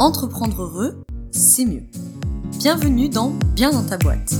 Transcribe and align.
Entreprendre 0.00 0.62
heureux, 0.62 1.04
c'est 1.30 1.64
mieux. 1.64 1.84
Bienvenue 2.58 3.08
dans 3.08 3.30
Bien 3.54 3.70
dans 3.70 3.86
ta 3.86 3.96
boîte. 3.96 4.34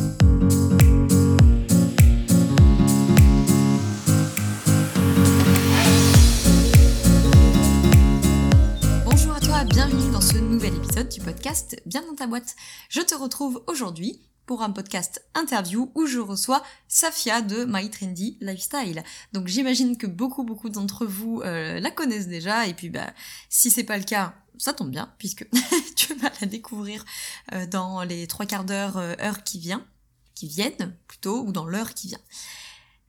Bonjour 9.04 9.32
à 9.32 9.40
toi, 9.40 9.62
bienvenue 9.62 10.10
dans 10.10 10.20
ce 10.20 10.38
nouvel 10.38 10.74
épisode 10.74 11.08
du 11.08 11.20
podcast 11.20 11.80
Bien 11.86 12.02
dans 12.02 12.16
ta 12.16 12.26
boîte. 12.26 12.56
Je 12.88 13.00
te 13.00 13.14
retrouve 13.14 13.62
aujourd'hui 13.68 14.22
pour 14.46 14.62
un 14.62 14.70
podcast 14.70 15.24
interview 15.36 15.92
où 15.94 16.06
je 16.06 16.18
reçois 16.18 16.64
Safia 16.88 17.42
de 17.42 17.64
My 17.64 17.88
Trendy 17.90 18.38
Lifestyle. 18.40 19.04
Donc 19.32 19.46
j'imagine 19.46 19.96
que 19.96 20.08
beaucoup 20.08 20.42
beaucoup 20.42 20.68
d'entre 20.68 21.06
vous 21.06 21.42
euh, 21.44 21.78
la 21.78 21.92
connaissent 21.92 22.28
déjà 22.28 22.66
et 22.66 22.74
puis 22.74 22.90
bah 22.90 23.12
si 23.48 23.70
c'est 23.70 23.84
pas 23.84 23.96
le 23.96 24.04
cas, 24.04 24.34
ça 24.58 24.72
tombe 24.72 24.90
bien 24.90 25.12
puisque 25.18 25.48
tu 25.96 26.14
vas 26.14 26.30
la 26.40 26.46
découvrir 26.46 27.04
euh, 27.52 27.66
dans 27.66 28.02
les 28.02 28.26
trois 28.26 28.46
quarts 28.46 28.64
d'heure 28.64 28.96
euh, 28.96 29.14
heure 29.20 29.42
qui 29.44 29.58
vient, 29.58 29.84
qui 30.34 30.48
viennent 30.48 30.96
plutôt 31.06 31.42
ou 31.42 31.52
dans 31.52 31.66
l'heure 31.66 31.94
qui 31.94 32.08
vient. 32.08 32.20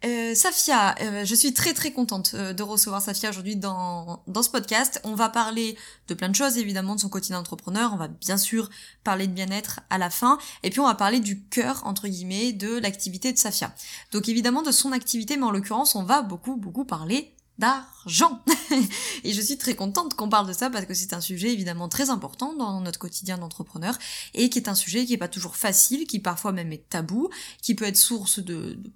Euh, 0.04 0.36
Safia, 0.36 0.94
euh, 1.02 1.26
je 1.26 1.34
suis 1.34 1.54
très 1.54 1.74
très 1.74 1.92
contente 1.92 2.36
de 2.36 2.62
recevoir 2.62 3.02
Safia 3.02 3.30
aujourd'hui 3.32 3.56
dans, 3.56 4.22
dans 4.28 4.44
ce 4.44 4.50
podcast. 4.50 5.02
On 5.04 5.16
va 5.16 5.30
parler 5.30 5.78
de 6.08 6.14
plein 6.14 6.30
de 6.30 6.36
choses, 6.36 6.58
évidemment, 6.58 6.94
de 6.94 7.00
son 7.00 7.10
quotidien 7.10 7.38
d'entrepreneur. 7.38 7.92
On 7.92 7.98
va 7.98 8.08
bien 8.08 8.38
sûr 8.38 8.70
parler 9.04 9.26
de 9.26 9.34
bien-être 9.34 9.80
à 9.90 9.98
la 9.98 10.12
fin. 10.12 10.38
Et 10.62 10.70
puis 10.70 10.80
on 10.80 10.86
va 10.86 10.94
parler 10.94 11.22
du 11.22 11.44
cœur, 11.46 11.82
entre 11.86 12.08
guillemets, 12.08 12.54
de 12.54 12.78
l'activité 12.78 13.34
de 13.34 13.38
Safia. 13.38 13.74
Donc 14.12 14.30
évidemment 14.30 14.62
de 14.62 14.72
son 14.72 14.92
activité, 14.92 15.38
mais 15.38 15.44
en 15.44 15.52
l'occurrence, 15.52 15.96
on 15.96 16.04
va 16.04 16.22
beaucoup 16.22 16.56
beaucoup 16.56 16.86
parler 16.86 17.35
d'argent. 17.58 18.42
et 19.24 19.34
je 19.34 19.42
suis 19.42 19.58
très 19.58 19.76
contente 19.76 20.16
qu'on 20.16 20.30
parle 20.30 20.48
de 20.48 20.54
ça 20.54 20.70
parce 20.70 20.86
que 20.86 20.94
c'est 20.94 21.14
un 21.14 21.22
sujet 21.22 21.52
évidemment 21.52 21.90
très 21.90 22.10
important 22.10 22.54
dans 22.54 22.82
notre 22.82 23.00
quotidien 23.00 23.38
d'entrepreneur 23.38 23.98
et 24.34 24.50
qui 24.50 24.60
est 24.60 24.70
un 24.70 24.76
sujet 24.76 25.06
qui 25.06 25.14
est 25.14 25.18
pas 25.18 25.28
toujours 25.28 25.56
facile, 25.56 26.06
qui 26.08 26.20
parfois 26.20 26.52
même 26.52 26.72
est 26.72 26.90
tabou, 26.90 27.30
qui 27.62 27.76
peut 27.76 27.86
être 27.86 27.98
source 27.98 28.40
de, 28.40 28.74
de 28.74 28.92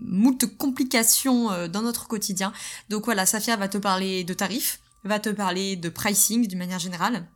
moult 0.00 0.46
complications 0.58 1.50
euh, 1.50 1.68
dans 1.68 1.82
notre 1.82 2.06
quotidien. 2.06 2.52
Donc 2.88 3.04
voilà, 3.06 3.26
Safia 3.26 3.56
va 3.56 3.68
te 3.68 3.78
parler 3.78 4.24
de 4.24 4.34
tarifs, 4.34 4.80
va 5.04 5.18
te 5.18 5.30
parler 5.30 5.76
de 5.76 5.88
pricing 5.88 6.46
d'une 6.46 6.58
manière 6.58 6.78
générale, 6.78 7.26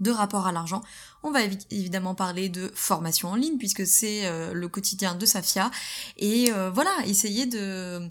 de 0.00 0.10
rapport 0.10 0.46
à 0.46 0.52
l'argent. 0.52 0.82
On 1.22 1.30
va 1.30 1.40
évidemment 1.70 2.14
parler 2.14 2.48
de 2.48 2.70
formation 2.74 3.30
en 3.30 3.34
ligne 3.34 3.58
puisque 3.58 3.86
c'est 3.86 4.26
euh, 4.26 4.52
le 4.52 4.68
quotidien 4.68 5.14
de 5.14 5.26
Safia 5.26 5.70
et 6.16 6.52
euh, 6.52 6.70
voilà, 6.70 6.92
essayer 7.06 7.46
de 7.46 8.08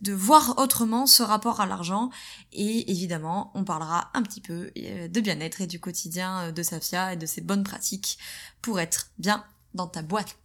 de 0.00 0.12
voir 0.12 0.54
autrement 0.58 1.06
ce 1.06 1.22
rapport 1.22 1.60
à 1.60 1.66
l'argent 1.66 2.10
et 2.52 2.90
évidemment, 2.90 3.50
on 3.54 3.64
parlera 3.64 4.10
un 4.14 4.22
petit 4.22 4.40
peu 4.40 4.70
de 4.76 5.20
bien-être 5.20 5.60
et 5.60 5.66
du 5.66 5.80
quotidien 5.80 6.52
de 6.52 6.62
Safia 6.62 7.14
et 7.14 7.16
de 7.16 7.26
ses 7.26 7.40
bonnes 7.40 7.64
pratiques 7.64 8.18
pour 8.60 8.78
être 8.78 9.08
bien 9.18 9.44
dans 9.74 9.86
ta 9.86 10.02
boîte. 10.02 10.36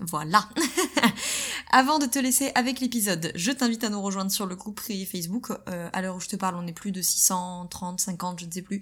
Voilà. 0.00 0.48
Avant 1.68 1.98
de 1.98 2.06
te 2.06 2.18
laisser 2.18 2.50
avec 2.54 2.80
l'épisode, 2.80 3.32
je 3.34 3.52
t'invite 3.52 3.84
à 3.84 3.90
nous 3.90 4.00
rejoindre 4.00 4.30
sur 4.30 4.46
le 4.46 4.56
groupe 4.56 4.76
privé 4.76 5.04
Facebook. 5.04 5.50
Euh, 5.68 5.88
à 5.92 6.02
l'heure 6.02 6.16
où 6.16 6.20
je 6.20 6.28
te 6.28 6.36
parle, 6.36 6.56
on 6.56 6.66
est 6.66 6.72
plus 6.72 6.92
de 6.92 7.02
630, 7.02 8.00
50, 8.00 8.40
je 8.40 8.46
ne 8.46 8.50
sais 8.50 8.62
plus, 8.62 8.80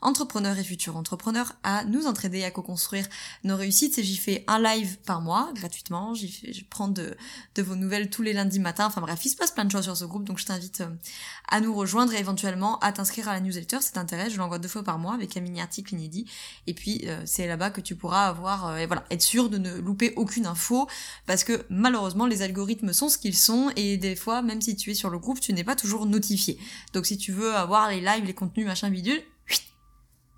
entrepreneurs 0.00 0.58
et 0.58 0.64
futurs 0.64 0.96
entrepreneurs 0.96 1.52
à 1.62 1.84
nous 1.84 2.06
entraider 2.06 2.44
à 2.44 2.50
co-construire 2.50 3.06
nos 3.44 3.56
réussites. 3.56 3.98
Et 3.98 4.02
j'y 4.02 4.16
fais 4.16 4.44
un 4.46 4.58
live 4.62 4.98
par 5.04 5.20
mois, 5.20 5.50
gratuitement. 5.54 6.14
J'y 6.14 6.30
fais, 6.30 6.52
je 6.52 6.64
prends 6.68 6.88
de, 6.88 7.16
vos 7.58 7.76
nouvelles 7.76 8.08
tous 8.08 8.22
les 8.22 8.32
lundis 8.32 8.60
matin. 8.60 8.86
Enfin 8.86 9.00
bref, 9.00 9.20
il 9.24 9.28
se 9.28 9.36
passe 9.36 9.50
plein 9.50 9.64
de 9.64 9.70
choses 9.70 9.84
sur 9.84 9.96
ce 9.96 10.04
groupe, 10.04 10.24
donc 10.24 10.38
je 10.38 10.46
t'invite 10.46 10.80
euh, 10.80 10.88
à 11.48 11.60
nous 11.60 11.74
rejoindre 11.74 12.14
et 12.14 12.18
éventuellement 12.18 12.78
à 12.78 12.92
t'inscrire 12.92 13.28
à 13.28 13.34
la 13.34 13.40
newsletter 13.40 13.78
si 13.80 13.92
t'intéresse. 13.92 14.32
Je 14.32 14.38
l'envoie 14.38 14.58
deux 14.58 14.68
fois 14.68 14.82
par 14.82 14.98
mois 14.98 15.14
avec 15.14 15.36
un 15.36 15.40
mini 15.40 15.60
article 15.60 15.94
inédit. 15.94 16.26
Et 16.66 16.74
puis 16.74 17.02
euh, 17.04 17.20
c'est 17.26 17.46
là-bas 17.46 17.70
que 17.70 17.80
tu 17.80 17.96
pourras 17.96 18.26
avoir, 18.28 18.78
et 18.78 18.86
voilà, 18.86 19.04
être 19.10 19.22
sûr 19.22 19.50
de 19.50 19.58
ne 19.58 19.74
louper 19.78 20.14
aucune 20.16 20.46
info 20.46 20.88
parce 21.26 21.44
que 21.44 21.66
malheureusement 21.68 22.19
les 22.26 22.42
algorithmes 22.42 22.92
sont 22.92 23.08
ce 23.08 23.18
qu'ils 23.18 23.36
sont 23.36 23.70
et 23.76 23.96
des 23.96 24.16
fois, 24.16 24.42
même 24.42 24.60
si 24.60 24.76
tu 24.76 24.90
es 24.90 24.94
sur 24.94 25.10
le 25.10 25.18
groupe, 25.18 25.40
tu 25.40 25.52
n'es 25.52 25.64
pas 25.64 25.76
toujours 25.76 26.06
notifié. 26.06 26.58
Donc 26.92 27.06
si 27.06 27.18
tu 27.18 27.32
veux 27.32 27.54
avoir 27.54 27.90
les 27.90 28.00
lives, 28.00 28.24
les 28.24 28.34
contenus, 28.34 28.66
machin 28.66 28.90
bidule, 28.90 29.22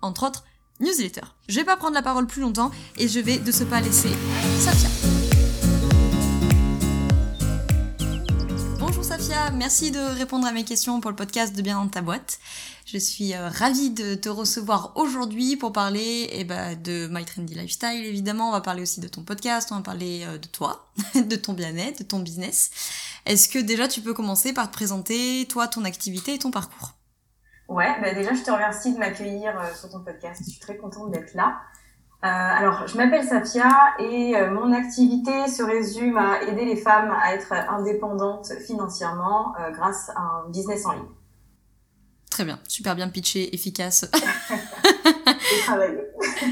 entre 0.01 0.27
autres, 0.27 0.43
newsletter. 0.79 1.21
Je 1.47 1.55
vais 1.55 1.65
pas 1.65 1.77
prendre 1.77 1.93
la 1.93 2.01
parole 2.01 2.27
plus 2.27 2.41
longtemps 2.41 2.71
et 2.97 3.07
je 3.07 3.19
vais 3.19 3.37
de 3.37 3.51
ce 3.51 3.63
pas 3.63 3.81
laisser 3.81 4.09
Safia. 4.59 5.02
Merci 9.51 9.91
de 9.91 9.99
répondre 9.99 10.47
à 10.47 10.51
mes 10.51 10.63
questions 10.63 11.01
pour 11.01 11.11
le 11.11 11.17
podcast 11.17 11.55
de 11.55 11.61
Bien 11.61 11.75
dans 11.75 11.89
ta 11.89 12.01
boîte. 12.01 12.39
Je 12.85 12.97
suis 12.97 13.33
euh, 13.33 13.49
ravie 13.49 13.89
de 13.89 14.15
te 14.15 14.29
recevoir 14.29 14.93
aujourd'hui 14.95 15.57
pour 15.57 15.73
parler 15.73 16.29
eh 16.31 16.43
ben, 16.43 16.81
de 16.81 17.07
My 17.11 17.25
Trendy 17.25 17.53
Lifestyle, 17.53 18.05
évidemment. 18.05 18.49
On 18.49 18.51
va 18.51 18.61
parler 18.61 18.81
aussi 18.81 19.01
de 19.01 19.07
ton 19.07 19.23
podcast, 19.23 19.69
on 19.71 19.75
va 19.75 19.81
parler 19.81 20.23
euh, 20.25 20.37
de 20.37 20.47
toi, 20.47 20.87
de 21.15 21.35
ton 21.35 21.53
bien-être, 21.53 21.99
de 21.99 22.03
ton 22.03 22.19
business. 22.19 22.71
Est-ce 23.25 23.49
que 23.49 23.59
déjà 23.59 23.87
tu 23.87 24.01
peux 24.01 24.13
commencer 24.13 24.53
par 24.53 24.69
te 24.69 24.73
présenter, 24.73 25.45
toi, 25.49 25.67
ton 25.67 25.83
activité 25.83 26.33
et 26.35 26.39
ton 26.39 26.51
parcours? 26.51 26.93
Ouais, 27.67 27.99
bah 28.01 28.13
déjà 28.13 28.33
je 28.33 28.43
te 28.43 28.51
remercie 28.51 28.93
de 28.93 28.97
m'accueillir 28.97 29.59
euh, 29.59 29.73
sur 29.75 29.89
ton 29.89 29.99
podcast. 30.01 30.41
Je 30.45 30.51
suis 30.51 30.59
très 30.59 30.77
contente 30.77 31.11
d'être 31.11 31.33
là. 31.33 31.61
Euh, 32.23 32.27
alors, 32.27 32.87
je 32.87 32.95
m'appelle 32.95 33.25
Safia 33.25 33.69
et 33.99 34.35
euh, 34.35 34.51
mon 34.51 34.71
activité 34.71 35.47
se 35.47 35.61
résume 35.61 36.17
à 36.17 36.41
aider 36.43 36.63
les 36.63 36.77
femmes 36.77 37.13
à 37.21 37.33
être 37.33 37.51
indépendantes 37.51 38.53
financièrement 38.65 39.53
euh, 39.59 39.71
grâce 39.71 40.09
à 40.15 40.21
un 40.21 40.49
business 40.49 40.85
en 40.85 40.93
ligne. 40.93 41.03
Très 42.31 42.45
bien, 42.45 42.59
super 42.67 42.95
bien 42.95 43.09
pitché, 43.09 43.53
efficace. 43.53 44.09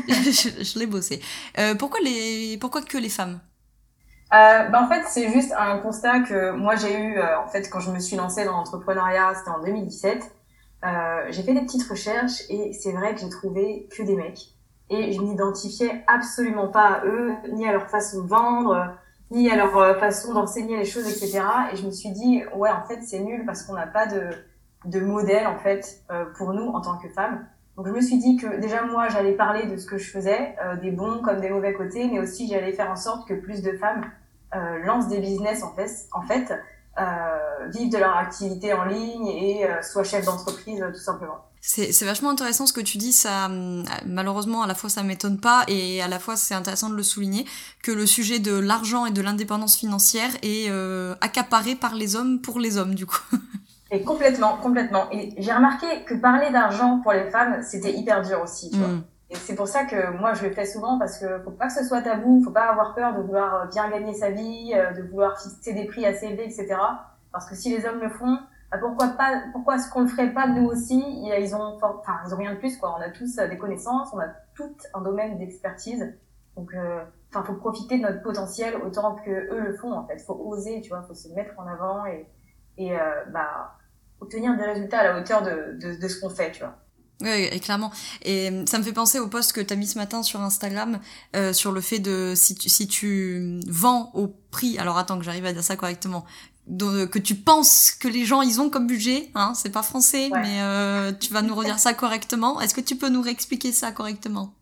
Je, 0.08 0.64
je 0.64 0.80
l'ai 0.80 0.86
bossé. 0.86 1.22
Pourquoi 1.80 2.00
les, 2.02 2.58
pourquoi 2.60 2.82
que 2.82 2.98
les 2.98 3.10
femmes? 3.10 3.40
Bah, 4.30 4.84
en 4.84 4.88
fait, 4.88 5.04
c'est 5.08 5.32
juste 5.32 5.54
un 5.58 5.78
constat 5.80 6.22
que 6.22 6.52
moi 6.52 6.76
j'ai 6.76 6.98
eu 6.98 7.20
en 7.20 7.48
fait 7.48 7.70
quand 7.70 7.80
je 7.80 7.92
me 7.92 8.00
suis 8.00 8.16
lancée 8.16 8.46
dans 8.46 8.54
l'entrepreneuriat, 8.54 9.34
c'était 9.36 9.50
en 9.50 9.62
2017. 9.62 10.32
Euh, 10.84 11.26
j'ai 11.30 11.44
fait 11.44 11.54
des 11.54 11.62
petites 11.62 11.88
recherches 11.88 12.42
et 12.50 12.74
c'est 12.74 12.92
vrai 12.92 13.14
que 13.14 13.22
j'ai 13.22 13.30
trouvé 13.30 13.88
que 13.96 14.02
des 14.02 14.16
mecs 14.16 14.50
et 14.92 15.12
je 15.12 15.22
m'identifiais 15.22 16.04
absolument 16.08 16.68
pas 16.68 16.88
à 16.88 17.06
eux, 17.06 17.32
ni 17.54 17.68
à 17.68 17.72
leur 17.72 17.90
façon 17.90 18.22
de 18.22 18.28
vendre, 18.28 18.94
ni 19.32 19.50
à 19.50 19.56
leur 19.56 19.76
euh, 19.78 19.96
façon 19.96 20.34
d'enseigner 20.34 20.78
les 20.78 20.86
choses, 20.86 21.08
etc. 21.08 21.42
Et 21.72 21.78
je 21.78 21.86
me 21.86 21.92
suis 21.92 22.12
dit 22.12 22.44
ouais 22.56 22.70
en 22.70 22.84
fait 22.84 23.02
c'est 23.02 23.20
nul 23.20 23.44
parce 23.46 23.64
qu'on 23.64 23.74
n'a 23.74 23.88
pas 23.88 24.06
de 24.06 24.30
de 24.86 25.00
modèle 25.00 25.48
en 25.48 25.58
fait 25.58 26.04
euh, 26.12 26.26
pour 26.38 26.54
nous 26.54 26.68
en 26.68 26.82
tant 26.82 26.98
que 26.98 27.08
femmes. 27.10 27.46
Donc 27.78 27.88
je 27.88 27.92
me 27.94 28.02
suis 28.02 28.18
dit 28.18 28.36
que 28.36 28.60
déjà 28.60 28.84
moi 28.84 29.08
j'allais 29.10 29.34
parler 29.34 29.66
de 29.66 29.78
ce 29.78 29.86
que 29.86 29.98
je 29.98 30.10
faisais, 30.10 30.56
euh, 30.64 30.76
des 30.76 30.92
bons 30.92 31.22
comme 31.22 31.40
des 31.40 31.50
mauvais 31.50 31.74
côtés, 31.74 32.08
mais 32.12 32.20
aussi 32.20 32.48
j'allais 32.48 32.74
faire 32.74 32.92
en 32.92 32.96
sorte 32.96 33.28
que 33.28 33.34
plus 33.34 33.62
de 33.62 33.72
femmes 33.78 34.04
euh, 34.54 34.80
lancent 34.80 35.08
des 35.08 35.20
business 35.20 35.64
en 35.64 35.72
fait, 36.24 36.54
euh, 37.00 37.68
vivent 37.70 37.92
de 37.92 37.98
leur 37.98 38.18
activité 38.18 38.74
en 38.74 38.84
ligne 38.84 39.28
et 39.28 39.66
euh, 39.66 39.82
soient 39.82 40.04
chefs 40.04 40.26
d'entreprise 40.26 40.86
tout 40.94 41.00
simplement. 41.00 41.46
C'est 41.64 41.92
c'est 41.92 42.06
vachement 42.06 42.32
intéressant 42.32 42.66
ce 42.66 42.74
que 42.74 42.82
tu 42.82 42.98
dis. 42.98 43.14
Ça, 43.14 43.46
hum, 43.46 43.86
malheureusement, 44.06 44.64
à 44.64 44.68
la 44.68 44.74
fois 44.74 44.90
ça 44.90 45.04
m'étonne 45.04 45.40
pas 45.40 45.64
et 45.68 46.02
à 46.02 46.08
la 46.08 46.20
fois 46.20 46.36
c'est 46.36 46.56
intéressant 46.56 46.90
de 46.90 46.96
le 46.96 47.04
souligner 47.04 47.46
que 47.84 47.92
le 47.92 48.08
sujet 48.08 48.40
de 48.40 48.58
l'argent 48.58 49.06
et 49.06 49.12
de 49.12 49.22
l'indépendance 49.22 49.78
financière 49.78 50.32
est 50.42 50.70
euh, 50.70 51.14
accaparé 51.22 51.76
par 51.76 51.94
les 51.94 52.16
hommes 52.16 52.42
pour 52.42 52.60
les 52.60 52.78
hommes 52.78 52.96
du 52.96 53.06
coup. 53.06 53.22
Et 53.92 54.04
complètement, 54.04 54.58
complètement. 54.58 55.12
Et 55.12 55.34
j'ai 55.38 55.52
remarqué 55.52 55.86
que 56.06 56.16
parler 56.16 56.50
d'argent 56.50 57.00
pour 57.04 57.12
les 57.12 57.30
femmes, 57.30 57.62
c'était 57.62 57.94
hyper 57.94 58.22
dur 58.22 58.42
aussi, 58.42 58.72
tu 58.72 58.78
vois. 58.78 58.88
Mm. 58.88 59.04
Et 59.32 59.36
c'est 59.36 59.56
pour 59.56 59.68
ça 59.68 59.86
que 59.86 60.18
moi 60.18 60.34
je 60.34 60.46
le 60.46 60.52
fais 60.52 60.66
souvent 60.66 60.98
parce 60.98 61.18
que 61.20 61.40
faut 61.44 61.52
pas 61.52 61.68
que 61.68 61.74
ce 61.74 61.86
soit 61.86 62.02
tabou, 62.02 62.42
faut 62.44 62.52
pas 62.52 62.70
avoir 62.70 62.96
peur 62.96 63.14
de 63.16 63.22
vouloir 63.22 63.54
euh, 63.56 63.66
bien 63.68 63.90
gagner 63.90 64.14
sa 64.14 64.32
vie, 64.32 64.74
euh, 64.74 64.92
de 64.94 65.04
vouloir 65.04 65.40
fixer 65.40 65.74
des 65.74 65.86
prix 65.86 66.06
assez 66.06 66.26
élevés, 66.26 66.46
etc. 66.46 66.76
Parce 67.32 67.48
que 67.50 67.56
si 67.56 67.70
les 67.76 67.86
hommes 67.86 68.00
le 68.02 68.10
font, 68.10 68.40
pourquoi 68.78 69.10
pas, 69.10 69.44
pourquoi 69.52 69.76
est-ce 69.76 69.90
qu'on 69.90 70.02
le 70.02 70.08
ferait 70.08 70.34
pas 70.34 70.48
nous 70.48 70.66
aussi? 70.66 71.04
Ils 71.24 71.56
ont, 71.56 71.78
enfin 71.82 72.22
ils 72.26 72.34
ont 72.34 72.38
rien 72.38 72.54
de 72.54 72.60
plus 72.60 72.78
quoi. 72.78 72.96
On 72.98 73.02
a 73.02 73.10
tous 73.10 73.38
euh, 73.38 73.48
des 73.48 73.58
connaissances, 73.58 74.10
on 74.14 74.20
a 74.20 74.28
tout 74.56 74.76
un 74.94 75.02
domaine 75.02 75.38
d'expertise. 75.38 76.14
Donc, 76.56 76.74
euh, 76.74 77.04
enfin 77.30 77.44
faut 77.44 77.56
profiter 77.56 77.98
de 77.98 78.04
notre 78.04 78.22
potentiel 78.22 78.76
autant 78.78 79.16
que 79.16 79.30
eux 79.30 79.60
le 79.60 79.78
font 79.78 79.92
en 79.92 80.08
fait. 80.08 80.20
Faut 80.20 80.36
oser, 80.36 80.82
tu 80.82 80.90
vois, 80.90 81.04
faut 81.04 81.14
se 81.14 81.28
mettre 81.30 81.52
en 81.60 81.68
avant 81.68 82.06
et 82.06 82.28
et 82.78 82.94
euh, 82.96 83.26
bah 83.34 83.78
obtenir 84.22 84.56
des 84.56 84.64
résultats 84.64 85.00
à 85.00 85.04
la 85.04 85.20
hauteur 85.20 85.42
de 85.44 85.78
de, 86.00 86.08
ce 86.08 86.22
qu'on 86.22 86.30
fait, 86.30 86.52
tu 86.52 86.60
vois. 86.60 86.78
Oui, 87.24 87.60
clairement. 87.60 87.92
Et 88.24 88.66
ça 88.66 88.80
me 88.80 88.84
fait 88.84 88.94
penser 88.94 89.20
au 89.20 89.28
post 89.28 89.54
que 89.54 89.62
tu 89.62 89.74
as 89.74 89.76
mis 89.76 89.86
ce 89.86 90.00
matin 90.00 90.24
sur 90.24 90.42
Instagram 90.42 91.00
sur 91.52 91.72
le 91.72 91.80
fait 91.80 92.00
de 92.00 92.34
si 92.36 92.56
tu, 92.56 92.68
si 92.68 92.88
tu 92.88 93.60
vends 93.68 94.10
au 94.16 94.28
prix. 94.28 94.80
Alors 94.80 94.98
attends 94.98 95.20
que 95.20 95.24
j'arrive 95.24 95.46
à 95.46 95.54
dire 95.54 95.64
ça 95.64 95.76
correctement. 95.76 96.26
De- 96.72 97.06
que 97.06 97.20
tu 97.20 97.36
penses 97.36 97.92
que 97.92 98.08
les 98.08 98.26
gens 98.26 98.42
ils 98.42 98.60
ont 98.62 98.70
comme 98.70 98.88
budget, 98.88 99.30
hein, 99.36 99.54
c'est 99.56 99.70
pas 99.72 99.84
français, 99.84 100.30
Ouais. 100.32 100.42
mais 100.42 100.62
euh, 100.62 101.12
tu 101.12 101.32
vas 101.34 101.42
nous 101.44 101.54
redire 101.54 101.78
ça 101.80 101.94
correctement. 101.94 102.60
Est-ce 102.62 102.74
que 102.74 102.82
tu 102.82 102.96
peux 102.96 103.10
nous 103.10 103.22
réexpliquer 103.22 103.72
ça 103.72 103.92
correctement? 103.92 104.54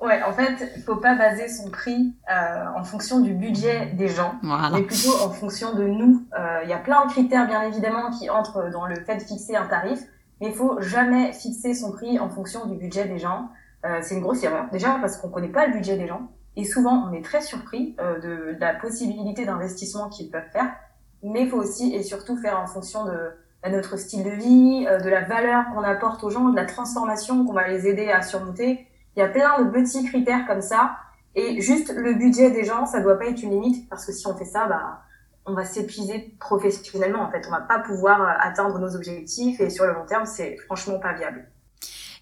Ouais, 0.00 0.22
en 0.22 0.32
fait, 0.34 0.72
il 0.76 0.82
faut 0.82 0.96
pas 0.96 1.14
baser 1.14 1.48
son 1.48 1.70
prix 1.70 2.12
euh, 2.30 2.64
en 2.76 2.84
fonction 2.84 3.20
du 3.20 3.32
budget 3.32 3.86
des 3.96 4.08
gens, 4.08 4.34
Voilà. 4.42 4.68
mais 4.70 4.82
plutôt 4.82 5.14
en 5.22 5.30
fonction 5.30 5.74
de 5.74 5.84
nous. 5.84 6.26
Euh, 6.38 6.60
Il 6.64 6.68
y 6.68 6.74
a 6.74 6.78
plein 6.78 7.06
de 7.06 7.10
critères, 7.12 7.46
bien 7.46 7.62
évidemment, 7.62 8.10
qui 8.10 8.28
entrent 8.28 8.70
dans 8.70 8.86
le 8.86 8.96
fait 8.96 9.16
de 9.16 9.22
fixer 9.22 9.56
un 9.56 9.66
tarif, 9.66 10.00
mais 10.40 10.48
il 10.48 10.54
faut 10.54 10.78
jamais 10.82 11.32
fixer 11.32 11.72
son 11.72 11.92
prix 11.92 12.18
en 12.18 12.28
fonction 12.28 12.66
du 12.66 12.74
budget 12.76 13.06
des 13.06 13.18
gens. 13.18 13.48
Euh, 13.86 14.00
c'est 14.02 14.14
une 14.16 14.20
grosse 14.20 14.42
erreur. 14.42 14.66
Déjà 14.72 14.98
parce 15.00 15.16
qu'on 15.16 15.28
connaît 15.28 15.48
pas 15.52 15.66
le 15.68 15.72
budget 15.74 15.96
des 15.96 16.08
gens. 16.08 16.28
Et 16.56 16.64
souvent, 16.64 17.08
on 17.08 17.12
est 17.12 17.22
très 17.24 17.40
surpris 17.40 17.96
euh, 18.00 18.16
de, 18.20 18.54
de, 18.54 18.60
la 18.60 18.74
possibilité 18.74 19.44
d'investissement 19.46 20.08
qu'ils 20.08 20.30
peuvent 20.30 20.50
faire. 20.52 20.70
Mais 21.24 21.42
il 21.42 21.48
faut 21.48 21.56
aussi 21.56 21.94
et 21.94 22.02
surtout 22.02 22.36
faire 22.36 22.60
en 22.60 22.66
fonction 22.66 23.04
de, 23.06 23.30
de 23.64 23.70
notre 23.70 23.96
style 23.98 24.24
de 24.24 24.30
vie, 24.30 24.86
euh, 24.88 24.98
de 25.00 25.08
la 25.08 25.22
valeur 25.22 25.64
qu'on 25.72 25.82
apporte 25.82 26.22
aux 26.22 26.30
gens, 26.30 26.50
de 26.50 26.56
la 26.56 26.66
transformation 26.66 27.44
qu'on 27.46 27.52
va 27.52 27.66
les 27.66 27.88
aider 27.88 28.10
à 28.10 28.22
surmonter. 28.22 28.86
Il 29.16 29.20
y 29.20 29.22
a 29.22 29.28
plein 29.28 29.62
de 29.62 29.70
petits 29.70 30.04
critères 30.04 30.46
comme 30.46 30.60
ça. 30.60 30.96
Et 31.34 31.60
juste 31.60 31.92
le 31.94 32.14
budget 32.14 32.50
des 32.50 32.64
gens, 32.64 32.86
ça 32.86 33.00
doit 33.00 33.18
pas 33.18 33.26
être 33.26 33.42
une 33.42 33.50
limite 33.50 33.88
parce 33.88 34.06
que 34.06 34.12
si 34.12 34.26
on 34.26 34.36
fait 34.36 34.44
ça, 34.44 34.66
bah, 34.66 35.02
on 35.46 35.54
va 35.54 35.64
s'épuiser 35.64 36.36
professionnellement. 36.38 37.22
En 37.22 37.30
fait, 37.30 37.42
on 37.48 37.50
va 37.50 37.60
pas 37.60 37.78
pouvoir 37.80 38.20
euh, 38.22 38.32
atteindre 38.38 38.78
nos 38.78 38.94
objectifs 38.94 39.60
et 39.60 39.70
sur 39.70 39.86
le 39.86 39.94
long 39.94 40.06
terme, 40.06 40.26
c'est 40.26 40.56
franchement 40.66 40.98
pas 40.98 41.14
viable. 41.14 41.48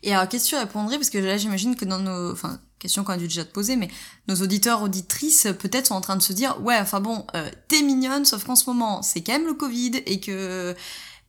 Et 0.03 0.15
alors, 0.15 0.29
qu'est-ce 0.29 0.45
que 0.45 0.51
tu 0.51 0.57
répondrais? 0.57 0.97
Parce 0.97 1.11
que 1.11 1.19
là, 1.19 1.37
j'imagine 1.37 1.77
que 1.77 1.85
dans 1.85 1.99
nos... 1.99 2.33
Enfin, 2.33 2.61
question 2.79 3.05
qu'on 3.05 3.13
a 3.13 3.17
dû 3.17 3.29
déjà 3.29 3.45
te 3.45 3.53
poser, 3.53 3.77
mais 3.77 3.89
nos 4.27 4.35
auditeurs, 4.37 4.83
auditrices, 4.83 5.47
peut-être 5.59 5.87
sont 5.87 5.95
en 5.95 6.01
train 6.01 6.17
de 6.17 6.23
se 6.23 6.33
dire, 6.33 6.61
ouais, 6.63 6.79
enfin 6.81 7.01
bon, 7.01 7.25
euh, 7.37 7.49
t'es 7.69 7.83
mignonne, 7.83 8.25
sauf 8.25 8.45
qu'en 8.45 8.57
ce 8.57 8.69
moment, 8.69 9.03
c'est 9.03 9.23
quand 9.23 9.33
même 9.33 9.47
le 9.47 9.55
Covid, 9.55 10.03
et 10.07 10.19
que 10.19 10.75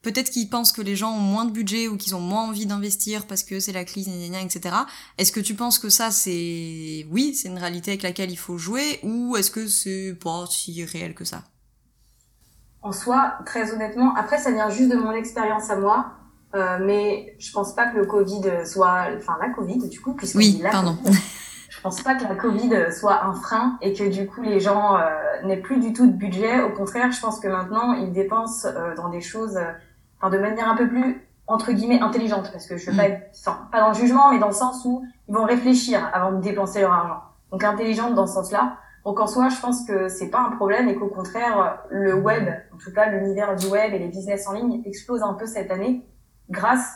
peut-être 0.01 0.31
qu'ils 0.31 0.49
pensent 0.49 0.71
que 0.71 0.81
les 0.81 0.95
gens 0.95 1.11
ont 1.11 1.19
moins 1.19 1.45
de 1.45 1.51
budget 1.51 1.87
ou 1.87 1.95
qu'ils 1.95 2.15
ont 2.15 2.19
moins 2.19 2.43
envie 2.43 2.65
d'investir 2.65 3.27
parce 3.27 3.43
que 3.43 3.59
c'est 3.59 3.71
la 3.71 3.85
crise, 3.85 4.07
etc. 4.07 4.75
Est-ce 5.19 5.31
que 5.31 5.39
tu 5.39 5.53
penses 5.53 5.77
que 5.77 5.89
ça, 5.89 6.09
c'est... 6.09 7.05
Oui, 7.11 7.35
c'est 7.35 7.49
une 7.49 7.59
réalité 7.59 7.91
avec 7.91 8.01
laquelle 8.01 8.31
il 8.31 8.37
faut 8.37 8.57
jouer, 8.57 8.99
ou 9.03 9.37
est-ce 9.37 9.51
que 9.51 9.67
c'est 9.67 10.17
pas 10.21 10.45
si 10.49 10.83
réel 10.83 11.13
que 11.13 11.23
ça? 11.23 11.43
En 12.81 12.91
soi, 12.91 13.37
très 13.45 13.71
honnêtement, 13.71 14.13
après, 14.15 14.39
ça 14.39 14.51
vient 14.51 14.69
juste 14.69 14.89
de 14.91 14.97
mon 14.97 15.11
expérience 15.11 15.69
à 15.69 15.77
moi, 15.77 16.13
euh, 16.55 16.77
mais 16.81 17.35
je 17.39 17.51
pense 17.51 17.73
pas 17.73 17.87
que 17.87 17.97
le 17.97 18.05
Covid 18.05 18.65
soit, 18.65 19.07
enfin 19.17 19.37
la 19.41 19.49
Covid 19.49 19.89
du 19.89 19.99
coup, 19.99 20.13
puisque 20.13 20.35
oui, 20.35 20.61
pardon. 20.71 20.97
je 21.69 21.81
pense 21.81 22.01
pas 22.01 22.15
que 22.15 22.23
la 22.23 22.35
Covid 22.35 22.91
soit 22.91 23.25
un 23.25 23.33
frein 23.33 23.77
et 23.81 23.93
que 23.93 24.07
du 24.07 24.27
coup 24.27 24.41
les 24.41 24.59
gens 24.59 24.95
euh, 24.95 25.01
n'aient 25.43 25.61
plus 25.61 25.79
du 25.79 25.93
tout 25.93 26.05
de 26.05 26.13
budget. 26.13 26.61
Au 26.61 26.69
contraire, 26.69 27.11
je 27.11 27.19
pense 27.19 27.39
que 27.39 27.47
maintenant 27.47 27.93
ils 27.93 28.13
dépensent 28.13 28.67
euh, 28.67 28.95
dans 28.95 29.09
des 29.09 29.21
choses, 29.21 29.57
euh, 29.57 29.71
enfin 30.19 30.29
de 30.29 30.37
manière 30.37 30.69
un 30.69 30.75
peu 30.75 30.87
plus 30.87 31.27
entre 31.47 31.71
guillemets 31.71 31.99
intelligente, 31.99 32.51
parce 32.53 32.67
que 32.67 32.77
je 32.77 32.89
veux 32.89 32.95
pas 32.95 33.09
Mm. 33.09 33.11
être, 33.11 33.29
enfin, 33.45 33.67
pas 33.71 33.81
dans 33.81 33.89
le 33.89 33.95
jugement, 33.95 34.31
mais 34.31 34.39
dans 34.39 34.47
le 34.47 34.53
sens 34.53 34.85
où 34.85 35.03
ils 35.27 35.33
vont 35.35 35.43
réfléchir 35.43 36.09
avant 36.13 36.31
de 36.31 36.41
dépenser 36.41 36.81
leur 36.81 36.93
argent. 36.93 37.21
Donc 37.51 37.63
intelligente 37.63 38.13
dans 38.13 38.27
ce 38.27 38.35
sens-là. 38.35 38.77
Donc 39.03 39.19
en 39.19 39.27
soi, 39.27 39.49
je 39.49 39.59
pense 39.59 39.85
que 39.85 40.07
c'est 40.07 40.29
pas 40.29 40.39
un 40.39 40.51
problème 40.55 40.87
et 40.87 40.95
qu'au 40.95 41.07
contraire, 41.07 41.79
le 41.89 42.13
web, 42.13 42.47
en 42.73 42.77
tout 42.77 42.93
cas 42.93 43.09
l'univers 43.09 43.55
du 43.57 43.67
web 43.67 43.93
et 43.93 43.99
les 43.99 44.07
business 44.07 44.47
en 44.47 44.53
ligne 44.53 44.81
explosent 44.85 45.23
un 45.23 45.33
peu 45.33 45.45
cette 45.45 45.69
année 45.71 46.05
grâce 46.49 46.93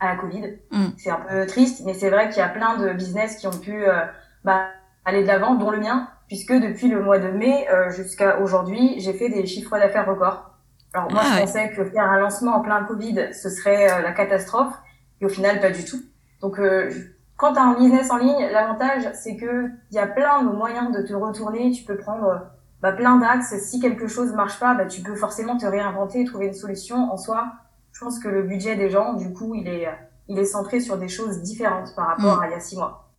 à 0.00 0.08
la 0.08 0.16
Covid. 0.16 0.58
Mm. 0.70 0.86
C'est 0.98 1.10
un 1.10 1.20
peu 1.28 1.46
triste, 1.46 1.82
mais 1.84 1.94
c'est 1.94 2.10
vrai 2.10 2.28
qu'il 2.28 2.38
y 2.38 2.42
a 2.42 2.48
plein 2.48 2.76
de 2.76 2.92
business 2.92 3.36
qui 3.36 3.46
ont 3.46 3.58
pu 3.58 3.84
euh, 3.84 4.04
bah, 4.44 4.66
aller 5.04 5.22
de 5.22 5.28
l'avant, 5.28 5.54
dont 5.54 5.70
le 5.70 5.78
mien, 5.78 6.08
puisque 6.28 6.52
depuis 6.52 6.88
le 6.88 7.02
mois 7.02 7.18
de 7.18 7.28
mai 7.28 7.66
euh, 7.70 7.90
jusqu'à 7.90 8.38
aujourd'hui, 8.38 8.96
j'ai 8.98 9.12
fait 9.12 9.28
des 9.28 9.46
chiffres 9.46 9.78
d'affaires 9.78 10.06
records. 10.06 10.50
Alors 10.94 11.10
moi, 11.10 11.20
Ah 11.22 11.28
je 11.28 11.34
ouais. 11.34 11.40
pensais 11.40 11.70
que 11.70 11.84
faire 11.84 12.04
un 12.04 12.18
lancement 12.18 12.56
en 12.56 12.60
plein 12.60 12.84
Covid, 12.84 13.32
ce 13.32 13.48
serait 13.48 13.90
euh, 13.90 14.02
la 14.02 14.12
catastrophe, 14.12 14.74
et 15.20 15.24
au 15.24 15.28
final, 15.28 15.60
pas 15.60 15.70
du 15.70 15.84
tout. 15.84 16.00
Donc, 16.40 16.58
euh, 16.58 16.90
quand 17.36 17.54
tu 17.54 17.58
as 17.58 17.62
un 17.62 17.74
business 17.74 18.10
en 18.10 18.18
ligne, 18.18 18.48
l'avantage, 18.52 19.08
c'est 19.14 19.36
que 19.36 19.68
il 19.90 19.94
y 19.94 19.98
a 19.98 20.06
plein 20.06 20.42
de 20.42 20.50
moyens 20.50 20.92
de 20.92 21.02
te 21.02 21.14
retourner. 21.14 21.70
Tu 21.70 21.84
peux 21.84 21.96
prendre 21.96 22.42
bah, 22.82 22.92
plein 22.92 23.16
d'axes. 23.16 23.54
Si 23.62 23.80
quelque 23.80 24.06
chose 24.06 24.32
marche 24.34 24.60
pas, 24.60 24.74
bah, 24.74 24.86
tu 24.86 25.00
peux 25.00 25.14
forcément 25.16 25.56
te 25.56 25.66
réinventer 25.66 26.20
et 26.20 26.24
trouver 26.24 26.46
une 26.46 26.54
solution. 26.54 27.10
En 27.12 27.16
soi, 27.16 27.52
je 27.92 28.00
pense 28.00 28.18
que 28.18 28.28
le 28.28 28.42
budget 28.42 28.76
des 28.76 28.90
gens, 28.90 29.14
du 29.14 29.32
coup, 29.32 29.54
il 29.54 29.68
est, 29.68 29.86
il 30.28 30.38
est 30.38 30.46
centré 30.46 30.80
sur 30.80 30.98
des 30.98 31.08
choses 31.08 31.38
différentes 31.42 31.94
par 31.94 32.08
rapport 32.08 32.38
Mm. 32.38 32.42
à 32.42 32.48
il 32.48 32.50
y 32.52 32.54
a 32.54 32.60
six 32.60 32.76
mois. 32.76 33.10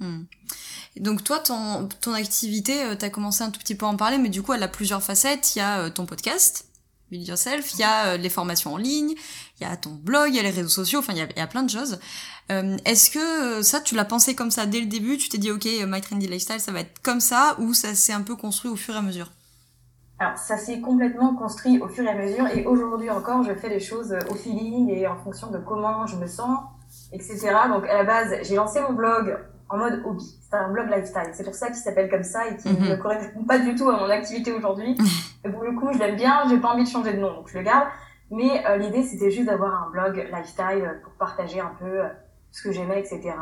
Hmm. 0.00 0.22
Donc 0.96 1.24
toi, 1.24 1.38
ton, 1.40 1.88
ton 2.00 2.12
activité, 2.14 2.84
euh, 2.84 2.94
t'as 2.96 3.10
commencé 3.10 3.42
un 3.42 3.50
tout 3.50 3.58
petit 3.60 3.74
peu 3.74 3.86
à 3.86 3.88
en 3.88 3.96
parler, 3.96 4.18
mais 4.18 4.28
du 4.28 4.42
coup, 4.42 4.52
elle 4.52 4.62
a 4.62 4.68
plusieurs 4.68 5.02
facettes. 5.02 5.54
Il 5.56 5.58
y 5.58 5.62
a 5.62 5.80
euh, 5.80 5.90
ton 5.90 6.06
podcast, 6.06 6.66
Build 7.10 7.26
Yourself, 7.26 7.74
il 7.74 7.80
y 7.80 7.82
a 7.82 8.06
euh, 8.06 8.16
les 8.16 8.28
formations 8.30 8.74
en 8.74 8.76
ligne, 8.76 9.14
il 9.60 9.62
y 9.62 9.66
a 9.70 9.76
ton 9.76 9.90
blog, 9.90 10.28
il 10.30 10.36
y 10.36 10.38
a 10.38 10.42
les 10.42 10.50
réseaux 10.50 10.68
sociaux, 10.68 11.00
enfin, 11.00 11.12
il 11.12 11.18
y 11.18 11.22
a, 11.22 11.26
il 11.30 11.38
y 11.38 11.42
a 11.42 11.46
plein 11.46 11.62
de 11.64 11.70
choses. 11.70 11.98
Euh, 12.52 12.76
Est-ce 12.84 13.10
que 13.10 13.62
ça, 13.62 13.80
tu 13.80 13.94
l'as 13.94 14.04
pensé 14.04 14.34
comme 14.34 14.50
ça 14.50 14.66
dès 14.66 14.80
le 14.80 14.86
début? 14.86 15.16
Tu 15.16 15.28
t'es 15.28 15.38
dit, 15.38 15.50
ok, 15.50 15.64
My 15.86 16.00
Trendy 16.00 16.26
Lifestyle, 16.28 16.60
ça 16.60 16.72
va 16.72 16.80
être 16.80 17.00
comme 17.02 17.20
ça, 17.20 17.56
ou 17.58 17.72
ça 17.74 17.94
s'est 17.94 18.12
un 18.12 18.22
peu 18.22 18.36
construit 18.36 18.70
au 18.70 18.76
fur 18.76 18.94
et 18.94 18.98
à 18.98 19.02
mesure? 19.02 19.30
Alors, 20.18 20.38
ça 20.38 20.56
s'est 20.56 20.80
complètement 20.80 21.34
construit 21.34 21.80
au 21.80 21.88
fur 21.88 22.04
et 22.04 22.08
à 22.08 22.14
mesure, 22.14 22.46
et 22.48 22.64
aujourd'hui 22.66 23.10
encore, 23.10 23.42
je 23.42 23.52
fais 23.54 23.68
les 23.68 23.80
choses 23.80 24.12
euh, 24.12 24.18
au 24.30 24.34
feeling 24.34 24.88
et 24.90 25.06
en 25.08 25.16
fonction 25.16 25.50
de 25.50 25.58
comment 25.58 26.06
je 26.06 26.16
me 26.16 26.26
sens, 26.26 26.60
etc. 27.12 27.50
Donc, 27.68 27.86
à 27.88 27.94
la 27.94 28.04
base, 28.04 28.32
j'ai 28.42 28.54
lancé 28.54 28.80
mon 28.80 28.92
blog 28.92 29.36
en 29.68 29.76
mode 29.78 30.02
hobby. 30.04 30.38
C'est 30.48 30.56
un 30.56 30.70
blog 30.70 30.88
lifestyle. 30.88 31.30
C'est 31.32 31.42
pour 31.42 31.54
ça 31.54 31.66
qu'il 31.66 31.76
s'appelle 31.76 32.08
comme 32.08 32.22
ça 32.22 32.46
et 32.46 32.56
qui 32.56 32.68
Mhm. 32.68 32.90
ne 32.90 32.94
correspond 32.96 33.42
pas 33.44 33.58
du 33.58 33.74
tout 33.74 33.88
à 33.88 33.98
mon 33.98 34.08
activité 34.08 34.52
aujourd'hui. 34.52 34.96
Et 35.44 35.48
pour 35.48 35.62
le 35.64 35.72
coup, 35.72 35.92
je 35.92 35.98
l'aime 35.98 36.16
bien, 36.16 36.42
j'ai 36.48 36.58
pas 36.58 36.68
envie 36.68 36.84
de 36.84 36.88
changer 36.88 37.12
de 37.14 37.18
nom, 37.18 37.34
donc 37.34 37.48
je 37.48 37.58
le 37.58 37.64
garde. 37.64 37.88
Mais 38.30 38.64
euh, 38.66 38.76
l'idée, 38.76 39.02
c'était 39.02 39.30
juste 39.32 39.46
d'avoir 39.46 39.84
un 39.88 39.90
blog 39.90 40.28
lifestyle 40.32 41.00
pour 41.02 41.12
partager 41.14 41.60
un 41.60 41.72
peu 41.78 41.86
euh, 41.86 42.08
ce 42.52 42.62
que 42.62 42.72
j'aimais, 42.72 43.00
etc. 43.00 43.34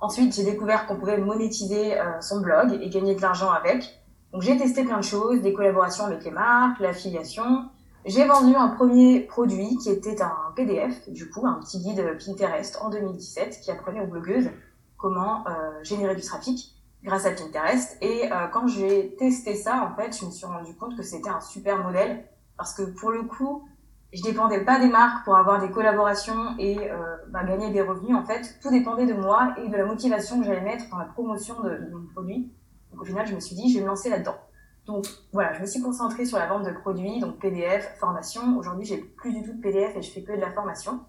Ensuite, 0.00 0.34
j'ai 0.34 0.44
découvert 0.44 0.86
qu'on 0.86 0.96
pouvait 0.96 1.16
monétiser 1.18 1.96
euh, 1.98 2.20
son 2.20 2.40
blog 2.40 2.72
et 2.82 2.90
gagner 2.90 3.14
de 3.14 3.22
l'argent 3.22 3.50
avec. 3.50 4.01
Donc 4.32 4.42
j'ai 4.42 4.56
testé 4.56 4.84
plein 4.84 4.98
de 4.98 5.04
choses, 5.04 5.42
des 5.42 5.52
collaborations 5.52 6.04
avec 6.04 6.24
les 6.24 6.30
marques, 6.30 6.80
l'affiliation. 6.80 7.68
J'ai 8.04 8.26
vendu 8.26 8.54
un 8.54 8.68
premier 8.68 9.20
produit 9.20 9.76
qui 9.76 9.90
était 9.90 10.20
un 10.22 10.52
PDF, 10.56 11.08
du 11.10 11.30
coup, 11.30 11.46
un 11.46 11.60
petit 11.60 11.78
guide 11.78 12.18
Pinterest 12.18 12.78
en 12.80 12.90
2017 12.90 13.60
qui 13.62 13.70
apprenait 13.70 14.00
aux 14.00 14.06
blogueuses 14.06 14.50
comment 14.96 15.46
euh, 15.46 15.82
générer 15.82 16.16
du 16.16 16.22
trafic 16.22 16.74
grâce 17.04 17.26
à 17.26 17.32
Pinterest. 17.32 17.98
Et 18.00 18.32
euh, 18.32 18.46
quand 18.52 18.66
j'ai 18.66 19.14
testé 19.16 19.54
ça, 19.54 19.82
en 19.82 19.94
fait, 19.94 20.18
je 20.18 20.24
me 20.24 20.30
suis 20.30 20.46
rendu 20.46 20.74
compte 20.76 20.96
que 20.96 21.02
c'était 21.02 21.30
un 21.30 21.40
super 21.40 21.82
modèle 21.84 22.24
parce 22.56 22.74
que 22.74 22.82
pour 22.82 23.10
le 23.10 23.22
coup, 23.24 23.68
je 24.12 24.22
dépendais 24.22 24.64
pas 24.64 24.78
des 24.78 24.88
marques 24.88 25.24
pour 25.24 25.36
avoir 25.36 25.60
des 25.60 25.70
collaborations 25.70 26.56
et 26.58 26.90
euh, 26.90 27.16
bah, 27.28 27.44
gagner 27.44 27.70
des 27.70 27.82
revenus. 27.82 28.16
En 28.16 28.24
fait, 28.24 28.58
tout 28.62 28.70
dépendait 28.70 29.06
de 29.06 29.14
moi 29.14 29.54
et 29.62 29.68
de 29.68 29.76
la 29.76 29.84
motivation 29.84 30.40
que 30.40 30.46
j'allais 30.46 30.60
mettre 30.62 30.88
dans 30.90 30.98
la 30.98 31.06
promotion 31.06 31.60
de, 31.62 31.70
de 31.70 31.90
mon 31.94 32.06
produit. 32.12 32.52
Donc 32.92 33.02
au 33.02 33.04
final, 33.04 33.26
je 33.26 33.34
me 33.34 33.40
suis 33.40 33.56
dit, 33.56 33.72
je 33.72 33.78
vais 33.78 33.82
me 33.84 33.88
lancer 33.88 34.10
là-dedans. 34.10 34.36
Donc 34.86 35.06
voilà, 35.32 35.52
je 35.52 35.60
me 35.60 35.66
suis 35.66 35.80
concentrée 35.80 36.24
sur 36.24 36.38
la 36.38 36.46
vente 36.46 36.64
de 36.64 36.72
produits, 36.72 37.20
donc 37.20 37.38
PDF, 37.38 37.96
formation. 37.98 38.56
Aujourd'hui, 38.58 38.84
j'ai 38.84 38.98
plus 38.98 39.32
du 39.32 39.42
tout 39.42 39.52
de 39.52 39.60
PDF 39.60 39.96
et 39.96 40.02
je 40.02 40.10
fais 40.10 40.22
que 40.22 40.32
de 40.32 40.40
la 40.40 40.50
formation. 40.50 41.00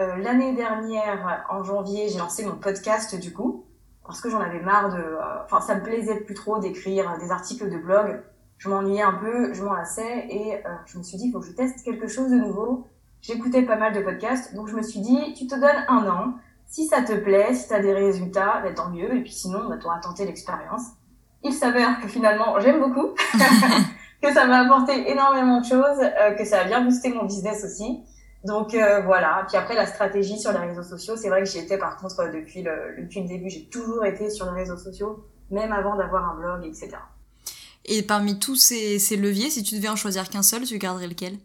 Euh, 0.00 0.16
L'année 0.16 0.54
dernière, 0.54 1.44
en 1.50 1.62
janvier, 1.62 2.08
j'ai 2.08 2.18
lancé 2.18 2.44
mon 2.44 2.56
podcast 2.56 3.14
du 3.14 3.32
coup, 3.32 3.66
parce 4.06 4.20
que 4.20 4.30
j'en 4.30 4.40
avais 4.40 4.60
marre 4.60 4.90
de... 4.90 4.98
euh, 5.02 5.44
Enfin, 5.44 5.60
ça 5.60 5.74
me 5.76 5.82
plaisait 5.82 6.20
plus 6.20 6.34
trop 6.34 6.58
d'écrire 6.58 7.16
des 7.18 7.30
articles 7.30 7.70
de 7.70 7.76
blog. 7.78 8.22
Je 8.58 8.68
m'ennuyais 8.70 9.02
un 9.02 9.12
peu, 9.14 9.52
je 9.52 9.62
m'en 9.62 9.74
lassais 9.74 10.26
et 10.30 10.54
euh, 10.56 10.70
je 10.86 10.96
me 10.98 11.02
suis 11.02 11.18
dit, 11.18 11.26
il 11.26 11.32
faut 11.32 11.40
que 11.40 11.46
je 11.46 11.52
teste 11.52 11.84
quelque 11.84 12.08
chose 12.08 12.30
de 12.30 12.36
nouveau. 12.36 12.86
J'écoutais 13.20 13.62
pas 13.62 13.76
mal 13.76 13.92
de 13.92 14.00
podcasts, 14.00 14.54
donc 14.54 14.68
je 14.68 14.76
me 14.76 14.82
suis 14.82 15.00
dit, 15.00 15.34
tu 15.34 15.46
te 15.46 15.54
donnes 15.54 15.84
un 15.88 16.08
an. 16.08 16.34
Si 16.66 16.86
ça 16.86 17.02
te 17.02 17.12
plaît, 17.12 17.52
si 17.54 17.68
tu 17.68 17.74
as 17.74 17.80
des 17.80 17.92
résultats, 17.92 18.60
bah, 18.62 18.72
tant 18.72 18.90
mieux. 18.90 19.14
Et 19.14 19.22
puis 19.22 19.32
sinon, 19.32 19.68
bah, 19.68 19.76
tu 19.78 19.86
auras 19.86 20.00
tenté 20.00 20.24
l'expérience. 20.24 20.82
Il 21.44 21.52
s'avère 21.52 22.00
que 22.00 22.08
finalement, 22.08 22.58
j'aime 22.58 22.80
beaucoup, 22.80 23.08
que 24.22 24.32
ça 24.32 24.46
m'a 24.46 24.60
apporté 24.60 25.10
énormément 25.10 25.60
de 25.60 25.66
choses, 25.66 26.00
euh, 26.00 26.32
que 26.32 26.44
ça 26.44 26.60
a 26.60 26.64
bien 26.64 26.80
boosté 26.80 27.12
mon 27.12 27.24
business 27.24 27.62
aussi. 27.64 28.02
Donc 28.44 28.74
euh, 28.74 29.02
voilà. 29.02 29.44
Puis 29.46 29.58
après, 29.58 29.74
la 29.74 29.86
stratégie 29.86 30.38
sur 30.38 30.52
les 30.52 30.58
réseaux 30.58 30.82
sociaux, 30.82 31.16
c'est 31.16 31.28
vrai 31.28 31.42
que 31.42 31.48
j'y 31.48 31.58
étais 31.58 31.76
par 31.76 31.98
contre 31.98 32.20
euh, 32.20 32.32
depuis 32.32 32.62
le, 32.62 32.96
depuis 32.98 33.20
le 33.20 33.28
début. 33.28 33.50
J'ai 33.50 33.66
toujours 33.66 34.06
été 34.06 34.30
sur 34.30 34.50
les 34.50 34.62
réseaux 34.62 34.78
sociaux, 34.78 35.26
même 35.50 35.70
avant 35.72 35.96
d'avoir 35.96 36.30
un 36.30 36.34
blog, 36.34 36.64
etc. 36.64 36.92
Et 37.84 38.02
parmi 38.02 38.38
tous 38.38 38.56
ces, 38.56 38.98
ces 38.98 39.16
leviers, 39.16 39.50
si 39.50 39.62
tu 39.62 39.74
devais 39.74 39.88
en 39.88 39.96
choisir 39.96 40.30
qu'un 40.30 40.42
seul, 40.42 40.62
tu 40.62 40.78
garderais 40.78 41.08
lequel? 41.08 41.36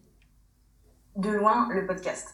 De 1.17 1.29
loin, 1.29 1.67
le 1.71 1.85
podcast. 1.85 2.29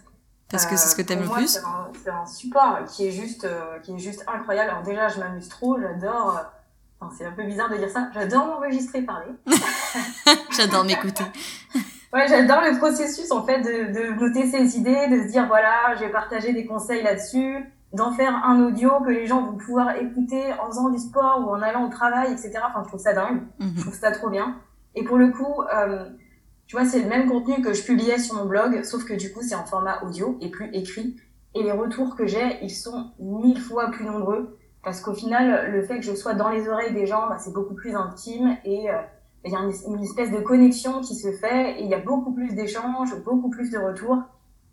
Parce 0.52 0.68
que 0.68 0.78
c'est 0.78 0.90
ce 0.90 0.96
que 0.96 1.02
t'aimes 1.02 1.24
pour 1.24 1.34
le 1.34 1.42
plus 1.42 1.60
C'est 1.94 2.10
un, 2.10 2.22
un 2.22 2.26
support 2.28 2.86
qui 2.86 3.08
est 3.08 3.12
juste, 3.12 3.48
qui 3.82 3.94
est 3.94 3.98
juste 3.98 4.24
incroyable. 4.28 4.70
Alors 4.70 4.84
déjà, 4.84 5.08
je 5.08 5.20
m'amuse 5.20 5.50
trop, 5.50 5.80
j'adore. 5.82 6.46
Enfin, 7.00 7.14
c'est 7.18 7.26
un 7.26 7.32
peu 7.32 7.44
bizarre 7.44 7.70
de 7.70 7.78
dire 7.78 7.90
ça. 7.90 8.10
J'adore 8.14 8.46
m'enregistrer 8.48 9.02
parler. 9.02 9.32
J'adore 10.58 10.84
m'écouter. 10.86 11.24
Ouais, 12.14 12.28
j'adore 12.30 12.62
le 12.62 12.78
processus 12.78 13.30
en 13.32 13.44
fait 13.46 13.60
de, 13.60 13.92
de 13.92 14.14
noter 14.18 14.46
ses 14.50 14.78
idées, 14.78 15.08
de 15.10 15.24
se 15.24 15.28
dire 15.32 15.48
voilà, 15.48 15.96
je 15.96 16.00
vais 16.06 16.10
partager 16.12 16.54
des 16.54 16.66
conseils 16.66 17.04
là-dessus, 17.04 17.58
d'en 17.92 18.14
faire 18.14 18.34
un 18.46 18.62
audio 18.64 19.02
que 19.06 19.10
les 19.10 19.28
gens 19.28 19.42
vont 19.42 19.58
pouvoir 19.58 19.98
écouter 19.98 20.42
en 20.64 20.68
faisant 20.68 20.90
du 20.90 20.98
sport 20.98 21.44
ou 21.46 21.50
en 21.50 21.62
allant 21.62 21.86
au 21.86 21.90
travail, 21.90 22.32
etc. 22.32 22.54
Enfin, 22.70 22.84
je 22.84 22.88
trouve 22.88 23.02
ça 23.02 23.12
dingue. 23.12 23.42
Je 23.60 23.66
Mhm. 23.66 23.76
trouve 23.82 23.94
ça 23.96 24.12
trop 24.12 24.30
bien. 24.30 24.56
Et 24.94 25.04
pour 25.04 25.18
le 25.18 25.28
coup, 25.28 25.62
euh, 25.76 26.06
tu 26.68 26.78
vois, 26.78 26.86
c'est 26.86 27.02
le 27.02 27.10
même 27.10 27.28
contenu 27.28 27.62
que 27.62 27.74
je 27.74 27.84
publiais 27.84 28.18
sur 28.18 28.36
mon 28.36 28.46
blog, 28.46 28.84
sauf 28.84 29.04
que 29.04 29.14
du 29.14 29.34
coup, 29.34 29.42
c'est 29.42 29.56
en 29.56 29.66
format 29.66 30.02
audio 30.04 30.38
et 30.40 30.50
plus 30.50 30.70
écrit. 30.72 31.18
Et 31.54 31.64
les 31.64 31.72
retours 31.74 32.16
que 32.16 32.26
j'ai, 32.28 32.60
ils 32.64 32.70
sont 32.70 33.12
mille 33.20 33.60
fois 33.60 33.92
plus 33.92 34.06
nombreux. 34.06 34.58
Parce 34.86 35.02
qu'au 35.02 35.16
final, 35.16 35.72
le 35.72 35.82
fait 35.82 36.00
que 36.00 36.06
je 36.06 36.14
sois 36.14 36.36
dans 36.36 36.50
les 36.50 36.70
oreilles 36.70 36.94
des 36.94 37.08
gens, 37.08 37.28
bah, 37.28 37.38
c'est 37.40 37.52
beaucoup 37.52 37.74
plus 37.74 37.96
intime 37.96 38.56
et 38.64 38.92
euh, 38.92 39.02
il 39.44 39.52
y 39.52 39.56
a 39.56 39.60
une, 39.60 40.04
espèce 40.04 40.32
de 40.32 40.38
connexion 40.38 41.02
qui 41.02 41.16
se 41.16 41.32
fait 41.32 41.80
et 41.80 41.84
il 41.84 41.90
y 41.90 41.96
a 41.96 42.00
beaucoup 42.00 42.34
plus 42.34 42.54
d'échanges, 42.54 43.10
beaucoup 43.26 43.50
plus 43.50 43.72
de 43.72 43.80
retours. 43.80 44.22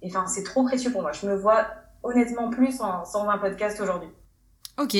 Et 0.02 0.08
enfin, 0.08 0.26
c'est 0.26 0.42
trop 0.42 0.64
précieux 0.64 0.92
pour 0.92 1.00
moi. 1.00 1.12
Je 1.12 1.26
me 1.26 1.34
vois 1.34 1.66
honnêtement 2.02 2.50
plus 2.50 2.82
en 2.82 3.06
120 3.06 3.38
podcasts 3.38 3.80
aujourd'hui. 3.80 4.10
Ok. 4.78 4.96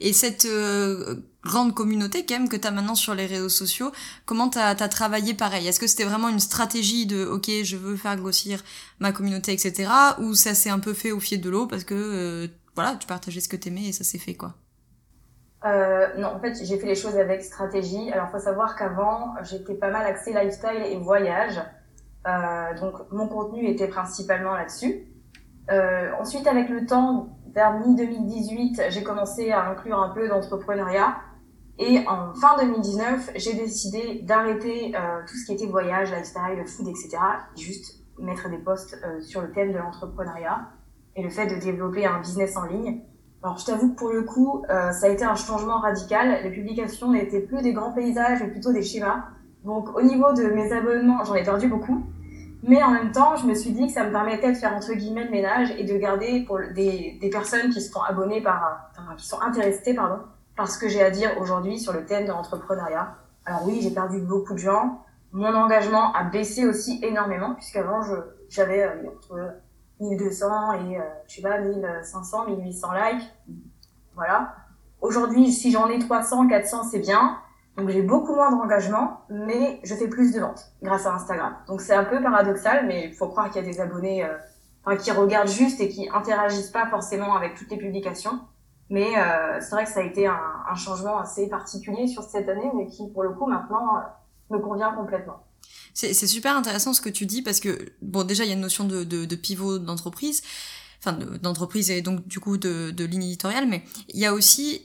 Et 0.00 0.12
cette 0.12 0.44
euh, 0.44 1.16
grande 1.44 1.72
communauté 1.72 2.24
quand 2.26 2.38
même 2.38 2.48
que 2.48 2.56
tu 2.56 2.66
as 2.66 2.72
maintenant 2.72 2.96
sur 2.96 3.14
les 3.14 3.26
réseaux 3.26 3.48
sociaux, 3.48 3.92
comment 4.26 4.48
tu 4.48 4.58
as, 4.58 4.74
travaillé 4.88 5.34
pareil? 5.34 5.68
Est-ce 5.68 5.78
que 5.78 5.86
c'était 5.86 6.04
vraiment 6.04 6.28
une 6.28 6.40
stratégie 6.40 7.06
de 7.06 7.24
ok 7.26 7.48
je 7.62 7.76
veux 7.76 7.96
faire 7.96 8.16
grossir 8.16 8.62
ma 8.98 9.12
communauté 9.12 9.52
etc. 9.52 9.90
ou 10.20 10.34
ça 10.34 10.54
s'est 10.54 10.70
un 10.70 10.78
peu 10.78 10.94
fait 10.94 11.12
au 11.12 11.20
fil 11.20 11.40
de 11.40 11.50
l'eau 11.50 11.66
parce 11.66 11.84
que 11.84 11.94
euh, 11.94 12.48
voilà 12.78 12.96
tu 12.96 13.08
partageais 13.08 13.40
ce 13.40 13.48
que 13.48 13.56
t'aimais 13.56 13.86
et 13.88 13.92
ça 13.92 14.04
s'est 14.04 14.18
fait 14.18 14.34
quoi 14.34 14.54
euh, 15.64 16.06
non, 16.16 16.28
en 16.28 16.38
fait, 16.38 16.54
j'ai 16.62 16.78
fait 16.78 16.86
les 16.86 16.94
choses 16.94 17.16
avec 17.16 17.42
stratégie. 17.42 18.12
Alors, 18.12 18.30
faut 18.30 18.38
savoir 18.38 18.76
qu'avant, 18.76 19.34
j'étais 19.42 19.74
pas 19.74 19.90
mal 19.90 20.06
axée 20.06 20.32
lifestyle 20.32 20.84
et 20.86 20.96
voyage. 20.98 21.60
Euh, 22.28 22.78
donc, 22.80 23.10
mon 23.10 23.26
contenu 23.26 23.66
était 23.66 23.88
principalement 23.88 24.54
là-dessus. 24.54 25.04
Euh, 25.72 26.12
ensuite, 26.20 26.46
avec 26.46 26.68
le 26.68 26.86
temps, 26.86 27.40
vers 27.52 27.76
mi-2018, 27.80 28.90
j'ai 28.90 29.02
commencé 29.02 29.50
à 29.50 29.68
inclure 29.68 29.98
un 29.98 30.10
peu 30.10 30.28
d'entrepreneuriat. 30.28 31.16
Et 31.80 32.04
en 32.06 32.34
fin 32.34 32.56
2019, 32.58 33.32
j'ai 33.36 33.54
décidé 33.54 34.20
d'arrêter 34.22 34.92
tout 35.28 35.34
ce 35.36 35.46
qui 35.46 35.52
était 35.54 35.66
voyage, 35.66 36.10
lifestyle, 36.10 36.64
food, 36.66 36.88
etc. 36.88 37.18
Et 37.56 37.60
juste 37.60 38.00
mettre 38.18 38.48
des 38.48 38.58
posts 38.58 38.96
sur 39.20 39.42
le 39.42 39.52
thème 39.52 39.72
de 39.72 39.78
l'entrepreneuriat 39.78 40.68
et 41.18 41.22
le 41.22 41.30
fait 41.30 41.46
de 41.46 41.56
développer 41.56 42.06
un 42.06 42.20
business 42.20 42.56
en 42.56 42.64
ligne. 42.64 43.00
Alors, 43.42 43.58
je 43.58 43.66
t'avoue 43.66 43.90
que 43.90 43.96
pour 43.96 44.10
le 44.10 44.22
coup, 44.22 44.62
euh, 44.70 44.92
ça 44.92 45.06
a 45.06 45.08
été 45.08 45.24
un 45.24 45.34
changement 45.34 45.80
radical. 45.80 46.42
Les 46.44 46.50
publications 46.50 47.10
n'étaient 47.10 47.40
plus 47.40 47.60
des 47.60 47.72
grands 47.72 47.92
paysages, 47.92 48.40
mais 48.40 48.50
plutôt 48.50 48.72
des 48.72 48.82
schémas. 48.82 49.24
Donc, 49.64 49.96
au 49.96 50.02
niveau 50.02 50.32
de 50.32 50.44
mes 50.44 50.72
abonnements, 50.72 51.24
j'en 51.24 51.34
ai 51.34 51.42
perdu 51.42 51.66
beaucoup. 51.66 52.04
Mais 52.62 52.82
en 52.82 52.90
même 52.90 53.10
temps, 53.10 53.34
je 53.34 53.46
me 53.46 53.54
suis 53.54 53.72
dit 53.72 53.88
que 53.88 53.92
ça 53.92 54.04
me 54.04 54.12
permettait 54.12 54.52
de 54.52 54.56
faire 54.56 54.74
entre 54.74 54.92
guillemets 54.92 55.24
le 55.24 55.30
ménage 55.30 55.72
et 55.76 55.84
de 55.84 55.96
garder 55.96 56.44
pour 56.46 56.58
des, 56.74 57.18
personnes 57.32 57.70
qui 57.70 57.80
sont 57.80 58.00
abonnées 58.00 58.40
par, 58.40 58.90
qui 59.16 59.26
sont 59.26 59.40
intéressées, 59.40 59.94
pardon, 59.94 60.22
par 60.56 60.68
ce 60.68 60.78
que 60.78 60.88
j'ai 60.88 61.02
à 61.02 61.10
dire 61.10 61.30
aujourd'hui 61.40 61.78
sur 61.78 61.92
le 61.92 62.04
thème 62.04 62.24
de 62.24 62.30
l'entrepreneuriat. 62.30 63.14
Alors 63.44 63.64
oui, 63.66 63.78
j'ai 63.80 63.90
perdu 63.90 64.20
beaucoup 64.20 64.54
de 64.54 64.58
gens. 64.58 65.02
Mon 65.32 65.54
engagement 65.54 66.12
a 66.14 66.24
baissé 66.24 66.66
aussi 66.66 67.00
énormément 67.02 67.54
puisqu'avant, 67.54 68.00
j'avais 68.48 68.82
euh, 68.82 69.08
entre 69.08 69.54
1200 70.00 70.72
et, 70.72 70.98
euh, 70.98 71.02
je 71.26 71.36
sais 71.36 71.42
pas, 71.42 71.58
1500, 71.58 72.46
1800 72.46 72.88
likes. 72.92 73.34
Voilà. 74.14 74.54
Aujourd'hui, 75.00 75.52
si 75.52 75.70
j'en 75.70 75.88
ai 75.88 75.98
300, 75.98 76.48
400, 76.48 76.84
c'est 76.84 76.98
bien. 76.98 77.38
Donc 77.78 77.90
j'ai 77.90 78.02
beaucoup 78.02 78.34
moins 78.34 78.50
d'engagement, 78.50 79.20
mais 79.30 79.78
je 79.84 79.94
fais 79.94 80.08
plus 80.08 80.32
de 80.32 80.40
ventes 80.40 80.72
grâce 80.82 81.06
à 81.06 81.14
Instagram. 81.14 81.54
Donc 81.68 81.80
c'est 81.80 81.94
un 81.94 82.04
peu 82.04 82.20
paradoxal, 82.20 82.86
mais 82.86 83.06
il 83.06 83.14
faut 83.14 83.28
croire 83.28 83.50
qu'il 83.50 83.64
y 83.64 83.68
a 83.68 83.70
des 83.70 83.80
abonnés 83.80 84.24
euh, 84.24 84.96
qui 84.96 85.12
regardent 85.12 85.48
juste 85.48 85.80
et 85.80 85.88
qui 85.88 86.08
interagissent 86.12 86.72
pas 86.72 86.86
forcément 86.86 87.36
avec 87.36 87.54
toutes 87.54 87.70
les 87.70 87.76
publications. 87.76 88.40
Mais 88.90 89.16
euh, 89.16 89.60
c'est 89.60 89.70
vrai 89.70 89.84
que 89.84 89.90
ça 89.90 90.00
a 90.00 90.02
été 90.02 90.26
un, 90.26 90.40
un, 90.68 90.74
changement 90.74 91.18
assez 91.18 91.48
particulier 91.48 92.08
sur 92.08 92.22
cette 92.22 92.48
année, 92.48 92.70
mais 92.74 92.86
qui 92.86 93.08
pour 93.12 93.22
le 93.22 93.30
coup 93.30 93.46
maintenant 93.46 93.98
euh, 93.98 94.56
me 94.56 94.58
convient 94.58 94.92
complètement. 94.92 95.44
C'est 95.94 96.14
super 96.26 96.56
intéressant 96.56 96.92
ce 96.94 97.00
que 97.00 97.08
tu 97.08 97.26
dis 97.26 97.42
parce 97.42 97.60
que 97.60 97.90
bon 98.02 98.24
déjà 98.24 98.44
il 98.44 98.48
y 98.48 98.50
a 98.50 98.54
une 98.54 98.60
notion 98.60 98.84
de, 98.84 99.04
de, 99.04 99.24
de 99.24 99.36
pivot 99.36 99.78
d'entreprise, 99.78 100.42
enfin 101.00 101.18
d'entreprise 101.42 101.90
et 101.90 102.02
donc 102.02 102.26
du 102.28 102.40
coup 102.40 102.56
de, 102.56 102.90
de 102.90 103.04
ligne 103.04 103.24
éditoriale, 103.24 103.66
mais 103.66 103.82
il 104.14 104.20
y 104.20 104.26
a 104.26 104.32
aussi 104.32 104.82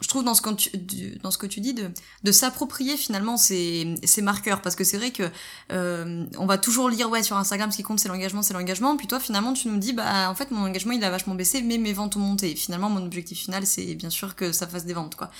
je 0.00 0.08
trouve 0.08 0.24
dans 0.24 0.34
ce 0.34 0.42
que 0.42 0.50
tu, 0.52 1.18
dans 1.22 1.30
ce 1.30 1.38
que 1.38 1.46
tu 1.46 1.60
dis 1.60 1.72
de, 1.72 1.90
de 2.22 2.32
s'approprier 2.32 2.98
finalement 2.98 3.38
ces, 3.38 3.94
ces 4.04 4.20
marqueurs. 4.20 4.60
Parce 4.60 4.76
que 4.76 4.84
c'est 4.84 4.98
vrai 4.98 5.10
que 5.10 5.22
euh, 5.72 6.26
on 6.36 6.44
va 6.44 6.58
toujours 6.58 6.90
lire 6.90 7.08
ouais 7.08 7.22
sur 7.22 7.36
Instagram 7.38 7.70
ce 7.70 7.78
qui 7.78 7.82
compte 7.82 7.98
c'est 7.98 8.08
l'engagement 8.08 8.42
c'est 8.42 8.52
l'engagement. 8.52 8.96
Puis 8.98 9.06
toi 9.06 9.20
finalement 9.20 9.54
tu 9.54 9.68
nous 9.68 9.78
dis 9.78 9.94
bah 9.94 10.28
en 10.28 10.34
fait 10.34 10.50
mon 10.50 10.66
engagement 10.66 10.92
il 10.92 11.02
a 11.02 11.10
vachement 11.10 11.34
baissé 11.34 11.62
mais 11.62 11.78
mes 11.78 11.94
ventes 11.94 12.16
ont 12.16 12.20
monté. 12.20 12.54
Finalement 12.54 12.90
mon 12.90 13.04
objectif 13.06 13.38
final 13.38 13.66
c'est 13.66 13.94
bien 13.94 14.10
sûr 14.10 14.36
que 14.36 14.52
ça 14.52 14.66
fasse 14.66 14.84
des 14.84 14.92
ventes 14.92 15.14
quoi. 15.14 15.30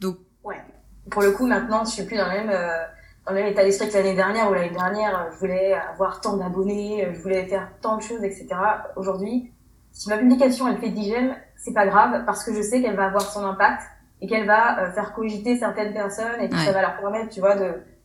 Donc 0.00 0.18
ouais. 0.44 0.64
Pour 1.10 1.20
le 1.20 1.32
coup 1.32 1.46
maintenant 1.46 1.84
je 1.84 1.90
suis 1.90 2.04
plus 2.04 2.16
dans 2.16 2.24
le 2.24 2.32
même 2.32 2.50
euh, 2.50 2.84
dans 3.26 3.32
le 3.32 3.40
même 3.40 3.52
état 3.52 3.64
d'esprit 3.64 3.88
que 3.88 3.94
l'année 3.94 4.14
dernière 4.14 4.50
où 4.50 4.54
l'année 4.54 4.70
dernière 4.70 5.28
je 5.32 5.38
voulais 5.38 5.74
avoir 5.74 6.20
tant 6.20 6.36
d'abonnés 6.36 7.08
je 7.12 7.20
voulais 7.20 7.46
faire 7.46 7.68
tant 7.80 7.96
de 7.96 8.02
choses 8.02 8.22
etc 8.22 8.48
aujourd'hui 8.96 9.52
si 9.92 10.08
ma 10.08 10.18
publication 10.18 10.68
elle 10.68 10.78
fait 10.78 10.90
10 10.90 11.04
j'aime 11.04 11.36
c'est 11.56 11.72
pas 11.72 11.86
grave 11.86 12.24
parce 12.24 12.44
que 12.44 12.54
je 12.54 12.62
sais 12.62 12.80
qu'elle 12.80 12.96
va 12.96 13.06
avoir 13.06 13.22
son 13.22 13.44
impact 13.44 13.82
et 14.20 14.26
qu'elle 14.26 14.46
va 14.46 14.80
euh, 14.80 14.92
faire 14.92 15.12
cogiter 15.12 15.56
certaines 15.56 15.92
personnes 15.92 16.40
et 16.40 16.48
que 16.48 16.56
ça 16.56 16.72
va 16.72 16.80
leur 16.80 16.96
permettre, 16.96 17.30
tu 17.30 17.40
vois, 17.40 17.54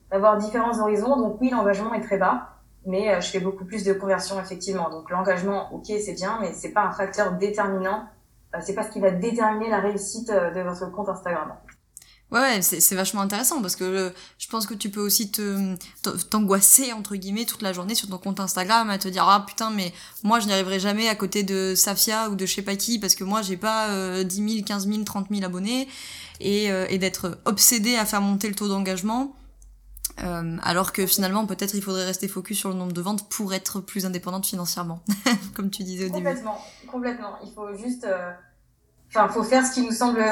d'avoir 0.09 0.37
différents 0.37 0.79
horizons. 0.79 1.15
Donc 1.17 1.39
oui, 1.39 1.49
l'engagement 1.49 1.93
est 1.93 2.01
très 2.01 2.17
bas, 2.17 2.49
mais 2.85 3.13
euh, 3.13 3.21
je 3.21 3.29
fais 3.29 3.39
beaucoup 3.39 3.65
plus 3.65 3.83
de 3.83 3.93
conversions 3.93 4.39
effectivement. 4.39 4.89
Donc 4.89 5.09
l'engagement, 5.09 5.73
ok, 5.73 5.85
c'est 5.85 6.13
bien, 6.13 6.37
mais 6.41 6.53
c'est 6.53 6.71
pas 6.71 6.83
un 6.83 6.91
facteur 6.91 7.33
déterminant. 7.33 8.05
Euh, 8.55 8.59
c'est 8.61 8.73
pas 8.73 8.83
ce 8.83 8.91
qui 8.91 8.99
va 8.99 9.11
déterminer 9.11 9.69
la 9.69 9.79
réussite 9.79 10.29
de 10.29 10.61
votre 10.61 10.91
compte 10.91 11.09
Instagram. 11.09 11.53
Ouais, 12.31 12.61
c'est 12.61 12.95
vachement 12.95 13.19
intéressant 13.19 13.61
parce 13.61 13.75
que 13.75 14.13
je 14.37 14.47
pense 14.47 14.65
que 14.65 14.73
tu 14.73 14.89
peux 14.89 15.01
aussi 15.01 15.31
te 15.31 15.75
t'angoisser 16.29 16.93
entre 16.93 17.17
guillemets 17.17 17.43
toute 17.43 17.61
la 17.61 17.73
journée 17.73 17.93
sur 17.93 18.07
ton 18.07 18.17
compte 18.17 18.39
Instagram 18.39 18.89
à 18.89 18.97
te 18.97 19.09
dire 19.09 19.25
ah 19.27 19.43
putain 19.45 19.69
mais 19.69 19.91
moi 20.23 20.39
je 20.39 20.47
n'y 20.47 20.53
arriverai 20.53 20.79
jamais 20.79 21.09
à 21.09 21.15
côté 21.15 21.43
de 21.43 21.73
Safia 21.75 22.29
ou 22.29 22.35
de 22.35 22.45
je 22.45 22.53
sais 22.53 22.61
pas 22.61 22.77
qui 22.77 22.99
parce 22.99 23.15
que 23.15 23.25
moi 23.25 23.41
j'ai 23.41 23.57
pas 23.57 23.89
euh, 23.89 24.23
10 24.23 24.53
000, 24.53 24.65
15 24.65 24.87
000, 24.87 25.03
30 25.03 25.27
000 25.29 25.43
abonnés 25.43 25.89
et, 26.39 26.71
euh, 26.71 26.85
et 26.89 26.97
d'être 26.97 27.37
obsédé 27.43 27.97
à 27.97 28.05
faire 28.05 28.21
monter 28.21 28.47
le 28.47 28.55
taux 28.55 28.69
d'engagement 28.69 29.35
euh, 30.23 30.57
alors 30.61 30.91
que 30.91 31.05
finalement 31.05 31.45
peut-être 31.45 31.73
il 31.73 31.81
faudrait 31.81 32.05
rester 32.05 32.27
focus 32.27 32.59
sur 32.59 32.69
le 32.69 32.75
nombre 32.75 32.93
de 32.93 33.01
ventes 33.01 33.27
pour 33.29 33.53
être 33.53 33.79
plus 33.79 34.05
indépendante 34.05 34.45
financièrement 34.45 35.01
comme 35.55 35.69
tu 35.69 35.83
disais 35.83 36.05
au 36.05 36.09
début. 36.09 36.25
Complètement, 36.25 36.57
complètement. 36.91 37.37
Il 37.43 37.51
faut 37.53 37.73
juste, 37.75 38.03
euh, 38.03 38.31
enfin 39.09 39.29
faut 39.29 39.43
faire 39.43 39.65
ce 39.65 39.73
qui 39.73 39.81
nous 39.81 39.93
semble 39.93 40.23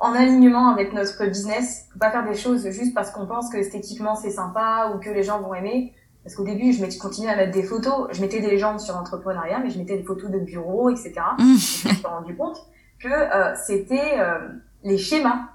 en 0.00 0.12
alignement 0.12 0.68
avec 0.68 0.92
notre 0.92 1.26
business. 1.26 1.86
Faut 1.92 1.98
pas 1.98 2.10
faire 2.10 2.26
des 2.26 2.34
choses 2.34 2.68
juste 2.70 2.94
parce 2.94 3.10
qu'on 3.10 3.26
pense 3.26 3.50
que 3.50 3.58
esthétiquement 3.58 4.16
c'est 4.16 4.30
sympa 4.30 4.92
ou 4.94 4.98
que 4.98 5.10
les 5.10 5.22
gens 5.22 5.40
vont 5.40 5.54
aimer. 5.54 5.94
Parce 6.24 6.34
qu'au 6.34 6.44
début, 6.44 6.72
je 6.72 6.98
continuais 6.98 7.30
à 7.30 7.36
mettre 7.36 7.52
des 7.52 7.62
photos. 7.62 8.08
Je 8.12 8.20
mettais 8.20 8.40
des 8.40 8.50
légendes 8.50 8.78
sur 8.80 8.94
l'entrepreneuriat, 8.94 9.60
mais 9.60 9.70
je 9.70 9.78
mettais 9.78 9.96
des 9.96 10.02
photos 10.02 10.30
de 10.30 10.38
bureau, 10.38 10.90
etc. 10.90 11.14
Mmh. 11.38 11.44
je 11.44 11.88
me 11.88 11.94
suis 11.94 12.06
rendu 12.06 12.36
compte 12.36 12.58
que 13.02 13.08
euh, 13.08 13.54
c'était 13.66 14.18
euh, 14.18 14.38
les 14.84 14.98
schémas, 14.98 15.48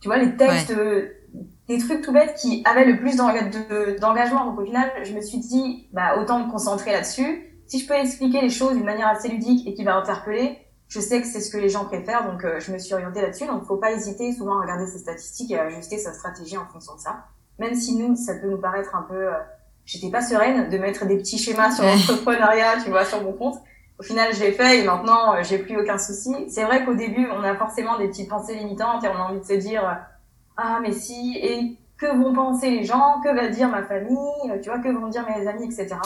tu 0.00 0.08
vois, 0.08 0.18
les 0.18 0.36
textes, 0.36 0.72
euh, 0.72 1.08
des 1.68 1.78
trucs 1.78 2.02
tout 2.02 2.12
bêtes 2.12 2.34
qui 2.34 2.62
avaient 2.64 2.84
le 2.84 2.98
plus 2.98 3.16
d'engagement. 3.16 4.46
Donc 4.46 4.58
au 4.58 4.64
final, 4.64 4.90
je 5.04 5.12
me 5.12 5.20
suis 5.20 5.38
dit, 5.38 5.88
bah 5.92 6.18
autant 6.18 6.44
me 6.44 6.50
concentrer 6.50 6.92
là-dessus. 6.92 7.44
Si 7.66 7.78
je 7.78 7.86
peux 7.86 7.94
expliquer 7.94 8.40
les 8.40 8.48
choses 8.48 8.74
d'une 8.74 8.84
manière 8.84 9.08
assez 9.08 9.28
ludique 9.28 9.66
et 9.68 9.74
qui 9.74 9.84
va 9.84 9.96
interpeller, 9.96 10.58
je 10.88 11.00
sais 11.00 11.20
que 11.20 11.26
c'est 11.26 11.40
ce 11.40 11.50
que 11.50 11.58
les 11.58 11.68
gens 11.68 11.84
préfèrent, 11.84 12.30
donc 12.30 12.44
euh, 12.44 12.60
je 12.60 12.72
me 12.72 12.78
suis 12.78 12.94
orientée 12.94 13.20
là-dessus. 13.20 13.46
Donc, 13.46 13.64
faut 13.64 13.76
pas 13.76 13.92
hésiter 13.92 14.32
souvent 14.32 14.58
à 14.58 14.62
regarder 14.62 14.86
ses 14.86 14.98
statistiques 14.98 15.50
et 15.50 15.58
à 15.58 15.64
ajuster 15.64 15.98
sa 15.98 16.14
stratégie 16.14 16.56
en 16.56 16.66
fonction 16.66 16.94
de 16.94 17.00
ça. 17.00 17.26
Même 17.58 17.74
si 17.74 17.94
nous, 17.96 18.16
ça 18.16 18.34
peut 18.34 18.48
nous 18.48 18.58
paraître 18.58 18.94
un 18.96 19.02
peu, 19.02 19.14
euh, 19.14 19.38
j'étais 19.84 20.10
pas 20.10 20.22
sereine 20.22 20.70
de 20.70 20.78
mettre 20.78 21.04
des 21.04 21.18
petits 21.18 21.36
schémas 21.36 21.72
sur 21.72 21.84
l'entrepreneuriat, 21.84 22.82
tu 22.82 22.90
vois, 22.90 23.04
sur 23.04 23.22
mon 23.22 23.32
compte. 23.32 23.58
Au 23.98 24.02
final, 24.02 24.32
je 24.34 24.40
l'ai 24.40 24.52
fait 24.52 24.78
et 24.78 24.84
maintenant, 24.84 25.34
euh, 25.34 25.42
j'ai 25.42 25.58
plus 25.58 25.78
aucun 25.78 25.98
souci. 25.98 26.32
C'est 26.48 26.64
vrai 26.64 26.86
qu'au 26.86 26.94
début, 26.94 27.28
on 27.32 27.42
a 27.42 27.54
forcément 27.56 27.98
des 27.98 28.08
petites 28.08 28.30
pensées 28.30 28.54
limitantes 28.54 29.04
et 29.04 29.08
on 29.08 29.14
a 29.14 29.24
envie 29.28 29.40
de 29.40 29.44
se 29.44 29.54
dire, 29.54 30.06
ah, 30.56 30.78
mais 30.80 30.92
si, 30.92 31.36
et 31.36 31.76
que 31.98 32.06
vont 32.16 32.32
penser 32.32 32.70
les 32.70 32.84
gens, 32.84 33.20
que 33.22 33.34
va 33.34 33.48
dire 33.48 33.68
ma 33.68 33.82
famille, 33.82 34.60
tu 34.62 34.70
vois, 34.70 34.78
que 34.78 34.88
vont 34.88 35.08
dire 35.08 35.26
mes 35.28 35.46
amis, 35.46 35.64
etc. 35.64 35.96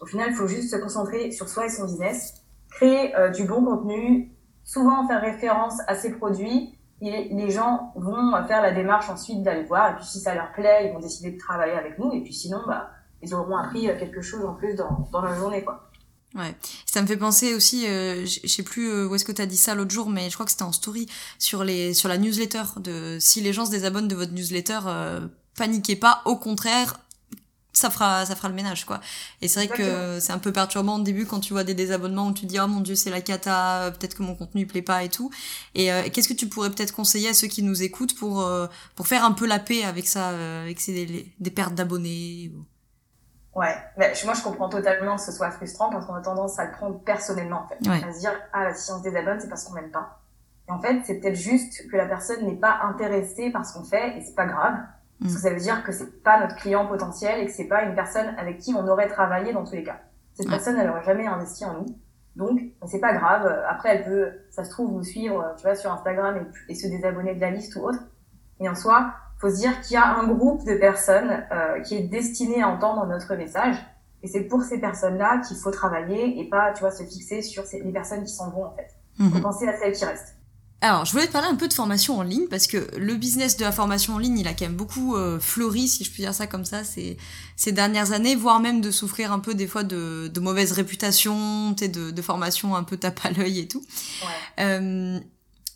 Au 0.00 0.06
final, 0.06 0.28
il 0.30 0.36
faut 0.36 0.46
juste 0.46 0.70
se 0.70 0.76
concentrer 0.76 1.32
sur 1.32 1.48
soi 1.48 1.66
et 1.66 1.68
son 1.70 1.86
business 1.86 2.41
créer 2.74 3.14
euh, 3.16 3.30
du 3.30 3.44
bon 3.44 3.64
contenu, 3.64 4.32
souvent 4.64 5.06
faire 5.06 5.20
référence 5.20 5.74
à 5.86 5.94
ces 5.94 6.12
produits. 6.12 6.78
Et 7.00 7.30
les 7.32 7.50
gens 7.50 7.92
vont 7.96 8.30
faire 8.46 8.62
la 8.62 8.70
démarche 8.70 9.10
ensuite 9.10 9.42
d'aller 9.42 9.64
voir. 9.64 9.90
Et 9.90 9.96
puis 9.96 10.04
si 10.04 10.20
ça 10.20 10.34
leur 10.34 10.52
plaît, 10.52 10.86
ils 10.86 10.92
vont 10.92 11.00
décider 11.00 11.32
de 11.32 11.38
travailler 11.38 11.72
avec 11.72 11.98
nous. 11.98 12.12
Et 12.12 12.22
puis 12.22 12.32
sinon, 12.32 12.60
bah, 12.66 12.90
ils 13.22 13.34
auront 13.34 13.56
appris 13.56 13.88
euh, 13.88 13.98
quelque 13.98 14.20
chose 14.20 14.44
en 14.44 14.54
plus 14.54 14.74
dans, 14.74 15.08
dans 15.12 15.22
la 15.22 15.36
journée, 15.36 15.62
quoi. 15.62 15.88
Ouais, 16.34 16.54
ça 16.86 17.02
me 17.02 17.06
fait 17.06 17.18
penser 17.18 17.54
aussi, 17.54 17.86
euh, 17.86 18.24
je 18.24 18.46
sais 18.46 18.62
plus 18.62 18.90
euh, 18.90 19.06
où 19.06 19.14
est-ce 19.14 19.24
que 19.24 19.32
tu 19.32 19.42
as 19.42 19.46
dit 19.46 19.58
ça 19.58 19.74
l'autre 19.74 19.90
jour, 19.90 20.08
mais 20.08 20.30
je 20.30 20.34
crois 20.34 20.46
que 20.46 20.50
c'était 20.50 20.62
en 20.62 20.72
story 20.72 21.06
sur 21.38 21.62
les 21.62 21.92
sur 21.92 22.08
la 22.08 22.16
newsletter 22.16 22.62
de 22.78 23.18
si 23.20 23.42
les 23.42 23.52
gens 23.52 23.66
se 23.66 23.70
désabonnent 23.70 24.08
de 24.08 24.14
votre 24.14 24.32
newsletter, 24.32 24.80
paniquez 25.58 25.96
pas, 25.96 26.22
au 26.24 26.36
contraire, 26.36 27.00
ça 27.72 27.88
fera 27.90 28.26
ça 28.26 28.36
fera 28.36 28.48
le 28.48 28.54
ménage 28.54 28.84
quoi. 28.84 29.00
Et 29.40 29.48
c'est 29.48 29.66
vrai 29.66 29.76
que 29.76 30.20
c'est 30.20 30.32
un 30.32 30.38
peu 30.38 30.52
perturbant 30.52 30.98
au 30.98 31.02
début 31.02 31.26
quand 31.26 31.40
tu 31.40 31.52
vois 31.52 31.64
des 31.64 31.74
désabonnements 31.74 32.28
où 32.28 32.32
tu 32.32 32.46
dis 32.46 32.60
oh 32.60 32.66
mon 32.66 32.80
dieu 32.80 32.94
c'est 32.94 33.10
la 33.10 33.20
cata 33.20 33.90
peut-être 33.98 34.14
que 34.14 34.22
mon 34.22 34.34
contenu 34.34 34.66
plaît 34.66 34.82
pas 34.82 35.02
et 35.02 35.08
tout. 35.08 35.30
Et 35.74 35.92
euh, 35.92 36.02
qu'est-ce 36.12 36.28
que 36.28 36.34
tu 36.34 36.48
pourrais 36.48 36.70
peut-être 36.70 36.94
conseiller 36.94 37.30
à 37.30 37.34
ceux 37.34 37.46
qui 37.46 37.62
nous 37.62 37.82
écoutent 37.82 38.18
pour 38.18 38.42
euh, 38.42 38.66
pour 38.94 39.06
faire 39.06 39.24
un 39.24 39.32
peu 39.32 39.46
la 39.46 39.58
paix 39.58 39.84
avec 39.84 40.06
ça 40.06 40.30
euh, 40.30 40.64
avec 40.64 40.80
ces 40.80 41.32
des, 41.38 41.50
pertes 41.50 41.74
d'abonnés 41.74 42.52
ouais. 43.54 43.74
Mais 43.96 44.12
moi 44.24 44.34
je 44.34 44.42
comprends 44.42 44.68
totalement 44.68 45.16
que 45.16 45.22
ce 45.22 45.32
soit 45.32 45.50
frustrant 45.50 45.90
parce 45.90 46.04
qu'on 46.06 46.14
a 46.14 46.20
tendance 46.20 46.58
à 46.58 46.66
le 46.66 46.72
prendre 46.72 46.98
personnellement 47.00 47.64
en 47.64 47.68
fait. 47.68 48.06
À 48.06 48.12
se 48.12 48.18
dire 48.18 48.32
ah 48.52 48.74
si 48.74 48.90
on 48.92 48.98
se 48.98 49.02
désabonne 49.02 49.40
c'est 49.40 49.48
parce 49.48 49.64
qu'on 49.64 49.72
m'aime 49.72 49.90
pas 49.90 50.20
et 50.68 50.72
en 50.72 50.80
fait 50.80 51.00
c'est 51.06 51.20
peut-être 51.20 51.36
juste 51.36 51.88
que 51.90 51.96
la 51.96 52.06
personne 52.06 52.44
n'est 52.44 52.56
pas 52.56 52.80
intéressée 52.82 53.50
par 53.50 53.64
ce 53.64 53.72
qu'on 53.72 53.84
fait 53.84 54.18
et 54.18 54.24
c'est 54.24 54.34
pas 54.34 54.46
grave 54.46 54.76
parce 55.22 55.34
que 55.34 55.40
ça 55.40 55.50
veut 55.50 55.60
dire 55.60 55.84
que 55.84 55.92
c'est 55.92 56.22
pas 56.22 56.40
notre 56.40 56.56
client 56.56 56.86
potentiel 56.86 57.40
et 57.40 57.46
que 57.46 57.52
c'est 57.52 57.68
pas 57.68 57.82
une 57.82 57.94
personne 57.94 58.34
avec 58.38 58.58
qui 58.58 58.74
on 58.74 58.86
aurait 58.88 59.08
travaillé 59.08 59.52
dans 59.52 59.64
tous 59.64 59.74
les 59.74 59.84
cas. 59.84 60.00
Cette 60.34 60.48
personne, 60.48 60.76
elle 60.78 60.88
aurait 60.90 61.04
jamais 61.04 61.26
investi 61.26 61.64
en 61.64 61.74
nous. 61.74 61.86
Donc, 62.36 62.60
c'est 62.86 63.00
pas 63.00 63.12
grave. 63.12 63.46
Après, 63.68 63.96
elle 63.96 64.04
peut, 64.04 64.28
ça 64.50 64.64
se 64.64 64.70
trouve, 64.70 64.92
nous 64.92 65.02
suivre, 65.02 65.54
tu 65.58 65.64
vois, 65.64 65.74
sur 65.74 65.92
Instagram 65.92 66.46
et, 66.68 66.72
et 66.72 66.74
se 66.74 66.88
désabonner 66.88 67.34
de 67.34 67.40
la 67.40 67.50
liste 67.50 67.76
ou 67.76 67.80
autre. 67.80 67.98
Mais 68.58 68.68
en 68.68 68.74
soi, 68.74 69.12
faut 69.42 69.50
se 69.50 69.56
dire 69.56 69.80
qu'il 69.80 69.94
y 69.94 69.96
a 69.96 70.06
un 70.06 70.28
groupe 70.28 70.64
de 70.64 70.74
personnes 70.74 71.44
euh, 71.50 71.80
qui 71.80 71.96
est 71.96 72.04
destiné 72.04 72.62
à 72.62 72.68
entendre 72.68 73.04
notre 73.06 73.34
message. 73.34 73.76
Et 74.22 74.28
c'est 74.28 74.44
pour 74.44 74.62
ces 74.62 74.78
personnes-là 74.78 75.38
qu'il 75.46 75.56
faut 75.56 75.72
travailler 75.72 76.40
et 76.40 76.48
pas, 76.48 76.72
tu 76.72 76.80
vois, 76.80 76.92
se 76.92 77.02
fixer 77.02 77.42
sur 77.42 77.64
ces, 77.64 77.80
les 77.80 77.90
personnes 77.90 78.22
qui 78.22 78.32
s'en 78.32 78.50
vont, 78.50 78.66
en 78.66 78.74
fait. 78.76 78.88
Faut 79.18 79.24
mhm. 79.24 79.42
penser 79.42 79.68
à 79.68 79.76
celles 79.76 79.92
qui 79.92 80.04
restent. 80.04 80.36
Alors, 80.82 81.04
je 81.04 81.12
voulais 81.12 81.28
te 81.28 81.32
parler 81.32 81.46
un 81.46 81.54
peu 81.54 81.68
de 81.68 81.72
formation 81.74 82.18
en 82.18 82.22
ligne 82.22 82.48
parce 82.50 82.66
que 82.66 82.88
le 82.96 83.14
business 83.14 83.56
de 83.56 83.62
la 83.62 83.70
formation 83.70 84.16
en 84.16 84.18
ligne, 84.18 84.36
il 84.40 84.48
a 84.48 84.52
quand 84.52 84.64
même 84.64 84.74
beaucoup 84.74 85.14
euh, 85.14 85.38
fleuri, 85.38 85.86
si 85.86 86.02
je 86.02 86.10
puis 86.10 86.24
dire 86.24 86.34
ça 86.34 86.48
comme 86.48 86.64
ça, 86.64 86.82
ces, 86.82 87.16
ces 87.56 87.70
dernières 87.70 88.10
années, 88.10 88.34
voire 88.34 88.58
même 88.58 88.80
de 88.80 88.90
souffrir 88.90 89.30
un 89.30 89.38
peu 89.38 89.54
des 89.54 89.68
fois 89.68 89.84
de, 89.84 90.26
de 90.26 90.40
mauvaise 90.40 90.72
réputation, 90.72 91.70
de, 91.70 92.10
de 92.10 92.22
formation 92.22 92.74
un 92.74 92.82
peu 92.82 92.96
tape 92.96 93.20
à 93.24 93.30
l'œil 93.30 93.60
et 93.60 93.68
tout. 93.68 93.82
Ouais. 94.22 94.64
Euh, 94.64 95.20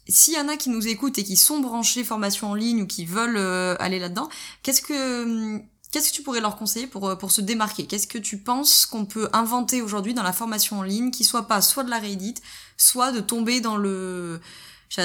s'il 0.08 0.34
y 0.34 0.38
en 0.38 0.48
a 0.48 0.56
qui 0.56 0.70
nous 0.70 0.88
écoutent 0.88 1.18
et 1.18 1.24
qui 1.24 1.36
sont 1.36 1.60
branchés 1.60 2.02
formation 2.02 2.50
en 2.50 2.54
ligne 2.54 2.82
ou 2.82 2.86
qui 2.86 3.06
veulent 3.06 3.36
euh, 3.36 3.76
aller 3.78 4.00
là-dedans, 4.00 4.28
qu'est-ce 4.64 4.82
que 4.82 5.58
qu'est-ce 5.92 6.10
que 6.10 6.16
tu 6.16 6.22
pourrais 6.22 6.40
leur 6.40 6.56
conseiller 6.56 6.88
pour 6.88 7.08
euh, 7.08 7.14
pour 7.14 7.30
se 7.30 7.40
démarquer? 7.40 7.86
Qu'est-ce 7.86 8.08
que 8.08 8.18
tu 8.18 8.38
penses 8.38 8.86
qu'on 8.86 9.04
peut 9.04 9.28
inventer 9.32 9.82
aujourd'hui 9.82 10.14
dans 10.14 10.22
la 10.24 10.32
formation 10.32 10.80
en 10.80 10.82
ligne 10.82 11.12
qui 11.12 11.22
soit 11.22 11.46
pas 11.46 11.60
soit 11.60 11.84
de 11.84 11.90
la 11.90 11.98
réédite, 11.98 12.42
soit 12.76 13.12
de 13.12 13.20
tomber 13.20 13.60
dans 13.60 13.76
le 13.76 14.40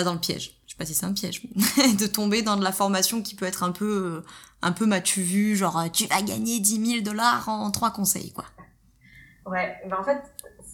dans 0.03 0.13
le 0.13 0.19
piège. 0.19 0.59
Je 0.65 0.71
sais 0.71 0.77
pas 0.77 0.85
si 0.85 0.93
c'est 0.93 1.05
un 1.05 1.13
piège, 1.13 1.41
de 1.99 2.07
tomber 2.07 2.41
dans 2.41 2.55
de 2.55 2.63
la 2.63 2.71
formation 2.71 3.21
qui 3.21 3.35
peut 3.35 3.45
être 3.45 3.63
un 3.63 3.71
peu 3.71 4.23
euh, 4.23 4.25
un 4.61 4.71
peu 4.71 4.85
m'as-tu 4.85 5.21
vu, 5.21 5.55
genre 5.55 5.83
tu 5.91 6.05
vas 6.05 6.21
gagner 6.21 6.59
10 6.59 6.85
000 6.85 7.03
dollars 7.03 7.49
en 7.49 7.71
trois 7.71 7.91
conseils 7.91 8.31
quoi. 8.31 8.45
Ouais, 9.45 9.75
ben 9.89 9.97
en 9.99 10.03
fait, 10.03 10.21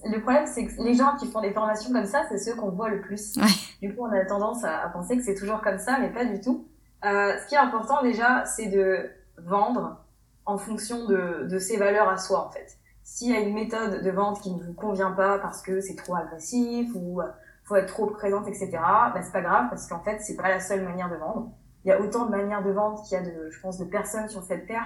le 0.05 0.21
problème, 0.21 0.45
c'est 0.45 0.65
que 0.65 0.81
les 0.81 0.93
gens 0.93 1.15
qui 1.17 1.27
font 1.27 1.41
des 1.41 1.51
formations 1.51 1.91
comme 1.91 2.05
ça, 2.05 2.23
c'est 2.29 2.37
ceux 2.37 2.55
qu'on 2.55 2.69
voit 2.69 2.89
le 2.89 3.01
plus. 3.01 3.37
Du 3.81 3.95
coup, 3.95 4.05
on 4.05 4.11
a 4.11 4.25
tendance 4.25 4.63
à, 4.63 4.89
penser 4.89 5.17
que 5.17 5.23
c'est 5.23 5.35
toujours 5.35 5.61
comme 5.61 5.79
ça, 5.79 5.97
mais 5.99 6.09
pas 6.09 6.25
du 6.25 6.41
tout. 6.41 6.67
Euh, 7.05 7.37
ce 7.37 7.47
qui 7.47 7.55
est 7.55 7.59
important 7.59 8.01
déjà, 8.01 8.43
c'est 8.45 8.67
de 8.67 9.09
vendre 9.37 10.03
en 10.45 10.57
fonction 10.57 11.05
de, 11.05 11.47
de 11.49 11.59
ses 11.59 11.77
valeurs 11.77 12.09
à 12.09 12.17
soi, 12.17 12.45
en 12.47 12.51
fait. 12.51 12.77
S'il 13.03 13.31
y 13.31 13.35
a 13.35 13.39
une 13.39 13.53
méthode 13.53 14.03
de 14.03 14.11
vente 14.11 14.41
qui 14.41 14.51
ne 14.51 14.61
vous 14.61 14.73
convient 14.73 15.11
pas 15.11 15.39
parce 15.39 15.61
que 15.61 15.79
c'est 15.79 15.95
trop 15.95 16.15
agressif 16.15 16.89
ou 16.93 17.21
faut 17.67 17.75
être 17.75 17.87
trop 17.87 18.07
présente, 18.07 18.47
etc., 18.47 18.69
bah, 18.71 19.21
c'est 19.21 19.31
pas 19.31 19.41
grave 19.41 19.65
parce 19.69 19.87
qu'en 19.87 19.99
fait, 19.99 20.19
c'est 20.21 20.35
pas 20.35 20.49
la 20.49 20.59
seule 20.59 20.83
manière 20.83 21.09
de 21.09 21.15
vendre. 21.15 21.51
Il 21.83 21.89
y 21.89 21.91
a 21.91 22.01
autant 22.01 22.25
de 22.25 22.31
manières 22.31 22.63
de 22.63 22.71
vendre 22.71 23.01
qu'il 23.03 23.17
y 23.17 23.21
a 23.21 23.23
de, 23.23 23.49
je 23.49 23.59
pense, 23.59 23.77
de 23.77 23.85
personnes 23.85 24.29
sur 24.29 24.43
cette 24.43 24.67
terre. 24.67 24.85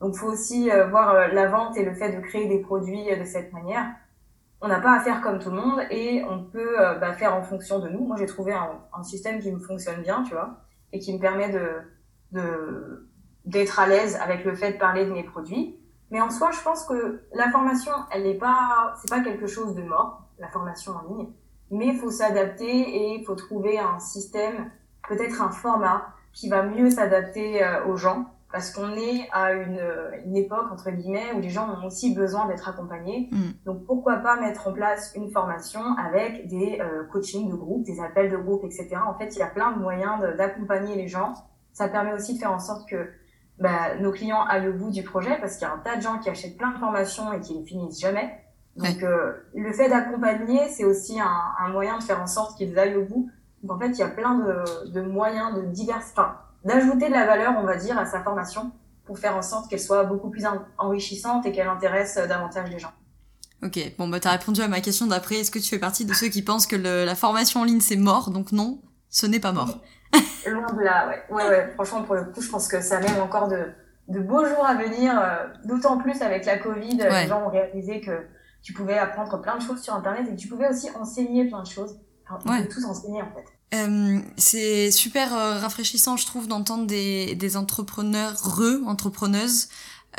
Donc, 0.00 0.14
faut 0.16 0.28
aussi 0.28 0.70
euh, 0.70 0.86
voir 0.88 1.10
euh, 1.10 1.28
la 1.28 1.48
vente 1.48 1.76
et 1.76 1.84
le 1.84 1.94
fait 1.94 2.12
de 2.12 2.20
créer 2.20 2.48
des 2.48 2.58
produits 2.58 3.04
de 3.16 3.24
cette 3.24 3.52
manière 3.52 3.86
on 4.62 4.68
n'a 4.68 4.80
pas 4.80 4.92
à 4.96 5.00
faire 5.00 5.20
comme 5.20 5.40
tout 5.40 5.50
le 5.50 5.56
monde 5.56 5.80
et 5.90 6.24
on 6.24 6.44
peut 6.44 6.80
euh, 6.80 6.94
bah, 6.94 7.12
faire 7.14 7.34
en 7.34 7.42
fonction 7.42 7.80
de 7.80 7.88
nous. 7.88 8.06
Moi, 8.06 8.16
j'ai 8.16 8.26
trouvé 8.26 8.52
un, 8.52 8.80
un, 8.96 9.02
système 9.02 9.40
qui 9.40 9.50
me 9.50 9.58
fonctionne 9.58 10.02
bien, 10.02 10.22
tu 10.22 10.34
vois, 10.34 10.60
et 10.92 11.00
qui 11.00 11.12
me 11.12 11.18
permet 11.18 11.50
de 11.50 11.82
d'être 13.44 13.78
à 13.78 13.86
l'aise 13.86 14.16
avec 14.16 14.44
le 14.44 14.54
fait 14.54 14.72
de 14.72 14.78
parler 14.78 15.04
de 15.04 15.12
mes 15.12 15.24
produits. 15.24 15.76
Mais 16.10 16.20
en 16.20 16.30
soi, 16.30 16.50
je 16.52 16.62
pense 16.62 16.86
que 16.86 17.22
la 17.34 17.50
formation, 17.50 17.92
elle 18.10 18.22
n'est 18.22 18.38
pas, 18.38 18.94
c'est 19.00 19.10
pas 19.10 19.20
quelque 19.20 19.46
chose 19.46 19.74
de 19.74 19.82
mort, 19.82 20.22
la 20.38 20.48
formation 20.48 20.92
en 20.92 21.14
ligne. 21.14 21.28
Mais 21.72 21.88
il 21.88 21.96
faut 21.96 22.10
s'adapter 22.10 22.70
et 22.70 23.14
il 23.16 23.24
faut 23.24 23.34
trouver 23.34 23.78
un 23.78 23.98
système, 23.98 24.70
peut-être 25.08 25.42
un 25.42 25.50
format 25.50 26.06
qui 26.32 26.48
va 26.48 26.62
mieux 26.62 26.90
s'adapter 26.90 27.64
euh, 27.64 27.86
aux 27.86 27.96
gens 27.96 28.26
parce 28.52 28.70
qu'on 28.70 28.92
est 28.92 29.28
à 29.32 29.54
une, 29.54 29.80
une, 30.26 30.36
époque, 30.36 30.70
entre 30.70 30.90
guillemets, 30.90 31.32
où 31.34 31.40
les 31.40 31.48
gens 31.48 31.68
ont 31.70 31.86
aussi 31.86 32.14
besoin 32.14 32.46
d'être 32.46 32.68
accompagnés. 32.68 33.30
Mm. 33.32 33.50
Donc, 33.64 33.86
pourquoi 33.86 34.16
pas 34.16 34.38
mettre 34.38 34.68
en 34.68 34.72
place 34.72 35.12
une 35.16 35.30
formation 35.30 35.80
avec 35.96 36.46
des 36.48 36.78
euh, 36.80 37.04
coachings 37.10 37.48
de 37.48 37.54
groupe, 37.54 37.82
des 37.84 37.98
appels 38.00 38.30
de 38.30 38.36
groupe, 38.36 38.62
etc. 38.64 38.96
En 39.06 39.14
fait, 39.14 39.34
il 39.34 39.38
y 39.38 39.42
a 39.42 39.46
plein 39.46 39.72
de 39.72 39.78
moyens 39.78 40.20
d'accompagner 40.36 40.94
les 40.94 41.08
gens. 41.08 41.32
Ça 41.72 41.88
permet 41.88 42.12
aussi 42.12 42.34
de 42.34 42.38
faire 42.38 42.52
en 42.52 42.58
sorte 42.58 42.86
que 42.86 43.08
bah, 43.58 43.96
nos 43.98 44.12
clients 44.12 44.42
aillent 44.42 44.68
au 44.68 44.74
bout 44.74 44.90
du 44.90 45.02
projet, 45.02 45.38
parce 45.40 45.56
qu'il 45.56 45.66
y 45.66 45.70
a 45.70 45.74
un 45.74 45.78
tas 45.78 45.96
de 45.96 46.02
gens 46.02 46.18
qui 46.18 46.28
achètent 46.28 46.58
plein 46.58 46.72
de 46.72 46.78
formations 46.78 47.32
et 47.32 47.40
qui 47.40 47.58
ne 47.58 47.64
finissent 47.64 48.00
jamais. 48.00 48.38
Donc, 48.76 49.02
euh, 49.02 49.32
le 49.54 49.72
fait 49.72 49.88
d'accompagner, 49.88 50.68
c'est 50.68 50.84
aussi 50.84 51.20
un, 51.20 51.42
un, 51.60 51.68
moyen 51.68 51.98
de 51.98 52.02
faire 52.02 52.20
en 52.22 52.26
sorte 52.26 52.56
qu'ils 52.56 52.78
aillent 52.78 52.96
au 52.96 53.04
bout. 53.04 53.30
Donc, 53.62 53.76
en 53.76 53.78
fait, 53.78 53.90
il 53.90 53.98
y 53.98 54.02
a 54.02 54.08
plein 54.08 54.36
de, 54.36 54.90
de 54.90 55.00
moyens 55.02 55.54
de 55.54 55.62
divers... 55.62 55.98
Enfin, 55.98 56.36
d'ajouter 56.64 57.08
de 57.08 57.12
la 57.12 57.26
valeur, 57.26 57.54
on 57.58 57.64
va 57.64 57.76
dire, 57.76 57.98
à 57.98 58.06
sa 58.06 58.22
formation 58.22 58.72
pour 59.04 59.18
faire 59.18 59.36
en 59.36 59.42
sorte 59.42 59.68
qu'elle 59.68 59.80
soit 59.80 60.04
beaucoup 60.04 60.30
plus 60.30 60.44
enrichissante 60.78 61.44
et 61.46 61.52
qu'elle 61.52 61.68
intéresse 61.68 62.16
euh, 62.16 62.26
davantage 62.26 62.70
les 62.70 62.78
gens. 62.78 62.92
Ok, 63.64 63.78
bon 63.96 64.08
bah 64.08 64.18
t'as 64.18 64.32
répondu 64.32 64.60
à 64.60 64.66
ma 64.66 64.80
question 64.80 65.06
d'après. 65.06 65.36
Est-ce 65.36 65.52
que 65.52 65.60
tu 65.60 65.68
fais 65.68 65.78
partie 65.78 66.04
de 66.04 66.12
ceux 66.14 66.26
qui 66.28 66.42
pensent 66.42 66.66
que 66.66 66.74
la 66.74 67.14
formation 67.14 67.60
en 67.60 67.64
ligne 67.64 67.80
c'est 67.80 67.96
mort? 67.96 68.30
Donc 68.30 68.50
non, 68.50 68.80
ce 69.08 69.24
n'est 69.26 69.38
pas 69.38 69.52
mort. 69.52 69.78
Loin 70.46 70.72
de 70.72 70.80
là, 70.80 71.08
ouais. 71.08 71.22
ouais. 71.30 71.48
Ouais, 71.48 71.70
franchement 71.74 72.02
pour 72.02 72.16
le 72.16 72.24
coup, 72.24 72.40
je 72.40 72.50
pense 72.50 72.66
que 72.66 72.80
ça 72.80 72.96
a 72.96 73.00
même 73.00 73.20
encore 73.20 73.46
de, 73.46 73.68
de 74.08 74.18
beaux 74.18 74.44
jours 74.44 74.66
à 74.66 74.74
venir. 74.74 75.16
Euh, 75.16 75.46
d'autant 75.64 75.96
plus 75.98 76.22
avec 76.22 76.44
la 76.44 76.58
Covid, 76.58 76.96
les 76.96 77.28
gens 77.28 77.44
ont 77.46 77.50
réalisé 77.50 78.00
que 78.00 78.26
tu 78.62 78.72
pouvais 78.72 78.98
apprendre 78.98 79.40
plein 79.40 79.56
de 79.56 79.62
choses 79.62 79.80
sur 79.82 79.94
Internet 79.94 80.28
et 80.32 80.36
tu 80.36 80.48
pouvais 80.48 80.68
aussi 80.68 80.88
enseigner 80.98 81.46
plein 81.46 81.62
de 81.62 81.66
choses. 81.66 81.96
Enfin, 82.24 82.38
on 82.46 82.62
peut 82.62 82.68
tous 82.68 82.84
enseigner 82.84 83.22
en 83.22 83.30
fait. 83.32 83.44
Euh, 83.74 84.20
c'est 84.36 84.90
super 84.90 85.34
euh, 85.34 85.58
rafraîchissant, 85.58 86.16
je 86.16 86.26
trouve, 86.26 86.46
d'entendre 86.46 86.86
des, 86.86 87.34
des 87.34 87.56
entrepreneurs, 87.56 88.34
re 88.34 88.86
entrepreneuses, 88.86 89.68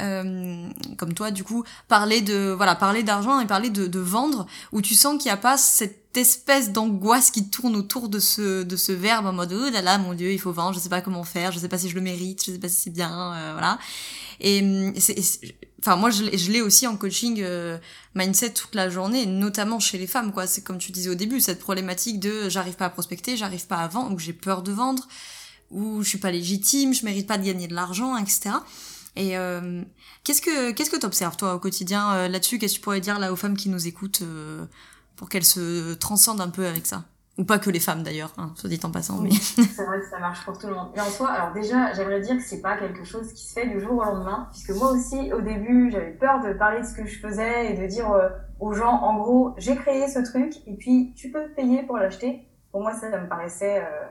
euh, 0.02 0.68
comme 0.98 1.14
toi, 1.14 1.30
du 1.30 1.44
coup, 1.44 1.64
parler 1.88 2.22
de 2.22 2.52
voilà, 2.52 2.74
parler 2.74 3.04
d'argent 3.04 3.40
et 3.40 3.46
parler 3.46 3.70
de, 3.70 3.86
de 3.86 4.00
vendre, 4.00 4.48
où 4.72 4.82
tu 4.82 4.96
sens 4.96 5.18
qu'il 5.18 5.30
n'y 5.30 5.34
a 5.34 5.38
pas 5.38 5.58
cette 5.58 6.03
espèce 6.18 6.72
d'angoisse 6.72 7.32
qui 7.32 7.50
tourne 7.50 7.76
autour 7.76 8.10
de 8.10 8.20
ce 8.20 8.64
de 8.64 8.76
ce 8.76 8.92
verbe 8.92 9.26
en 9.26 9.34
mode 9.34 9.54
oh 9.54 9.70
là 9.70 9.82
là 9.82 9.98
mon 9.98 10.14
dieu 10.14 10.32
il 10.32 10.40
faut 10.40 10.52
vendre 10.52 10.74
je 10.74 10.80
sais 10.80 10.90
pas 10.90 11.02
comment 11.02 11.24
faire 11.24 11.52
je 11.52 11.60
sais 11.60 11.70
pas 11.70 11.78
si 11.78 11.90
je 11.90 11.96
le 11.96 12.02
mérite 12.02 12.46
je 12.46 12.52
sais 12.52 12.60
pas 12.60 12.70
si 12.70 12.76
c'est 12.76 12.90
bien 12.90 13.34
euh, 13.34 13.52
voilà. 13.54 13.80
Et 14.40 14.94
c'est 15.00 15.16
enfin 15.80 15.96
moi 15.96 16.10
je, 16.10 16.24
je 16.36 16.52
l'ai 16.52 16.62
aussi 16.62 16.88
en 16.88 16.98
coaching 16.98 17.42
euh, 17.42 17.78
mindset 18.16 18.54
toute 18.54 18.76
la 18.76 18.90
journée 18.90 19.26
notamment 19.26 19.80
chez 19.80 19.98
les 19.98 20.08
femmes 20.08 20.32
quoi. 20.32 20.48
C'est 20.48 20.62
comme 20.62 20.78
tu 20.78 20.92
disais 20.92 21.10
au 21.10 21.16
début 21.16 21.40
cette 21.40 21.60
problématique 21.60 22.20
de 22.20 22.50
j'arrive 22.50 22.76
pas 22.76 22.86
à 22.86 22.90
prospecter 22.90 23.38
j'arrive 23.38 23.68
pas 23.68 23.78
à 23.78 23.88
vendre 23.88 24.16
ou 24.16 24.20
j'ai 24.20 24.34
peur 24.34 24.64
de 24.64 24.72
vendre 24.72 25.08
ou 25.72 26.04
je 26.04 26.10
suis 26.10 26.18
pas 26.20 26.32
légitime 26.32 26.94
je 26.94 27.06
mérite 27.06 27.28
pas 27.28 27.38
de 27.38 27.46
gagner 27.46 27.68
de 27.68 27.74
l'argent 27.74 28.18
etc 28.18 28.52
et 29.16 29.38
euh, 29.38 29.84
qu'est-ce 30.24 30.42
que 30.42 30.72
qu'est-ce 30.72 30.90
que 30.90 30.98
t'observes 30.98 31.38
toi 31.38 31.56
au 31.56 31.60
quotidien 31.60 32.14
euh, 32.14 32.28
là-dessus? 32.28 32.58
Qu'est-ce 32.58 32.74
que 32.74 32.80
tu 32.80 32.84
pourrais 32.84 33.02
dire 33.02 33.20
là 33.20 33.32
aux 33.32 33.36
femmes 33.36 33.56
qui 33.56 33.70
nous 33.70 33.88
écoutent 33.88 34.24
euh, 34.24 34.66
pour 35.16 35.30
qu'elles 35.30 35.46
se 35.46 35.94
transcendent 35.94 36.42
un 36.42 36.50
peu 36.50 36.66
avec 36.66 36.86
ça 36.86 37.04
ou 37.38 37.46
pas 37.46 37.58
que 37.58 37.70
les 37.70 37.80
femmes 37.80 38.04
d'ailleurs, 38.04 38.32
hein, 38.38 38.52
soit 38.56 38.70
dit 38.70 38.80
en 38.84 38.92
passant. 38.92 39.18
Mais... 39.20 39.32
c'est 39.32 39.86
vrai 39.86 40.00
que 40.00 40.10
ça 40.10 40.20
marche 40.20 40.46
pour 40.46 40.58
tout 40.58 40.68
le 40.68 40.76
monde. 40.76 40.90
Mais 40.96 41.02
en 41.02 41.06
soi, 41.06 41.30
alors 41.30 41.52
déjà, 41.52 41.92
j'aimerais 41.94 42.22
dire 42.22 42.38
que 42.38 42.44
c'est 42.44 42.62
pas 42.62 42.78
quelque 42.78 43.04
chose 43.04 43.34
qui 43.34 43.48
se 43.48 43.54
fait 43.54 43.68
du 43.68 43.80
jour 43.80 43.94
au 43.94 44.04
lendemain, 44.04 44.48
puisque 44.52 44.70
moi 44.72 44.92
aussi, 44.92 45.34
au 45.34 45.42
début, 45.42 45.90
j'avais 45.92 46.12
peur 46.12 46.44
de 46.44 46.54
parler 46.54 46.82
de 46.82 46.86
ce 46.86 46.94
que 46.94 47.06
je 47.06 47.20
faisais 47.20 47.72
et 47.72 47.78
de 47.78 47.88
dire 47.88 48.12
euh, 48.12 48.30
aux 48.60 48.74
gens, 48.74 49.02
en 49.02 49.18
gros, 49.18 49.56
j'ai 49.58 49.76
créé 49.76 50.08
ce 50.08 50.20
truc 50.20 50.54
et 50.68 50.76
puis 50.76 51.14
tu 51.16 51.32
peux 51.32 51.50
payer 51.56 51.84
pour 51.84 51.98
l'acheter. 51.98 52.48
Pour 52.72 52.82
moi, 52.82 52.94
ça, 52.94 53.10
ça 53.10 53.20
me 53.20 53.28
paraissait, 53.28 53.80
euh... 53.80 54.06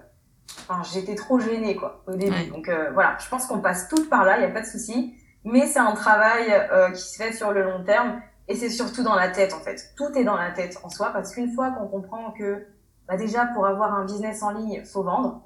enfin, 0.68 0.82
j'étais 0.92 1.14
trop 1.14 1.38
gênée 1.38 1.76
quoi 1.76 2.02
au 2.08 2.16
début. 2.16 2.46
Donc 2.50 2.68
euh, 2.68 2.90
voilà, 2.92 3.16
je 3.20 3.28
pense 3.28 3.46
qu'on 3.46 3.60
passe 3.60 3.88
toutes 3.88 4.10
par 4.10 4.24
là, 4.24 4.38
il 4.38 4.42
y 4.42 4.46
a 4.46 4.50
pas 4.50 4.62
de 4.62 4.66
souci. 4.66 5.14
Mais 5.44 5.66
c'est 5.66 5.80
un 5.80 5.92
travail 5.94 6.52
qui 6.94 7.02
se 7.02 7.16
fait 7.16 7.32
sur 7.32 7.50
le 7.50 7.64
long 7.64 7.82
terme 7.82 8.20
et 8.48 8.54
c'est 8.54 8.70
surtout 8.70 9.02
dans 9.02 9.14
la 9.14 9.30
tête 9.30 9.52
en 9.52 9.60
fait. 9.60 9.92
Tout 9.96 10.16
est 10.16 10.24
dans 10.24 10.36
la 10.36 10.50
tête 10.50 10.78
en 10.82 10.88
soi, 10.88 11.10
parce 11.12 11.34
qu'une 11.34 11.52
fois 11.52 11.70
qu'on 11.70 11.86
comprend 11.86 12.32
que 12.32 12.66
bah 13.08 13.16
déjà 13.16 13.46
pour 13.46 13.66
avoir 13.66 13.94
un 13.94 14.04
business 14.04 14.42
en 14.42 14.50
ligne, 14.50 14.84
faut 14.84 15.02
vendre. 15.02 15.42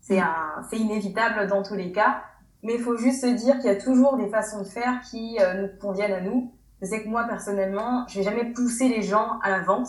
C'est 0.00 0.20
un, 0.20 0.62
c'est 0.70 0.78
inévitable 0.78 1.48
dans 1.48 1.62
tous 1.62 1.74
les 1.74 1.92
cas. 1.92 2.22
Mais 2.62 2.74
il 2.74 2.80
faut 2.80 2.96
juste 2.96 3.22
se 3.22 3.26
dire 3.26 3.56
qu'il 3.56 3.66
y 3.66 3.74
a 3.74 3.76
toujours 3.76 4.16
des 4.16 4.28
façons 4.28 4.60
de 4.60 4.66
faire 4.66 5.00
qui 5.08 5.38
euh, 5.40 5.62
nous 5.62 5.68
conviennent 5.78 6.12
à 6.12 6.20
nous. 6.20 6.52
Je 6.80 6.86
sais 6.86 7.02
que 7.02 7.08
moi 7.08 7.24
personnellement, 7.24 8.04
je 8.08 8.18
vais 8.18 8.24
jamais 8.24 8.52
pousser 8.52 8.88
les 8.88 9.02
gens 9.02 9.38
à 9.42 9.50
la 9.50 9.62
vente. 9.62 9.88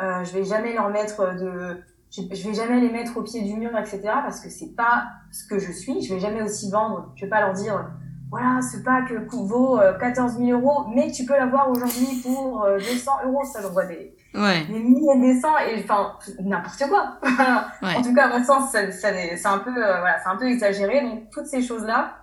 Euh, 0.00 0.24
je 0.24 0.32
vais 0.32 0.44
jamais 0.44 0.72
leur 0.72 0.88
mettre 0.90 1.34
de, 1.36 1.80
je, 2.10 2.22
vais 2.22 2.54
jamais 2.54 2.80
les 2.80 2.90
mettre 2.90 3.16
au 3.16 3.22
pied 3.22 3.42
du 3.42 3.54
mur, 3.54 3.76
etc. 3.76 4.00
Parce 4.04 4.40
que 4.40 4.48
c'est 4.48 4.74
pas 4.74 5.08
ce 5.30 5.46
que 5.46 5.58
je 5.58 5.70
suis. 5.70 6.02
Je 6.02 6.14
vais 6.14 6.20
jamais 6.20 6.42
aussi 6.42 6.70
vendre. 6.70 7.12
Je 7.16 7.24
vais 7.24 7.30
pas 7.30 7.40
leur 7.40 7.52
dire, 7.52 7.90
voilà, 8.30 8.60
ce 8.60 8.78
pack 8.78 9.10
vaut 9.12 9.78
14 10.00 10.34
euh, 10.34 10.38
000 10.38 10.60
euros, 10.60 10.86
mais 10.94 11.10
tu 11.10 11.24
peux 11.24 11.34
l'avoir 11.34 11.70
aujourd'hui 11.70 12.20
pour 12.22 12.66
200 12.78 13.12
euh, 13.24 13.28
euros. 13.28 13.44
Ça, 13.44 13.62
j'en 13.62 13.70
vois 13.70 13.86
des, 13.86 14.14
ouais. 14.34 14.66
des 14.66 14.78
milliers 14.78 15.18
des 15.18 15.40
cents 15.40 15.56
et 15.58 15.82
enfin, 15.82 16.16
n'importe 16.40 16.84
quoi. 16.88 17.18
En 17.82 18.02
tout 18.02 18.14
cas, 18.14 18.26
à 18.26 18.38
mon 18.38 18.44
sens, 18.44 18.70
ça, 18.70 18.90
ça 18.92 19.08
c'est 19.12 19.46
un 19.46 19.58
peu, 19.58 19.70
euh, 19.70 20.00
voilà, 20.00 20.18
c'est 20.22 20.28
un 20.28 20.36
peu 20.36 20.46
exagéré. 20.46 21.00
Donc, 21.00 21.30
toutes 21.30 21.46
ces 21.46 21.62
choses-là, 21.62 22.16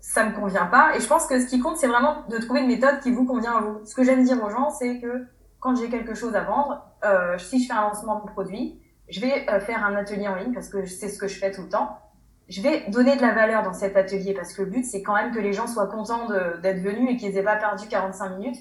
ça 0.00 0.24
me 0.24 0.34
convient 0.34 0.66
pas. 0.66 0.94
Et 0.96 1.00
je 1.00 1.06
pense 1.06 1.26
que 1.26 1.40
ce 1.40 1.46
qui 1.46 1.60
compte, 1.60 1.78
c'est 1.78 1.88
vraiment 1.88 2.26
de 2.28 2.36
trouver 2.38 2.60
une 2.60 2.68
méthode 2.68 3.00
qui 3.00 3.10
vous 3.10 3.24
convient 3.24 3.56
à 3.56 3.60
vous. 3.60 3.80
Ce 3.86 3.94
que 3.94 4.04
j'aime 4.04 4.22
dire 4.22 4.42
aux 4.44 4.50
gens, 4.50 4.70
c'est 4.70 5.00
que 5.00 5.26
quand 5.60 5.74
j'ai 5.76 5.88
quelque 5.88 6.14
chose 6.14 6.34
à 6.34 6.42
vendre, 6.42 6.84
euh, 7.04 7.38
si 7.38 7.62
je 7.62 7.68
fais 7.68 7.72
un 7.72 7.82
lancement 7.82 8.20
de 8.20 8.30
produit, 8.30 8.80
je 9.08 9.20
vais 9.20 9.46
faire 9.60 9.84
un 9.84 9.94
atelier 9.94 10.28
en 10.28 10.34
ligne 10.34 10.52
parce 10.52 10.68
que 10.68 10.84
c'est 10.84 11.08
ce 11.08 11.18
que 11.18 11.28
je 11.28 11.38
fais 11.38 11.52
tout 11.52 11.62
le 11.62 11.68
temps 11.68 12.00
je 12.48 12.62
vais 12.62 12.84
donner 12.88 13.16
de 13.16 13.22
la 13.22 13.32
valeur 13.32 13.62
dans 13.62 13.72
cet 13.72 13.96
atelier 13.96 14.32
parce 14.32 14.52
que 14.52 14.62
le 14.62 14.70
but, 14.70 14.84
c'est 14.84 15.02
quand 15.02 15.14
même 15.14 15.32
que 15.32 15.40
les 15.40 15.52
gens 15.52 15.66
soient 15.66 15.88
contents 15.88 16.28
d'être 16.62 16.80
venus 16.80 17.10
et 17.10 17.16
qu'ils 17.16 17.36
aient 17.36 17.42
pas 17.42 17.56
perdu 17.56 17.88
45 17.88 18.38
minutes. 18.38 18.56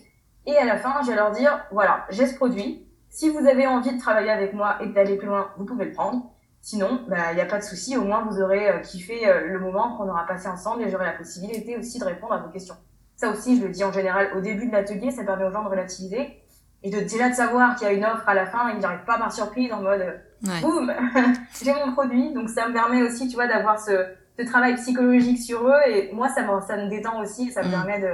Et 0.47 0.57
à 0.57 0.65
la 0.65 0.77
fin, 0.77 1.01
je 1.03 1.09
vais 1.09 1.15
leur 1.15 1.31
dire, 1.31 1.65
voilà, 1.71 2.05
j'ai 2.09 2.25
ce 2.25 2.35
produit. 2.35 2.87
Si 3.09 3.29
vous 3.29 3.45
avez 3.47 3.67
envie 3.67 3.93
de 3.93 3.99
travailler 3.99 4.31
avec 4.31 4.53
moi 4.53 4.77
et 4.81 4.87
d'aller 4.87 5.17
plus 5.17 5.27
loin, 5.27 5.49
vous 5.57 5.65
pouvez 5.65 5.85
le 5.85 5.91
prendre. 5.91 6.31
Sinon, 6.61 7.01
bah, 7.07 7.31
il 7.31 7.35
n'y 7.35 7.41
a 7.41 7.45
pas 7.45 7.59
de 7.59 7.63
souci. 7.63 7.95
Au 7.95 8.03
moins, 8.03 8.25
vous 8.29 8.41
aurez 8.41 8.69
euh, 8.69 8.79
kiffé 8.79 9.27
euh, 9.27 9.47
le 9.47 9.59
moment 9.59 9.95
qu'on 9.95 10.09
aura 10.09 10.25
passé 10.25 10.47
ensemble 10.47 10.81
et 10.81 10.89
j'aurai 10.89 11.05
la 11.05 11.13
possibilité 11.13 11.77
aussi 11.77 11.99
de 11.99 12.05
répondre 12.05 12.33
à 12.33 12.39
vos 12.39 12.49
questions. 12.49 12.75
Ça 13.15 13.29
aussi, 13.29 13.59
je 13.59 13.65
le 13.65 13.71
dis 13.71 13.83
en 13.83 13.91
général 13.91 14.31
au 14.35 14.41
début 14.41 14.67
de 14.67 14.71
l'atelier, 14.71 15.11
ça 15.11 15.23
permet 15.23 15.45
aux 15.45 15.51
gens 15.51 15.63
de 15.63 15.69
relativiser 15.69 16.41
et 16.83 16.89
de 16.89 16.99
déjà 16.99 17.29
de 17.29 17.35
savoir 17.35 17.75
qu'il 17.75 17.87
y 17.87 17.91
a 17.91 17.93
une 17.93 18.03
offre 18.03 18.27
à 18.27 18.33
la 18.33 18.45
fin 18.45 18.67
et 18.67 18.73
qu'ils 18.73 18.81
n'arrivent 18.81 19.05
pas 19.05 19.17
par 19.17 19.31
surprise 19.31 19.71
en 19.71 19.81
mode 19.81 20.19
ouais. 20.47 20.61
boum, 20.61 20.93
j'ai 21.63 21.73
mon 21.73 21.91
produit. 21.93 22.33
Donc 22.33 22.49
ça 22.49 22.67
me 22.67 22.73
permet 22.73 23.01
aussi, 23.03 23.27
tu 23.27 23.35
vois, 23.35 23.47
d'avoir 23.47 23.79
ce, 23.79 23.91
ce, 24.37 24.45
travail 24.45 24.75
psychologique 24.75 25.39
sur 25.39 25.67
eux 25.67 25.81
et 25.87 26.11
moi 26.13 26.29
ça 26.29 26.43
me, 26.43 26.61
ça 26.61 26.77
me 26.77 26.89
détend 26.89 27.21
aussi, 27.21 27.51
ça 27.51 27.61
me 27.61 27.67
mm. 27.67 27.71
permet 27.71 27.99
de, 27.99 28.13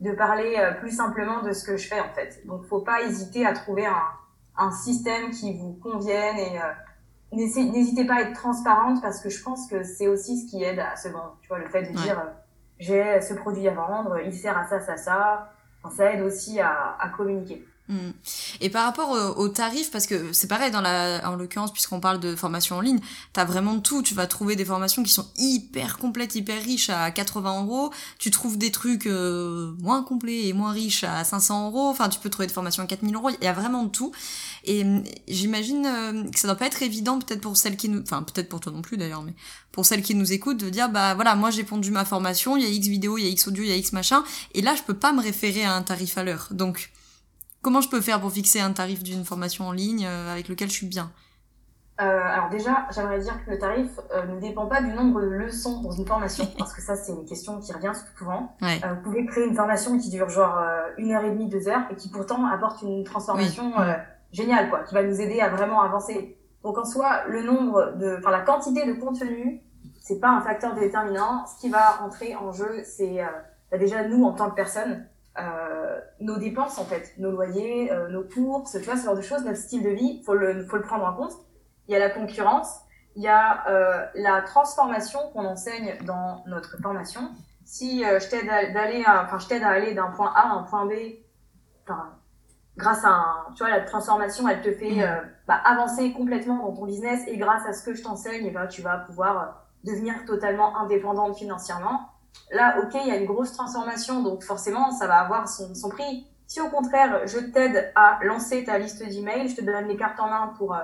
de 0.00 0.12
parler 0.12 0.56
euh, 0.58 0.72
plus 0.72 0.90
simplement 0.90 1.42
de 1.42 1.52
ce 1.52 1.64
que 1.64 1.76
je 1.76 1.88
fais 1.88 2.00
en 2.00 2.12
fait. 2.14 2.46
Donc 2.46 2.64
faut 2.66 2.80
pas 2.80 3.02
hésiter 3.02 3.46
à 3.46 3.52
trouver 3.52 3.86
un, 3.86 4.02
un 4.56 4.70
système 4.72 5.30
qui 5.30 5.56
vous 5.56 5.72
convienne 5.74 6.38
et 6.38 6.60
euh, 6.60 6.72
n'hésitez 7.32 8.04
pas 8.04 8.16
à 8.16 8.20
être 8.22 8.34
transparente 8.34 9.00
parce 9.02 9.20
que 9.20 9.28
je 9.28 9.42
pense 9.42 9.68
que 9.68 9.82
c'est 9.82 10.08
aussi 10.08 10.40
ce 10.40 10.50
qui 10.50 10.62
aide 10.62 10.78
à 10.78 10.96
se 10.96 11.08
vendre. 11.08 11.38
Tu 11.42 11.48
vois, 11.48 11.58
le 11.58 11.68
fait 11.68 11.82
de 11.82 11.96
dire 11.96 12.18
euh, 12.18 12.30
j'ai 12.78 13.20
ce 13.20 13.34
produit 13.34 13.68
à 13.68 13.74
vendre, 13.74 14.18
il 14.24 14.32
sert 14.32 14.56
à 14.56 14.66
ça, 14.66 14.80
ça, 14.80 14.96
ça. 14.96 15.52
Enfin, 15.82 15.96
ça 15.96 16.12
aide 16.12 16.22
aussi 16.22 16.60
à, 16.60 16.96
à 16.98 17.08
communiquer. 17.10 17.66
Mm. 17.90 18.12
Et 18.60 18.70
par 18.70 18.84
rapport 18.84 19.10
aux, 19.36 19.48
tarifs, 19.48 19.90
parce 19.90 20.06
que 20.06 20.32
c'est 20.32 20.46
pareil 20.46 20.70
dans 20.70 20.80
la, 20.80 21.28
en 21.28 21.36
l'occurrence, 21.36 21.72
puisqu'on 21.72 22.00
parle 22.00 22.20
de 22.20 22.36
formation 22.36 22.76
en 22.76 22.80
ligne, 22.80 23.00
t'as 23.32 23.44
vraiment 23.44 23.80
tout. 23.80 24.02
Tu 24.02 24.14
vas 24.14 24.26
trouver 24.26 24.56
des 24.56 24.64
formations 24.64 25.02
qui 25.02 25.12
sont 25.12 25.26
hyper 25.36 25.98
complètes, 25.98 26.34
hyper 26.34 26.62
riches 26.62 26.90
à 26.90 27.10
80 27.10 27.64
euros. 27.64 27.90
Tu 28.18 28.30
trouves 28.30 28.56
des 28.56 28.70
trucs 28.70 29.06
euh, 29.06 29.72
moins 29.80 30.02
complets 30.02 30.46
et 30.46 30.52
moins 30.52 30.72
riches 30.72 31.04
à 31.04 31.24
500 31.24 31.66
euros. 31.66 31.88
Enfin, 31.88 32.08
tu 32.08 32.20
peux 32.20 32.30
trouver 32.30 32.46
des 32.46 32.54
formations 32.54 32.82
à 32.82 32.86
4000 32.86 33.14
euros. 33.14 33.30
Il 33.30 33.44
y 33.44 33.48
a 33.48 33.52
vraiment 33.52 33.88
tout. 33.88 34.12
Et 34.64 34.84
mm, 34.84 35.04
j'imagine 35.28 35.86
euh, 35.86 36.24
que 36.30 36.38
ça 36.38 36.46
doit 36.48 36.56
pas 36.56 36.66
être 36.66 36.82
évident, 36.82 37.18
peut-être 37.18 37.40
pour 37.40 37.56
celles 37.56 37.76
qui 37.76 37.88
nous, 37.88 38.02
enfin 38.02 38.22
peut-être 38.22 38.48
pour 38.48 38.60
toi 38.60 38.72
non 38.72 38.82
plus 38.82 38.96
d'ailleurs, 38.96 39.22
mais 39.22 39.34
pour 39.72 39.86
celles 39.86 40.02
qui 40.02 40.14
nous 40.14 40.32
écoutent, 40.32 40.58
de 40.58 40.70
dire 40.70 40.88
bah 40.88 41.14
voilà, 41.14 41.34
moi 41.34 41.50
j'ai 41.50 41.64
pondu 41.64 41.90
ma 41.90 42.04
formation, 42.04 42.56
il 42.56 42.62
y 42.62 42.66
a 42.66 42.68
X 42.68 42.86
vidéos, 42.86 43.18
il 43.18 43.24
y 43.24 43.26
a 43.26 43.30
X 43.30 43.48
audio, 43.48 43.62
il 43.64 43.70
y 43.70 43.72
a 43.72 43.76
X 43.76 43.92
machin, 43.92 44.22
et 44.54 44.62
là 44.62 44.74
je 44.74 44.82
peux 44.82 44.94
pas 44.94 45.12
me 45.12 45.22
référer 45.22 45.64
à 45.64 45.74
un 45.74 45.82
tarif 45.82 46.18
à 46.18 46.24
l'heure. 46.24 46.48
Donc 46.50 46.90
Comment 47.62 47.82
je 47.82 47.90
peux 47.90 48.00
faire 48.00 48.20
pour 48.20 48.32
fixer 48.32 48.60
un 48.60 48.72
tarif 48.72 49.02
d'une 49.02 49.24
formation 49.24 49.66
en 49.68 49.72
ligne 49.72 50.06
euh, 50.06 50.32
avec 50.32 50.48
lequel 50.48 50.68
je 50.68 50.74
suis 50.74 50.86
bien? 50.86 51.10
Euh, 52.00 52.04
alors 52.04 52.48
déjà, 52.48 52.86
j'aimerais 52.94 53.18
dire 53.18 53.34
que 53.44 53.50
le 53.50 53.58
tarif 53.58 53.90
euh, 54.14 54.24
ne 54.24 54.40
dépend 54.40 54.66
pas 54.66 54.80
du 54.80 54.88
nombre 54.94 55.20
de 55.20 55.26
leçons 55.26 55.82
dans 55.82 55.90
une 55.90 56.06
formation, 56.06 56.46
parce 56.58 56.72
que 56.72 56.80
ça 56.80 56.96
c'est 56.96 57.12
une 57.12 57.26
question 57.26 57.60
qui 57.60 57.70
revient 57.74 57.92
souvent. 58.16 58.56
vous 58.62 59.02
pouvez 59.02 59.26
créer 59.26 59.44
une 59.44 59.54
formation 59.54 59.98
qui 59.98 60.08
dure 60.08 60.30
genre 60.30 60.58
une 60.96 61.12
heure 61.12 61.24
et 61.24 61.30
demie, 61.30 61.48
deux 61.50 61.68
heures, 61.68 61.82
et 61.90 61.96
qui 61.96 62.08
pourtant 62.08 62.46
apporte 62.46 62.80
une 62.80 63.04
transformation 63.04 63.74
géniale, 64.32 64.70
quoi, 64.70 64.84
qui 64.84 64.94
va 64.94 65.02
nous 65.02 65.20
aider 65.20 65.40
à 65.40 65.50
vraiment 65.50 65.82
avancer. 65.82 66.38
Donc 66.62 66.78
en 66.78 66.84
soi, 66.84 67.24
le 67.28 67.42
nombre 67.42 67.96
de, 67.98 68.16
enfin 68.18 68.30
la 68.30 68.40
quantité 68.40 68.86
de 68.86 68.94
contenu, 68.94 69.60
c'est 70.00 70.20
pas 70.20 70.30
un 70.30 70.40
facteur 70.40 70.74
déterminant. 70.74 71.44
Ce 71.46 71.60
qui 71.60 71.68
va 71.68 72.02
entrer 72.02 72.34
en 72.36 72.52
jeu, 72.52 72.82
c'est 72.84 73.18
bah, 73.70 73.76
déjà 73.76 74.08
nous 74.08 74.24
en 74.24 74.32
tant 74.32 74.48
que 74.48 74.54
personne, 74.54 75.06
euh, 75.38 76.00
nos 76.20 76.38
dépenses 76.38 76.78
en 76.78 76.84
fait, 76.84 77.14
nos 77.18 77.30
loyers, 77.30 77.92
euh, 77.92 78.08
nos 78.08 78.24
courses, 78.24 78.72
tu 78.72 78.84
vois, 78.84 78.96
ce 78.96 79.04
genre 79.04 79.16
de 79.16 79.22
choses, 79.22 79.44
notre 79.44 79.58
style 79.58 79.82
de 79.82 79.90
vie, 79.90 80.22
faut 80.24 80.34
le, 80.34 80.64
faut 80.66 80.76
le 80.76 80.82
prendre 80.82 81.04
en 81.04 81.14
compte. 81.14 81.32
Il 81.86 81.92
y 81.92 81.96
a 81.96 81.98
la 81.98 82.10
concurrence, 82.10 82.80
il 83.16 83.22
y 83.22 83.28
a 83.28 83.68
euh, 83.68 84.06
la 84.14 84.42
transformation 84.42 85.20
qu'on 85.32 85.44
enseigne 85.44 85.96
dans 86.04 86.42
notre 86.46 86.80
formation. 86.80 87.20
Si 87.64 88.02
je 88.02 88.28
t'aide 88.28 88.46
d'aller, 88.74 89.04
enfin 89.06 89.38
je 89.38 89.46
t'aide 89.46 89.62
à 89.62 89.68
aller 89.68 89.94
d'un 89.94 90.10
point 90.10 90.32
A 90.34 90.40
à 90.40 90.48
un 90.48 90.64
point 90.64 90.86
B, 90.86 90.92
enfin 91.84 92.16
grâce 92.76 93.04
à 93.04 93.10
un, 93.10 93.52
tu 93.54 93.62
vois, 93.62 93.70
la 93.70 93.82
transformation, 93.82 94.48
elle 94.48 94.60
te 94.60 94.72
fait 94.72 94.90
mmh. 94.90 95.28
bah, 95.46 95.60
avancer 95.64 96.12
complètement 96.12 96.56
dans 96.56 96.74
ton 96.74 96.86
business 96.86 97.22
et 97.28 97.36
grâce 97.36 97.64
à 97.66 97.72
ce 97.72 97.84
que 97.84 97.94
je 97.94 98.02
t'enseigne, 98.02 98.44
eh 98.46 98.50
ben, 98.50 98.66
tu 98.66 98.82
vas 98.82 98.98
pouvoir 98.98 99.66
devenir 99.84 100.24
totalement 100.24 100.76
indépendante 100.78 101.36
financièrement. 101.36 102.08
Là, 102.52 102.76
ok, 102.82 103.00
il 103.02 103.08
y 103.08 103.12
a 103.12 103.16
une 103.16 103.26
grosse 103.26 103.52
transformation, 103.52 104.22
donc 104.22 104.42
forcément, 104.42 104.90
ça 104.90 105.06
va 105.06 105.20
avoir 105.20 105.48
son, 105.48 105.74
son 105.74 105.88
prix. 105.88 106.26
Si 106.46 106.60
au 106.60 106.68
contraire, 106.68 107.28
je 107.28 107.38
t'aide 107.38 107.92
à 107.94 108.18
lancer 108.24 108.64
ta 108.64 108.76
liste 108.76 109.06
d'emails, 109.06 109.48
je 109.48 109.56
te 109.56 109.60
donne 109.60 109.86
les 109.86 109.96
cartes 109.96 110.18
en 110.18 110.28
main 110.28 110.52
pour 110.58 110.74
euh, 110.74 110.80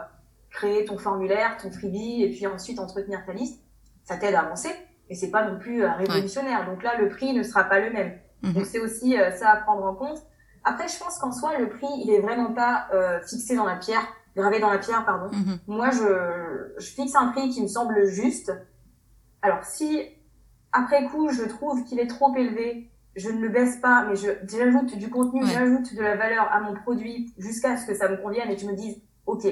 créer 0.49 0.85
ton 0.85 0.97
formulaire, 0.97 1.57
ton 1.61 1.73
freebie, 1.73 2.23
et 2.23 2.31
puis 2.31 2.47
ensuite 2.47 2.79
entretenir 2.79 3.25
ta 3.27 3.33
liste, 3.33 3.61
ça 4.05 4.17
t'aide 4.17 4.37
à 4.37 4.43
avancer, 4.43 4.71
mais 5.09 5.17
c'est 5.17 5.33
pas 5.33 5.45
non 5.45 5.59
plus 5.59 5.83
euh, 5.83 5.91
révolutionnaire. 5.91 6.67
Donc 6.71 6.85
là, 6.85 6.97
le 7.01 7.09
prix 7.09 7.33
ne 7.33 7.43
sera 7.43 7.65
pas 7.65 7.81
le 7.81 7.91
même. 7.91 8.17
Mhm. 8.43 8.53
Donc 8.53 8.67
c'est 8.67 8.79
aussi 8.79 9.19
euh, 9.19 9.33
ça 9.33 9.51
à 9.51 9.57
prendre 9.57 9.85
en 9.85 9.95
compte. 9.97 10.19
Après, 10.63 10.87
je 10.87 10.97
pense 11.01 11.19
qu'en 11.19 11.33
soi, 11.33 11.59
le 11.59 11.69
prix, 11.69 11.89
il 12.05 12.13
est 12.13 12.21
vraiment 12.21 12.53
pas 12.53 12.89
fixé 13.29 13.55
dans 13.55 13.65
la 13.65 13.77
pierre, 13.77 14.05
gravé 14.35 14.59
dans 14.59 14.71
la 14.71 14.79
pierre, 14.79 15.05
pardon. 15.05 15.31
Mhm. 15.33 15.59
Moi, 15.69 15.91
je, 15.91 16.75
je 16.79 16.87
fixe 16.87 17.15
un 17.15 17.29
prix 17.29 17.51
qui 17.51 17.63
me 17.63 17.69
semble 17.69 18.05
juste. 18.07 18.53
Alors, 19.43 19.63
si 19.63 20.16
après 20.77 21.05
coup, 21.05 21.31
je 21.31 21.45
trouve 21.45 21.85
qu'il 21.85 21.99
est 21.99 22.07
trop 22.07 22.35
élevé. 22.37 22.91
Je 23.15 23.31
ne 23.31 23.41
le 23.41 23.49
baisse 23.49 23.77
pas, 23.77 24.05
mais 24.07 24.15
je, 24.15 24.29
j'ajoute 24.47 24.99
du 24.99 25.09
contenu, 25.09 25.41
j'ajoute 25.47 25.95
de 25.95 26.03
la 26.03 26.17
valeur 26.17 26.53
à 26.53 26.61
mon 26.61 26.75
produit 26.75 27.33
jusqu'à 27.39 27.79
ce 27.79 27.87
que 27.87 27.95
ça 27.95 28.11
me 28.11 28.19
convienne 28.19 28.51
et 28.51 28.57
que 28.57 28.61
je 28.61 28.67
me 28.67 28.75
dise, 28.75 29.01
OK, 29.25 29.47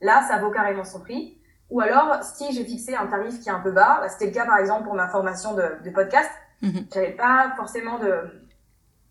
là, 0.00 0.24
ça 0.26 0.38
vaut 0.38 0.50
carrément 0.50 0.84
son 0.84 1.00
prix. 1.00 1.36
Ou 1.68 1.82
alors, 1.82 2.24
si 2.24 2.50
j'ai 2.54 2.64
fixé 2.64 2.94
un 2.94 3.06
tarif 3.06 3.38
qui 3.40 3.50
est 3.50 3.52
un 3.52 3.60
peu 3.60 3.72
bas, 3.72 3.98
bah, 4.00 4.08
c'était 4.08 4.24
le 4.24 4.32
cas 4.32 4.46
par 4.46 4.56
exemple 4.56 4.84
pour 4.84 4.94
ma 4.94 5.06
formation 5.06 5.54
de, 5.54 5.64
de 5.84 5.90
podcast, 5.90 6.30
mm-hmm. 6.62 6.94
j'avais 6.94 7.12
pas 7.12 7.52
forcément 7.58 7.98
de, 7.98 8.22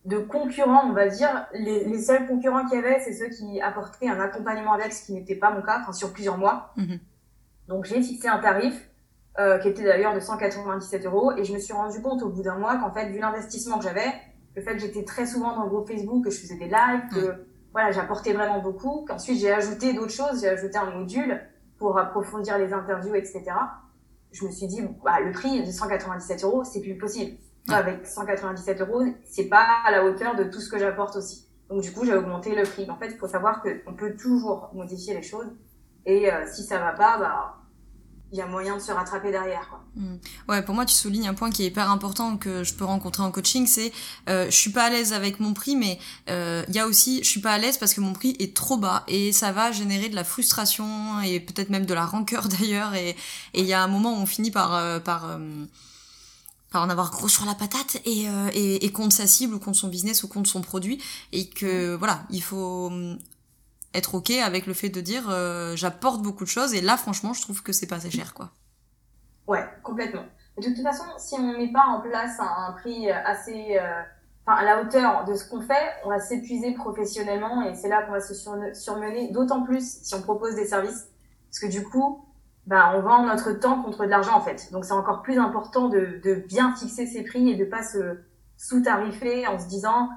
de 0.06 0.18
concurrents, 0.18 0.88
on 0.88 0.94
va 0.94 1.08
dire. 1.08 1.46
Les, 1.54 1.86
les 1.86 2.02
seuls 2.02 2.26
concurrents 2.26 2.66
qu'il 2.66 2.80
y 2.80 2.84
avait, 2.84 3.00
c'est 3.02 3.14
ceux 3.14 3.30
qui 3.30 3.62
apportaient 3.62 4.10
un 4.10 4.20
accompagnement 4.20 4.74
avec, 4.74 4.92
ce 4.92 5.06
qui 5.06 5.14
n'était 5.14 5.36
pas 5.36 5.52
mon 5.52 5.62
cas, 5.62 5.82
enfin 5.82 5.94
sur 5.94 6.12
plusieurs 6.14 6.40
mois. 6.40 6.74
Mm-hmm. 6.78 7.00
Donc 7.68 7.86
j'ai 7.86 8.02
fixé 8.02 8.28
un 8.28 8.40
tarif 8.40 8.89
euh, 9.38 9.58
qui 9.60 9.68
était 9.68 9.84
d'ailleurs 9.84 10.14
de 10.14 10.20
197 10.20 11.06
euros. 11.06 11.32
Et 11.38 11.44
je 11.44 11.54
me 11.54 11.60
suis 11.60 11.74
rendu 11.74 12.02
compte 12.02 12.24
au 12.24 12.30
bout 12.30 12.42
d'un 12.42 12.58
mois 12.58 12.78
qu'en 12.78 12.92
fait, 12.92 13.10
vu 13.10 13.20
l'investissement 13.20 13.78
que 13.78 13.84
j'avais, 13.84 14.12
le 14.56 14.62
fait 14.62 14.74
que 14.74 14.80
j'étais 14.80 15.04
très 15.04 15.26
souvent 15.26 15.56
dans 15.56 15.64
le 15.64 15.70
groupe 15.70 15.88
Facebook, 15.88 16.26
que 16.26 16.30
je 16.30 16.40
faisais 16.40 16.56
des 16.56 16.66
lives, 16.66 17.10
que 17.14 17.46
voilà, 17.72 17.92
j'apportais 17.92 18.34
vraiment 18.34 18.60
beaucoup, 18.60 19.06
qu'ensuite 19.08 19.40
j'ai 19.40 19.52
ajouté 19.52 19.94
d'autres 19.94 20.12
choses, 20.12 20.42
j'ai 20.42 20.50
ajouté 20.50 20.78
un 20.78 20.90
module 20.92 21.40
pour 21.78 21.98
approfondir 21.98 22.58
les 22.58 22.74
interviews, 22.74 23.16
etc. 23.16 23.44
Je 24.32 24.46
me 24.46 24.52
suis 24.52 24.68
dit, 24.68 24.82
bah, 25.04 25.20
le 25.22 25.32
prix 25.32 25.64
de 25.64 25.72
197 25.72 26.44
euros, 26.44 26.64
c'est 26.64 26.82
plus 26.82 26.98
possible. 26.98 27.38
Avec 27.70 28.06
197 28.06 28.82
euros, 28.82 29.04
c'est 29.24 29.46
pas 29.46 29.66
à 29.86 29.92
la 29.92 30.04
hauteur 30.04 30.36
de 30.36 30.46
tout 30.46 30.60
ce 30.60 30.70
que 30.70 30.80
j'apporte 30.80 31.16
aussi. 31.16 31.48
Donc 31.70 31.82
du 31.82 31.92
coup, 31.92 32.04
j'ai 32.04 32.16
augmenté 32.16 32.56
le 32.56 32.64
prix. 32.64 32.90
En 32.90 32.98
fait, 32.98 33.08
il 33.08 33.18
faut 33.18 33.28
savoir 33.28 33.62
qu'on 33.62 33.94
peut 33.94 34.16
toujours 34.16 34.72
modifier 34.74 35.14
les 35.14 35.22
choses. 35.22 35.48
Et 36.06 36.32
euh, 36.32 36.46
si 36.52 36.64
ça 36.64 36.80
va 36.80 36.94
pas, 36.94 37.18
bah, 37.20 37.56
il 38.32 38.38
y 38.38 38.42
a 38.42 38.48
moyen 38.48 38.76
de 38.76 38.82
se 38.82 38.92
rattraper 38.92 39.32
derrière. 39.32 39.68
Quoi. 39.70 39.84
Mm. 39.96 40.18
Ouais, 40.48 40.62
pour 40.62 40.76
moi, 40.76 40.86
tu 40.86 40.94
soulignes 40.94 41.28
un 41.28 41.34
point 41.34 41.50
qui 41.50 41.64
est 41.64 41.68
hyper 41.68 41.90
important 41.90 42.38
que 42.38 42.64
je 42.64 42.74
peux 42.74 42.86
rencontrer 42.86 43.24
en 43.24 43.32
coaching, 43.32 43.66
c'est 43.66 43.92
euh, 44.30 44.46
je 44.46 44.56
suis 44.56 44.72
pas 44.72 44.86
à 44.86 44.90
l'aise 44.90 45.14
avec 45.14 45.40
mon 45.40 45.54
prix, 45.54 45.76
mais 45.76 46.00
euh, 46.30 46.64
il 46.68 46.76
y 46.76 46.80
a 46.80 46.86
aussi 46.86 47.24
je 47.24 47.30
suis 47.30 47.42
pas 47.42 47.52
à 47.52 47.58
l'aise 47.58 47.78
parce 47.78 47.94
que 47.94 48.02
mon 48.02 48.14
prix 48.14 48.36
est 48.40 48.56
trop 48.56 48.78
bas 48.78 49.04
et 49.08 49.32
ça 49.32 49.52
va 49.52 49.72
générer 49.72 50.10
de 50.10 50.16
la 50.16 50.24
frustration 50.24 51.22
et 51.22 51.40
peut-être 51.40 51.70
même 51.70 51.86
de 51.86 51.94
la 51.94 52.06
rancœur 52.06 52.48
d'ailleurs. 52.60 52.94
Et 52.94 53.16
il 53.54 53.66
y 53.66 53.74
a 53.74 53.82
un 53.82 53.88
moment 53.88 54.14
où 54.14 54.22
on 54.22 54.26
finit 54.26 54.52
par 54.52 54.76
euh, 54.76 55.00
par 55.00 55.26
euh, 55.26 55.66
par 56.72 56.84
en 56.84 56.90
avoir 56.92 57.10
gros 57.10 57.28
sur 57.28 57.46
la 57.46 57.56
patate 57.56 57.98
et, 58.06 58.28
et, 58.54 58.86
et 58.86 58.92
contre 58.92 59.16
sa 59.16 59.26
cible 59.26 59.56
ou 59.56 59.60
contre 59.60 59.80
son 59.80 59.88
business 59.88 60.22
ou 60.22 60.28
contre 60.28 60.48
son 60.48 60.62
produit 60.62 61.02
et 61.32 61.50
que 61.50 61.96
voilà 61.96 62.22
il 62.30 62.44
faut 62.44 62.92
être 63.94 64.16
ok 64.16 64.32
avec 64.32 64.68
le 64.68 64.74
fait 64.74 64.90
de 64.90 65.02
dire 65.02 65.30
euh, 65.30 65.76
j'apporte 65.76 66.22
beaucoup 66.22 66.44
de 66.44 66.50
choses 66.50 66.74
et 66.74 66.82
là 66.82 66.98
franchement 66.98 67.34
je 67.34 67.42
trouve 67.42 67.64
que 67.64 67.74
c'est 67.74 67.88
pas 67.88 67.96
assez 67.96 68.12
cher 68.12 68.34
quoi. 68.34 68.52
Ouais, 69.48 69.66
complètement. 69.82 70.26
De 70.58 70.64
toute 70.64 70.84
façon, 70.84 71.06
si 71.18 71.36
on 71.36 71.58
met 71.58 71.72
pas 71.72 71.86
en 71.88 72.02
place 72.02 72.40
un, 72.40 72.74
prix 72.74 73.10
assez 73.10 73.78
euh, 73.80 74.02
à 74.46 74.64
la 74.64 74.82
hauteur 74.82 75.26
de 75.26 75.34
ce 75.34 75.50
qu'on 75.50 75.62
fait, 75.62 75.96
on 76.06 76.10
va 76.10 76.20
s'épuiser 76.20 76.74
professionnellement 76.74 77.64
et 77.64 77.74
c'est 77.74 77.90
là 77.90 78.04
qu'on 78.04 78.12
va 78.12 78.22
se 78.22 78.36
surmener 78.74 79.32
d'autant 79.32 79.64
plus 79.64 80.02
si 80.04 80.14
on 80.14 80.22
propose 80.22 80.56
des 80.56 80.66
services 80.66 81.08
parce 81.50 81.60
que 81.60 81.68
du 81.68 81.84
coup, 81.84 82.26
bah 82.68 82.94
on 82.96 83.02
vend 83.02 83.26
notre 83.26 83.54
temps 83.54 83.82
contre 83.82 84.06
de 84.06 84.10
l'argent 84.10 84.36
en 84.36 84.42
fait. 84.42 84.72
Donc 84.72 84.86
c'est 84.86 84.94
encore 84.94 85.24
plus 85.24 85.40
important 85.40 85.90
de, 85.90 86.20
de 86.24 86.36
bien 86.48 86.76
fixer 86.76 87.08
ses 87.08 87.24
prix 87.24 87.50
et 87.50 87.56
de 87.56 87.66
pas 87.66 87.82
se 87.82 88.20
sous-tarifer 88.58 89.48
en 89.48 89.58
se 89.58 89.66
disant 89.68 90.10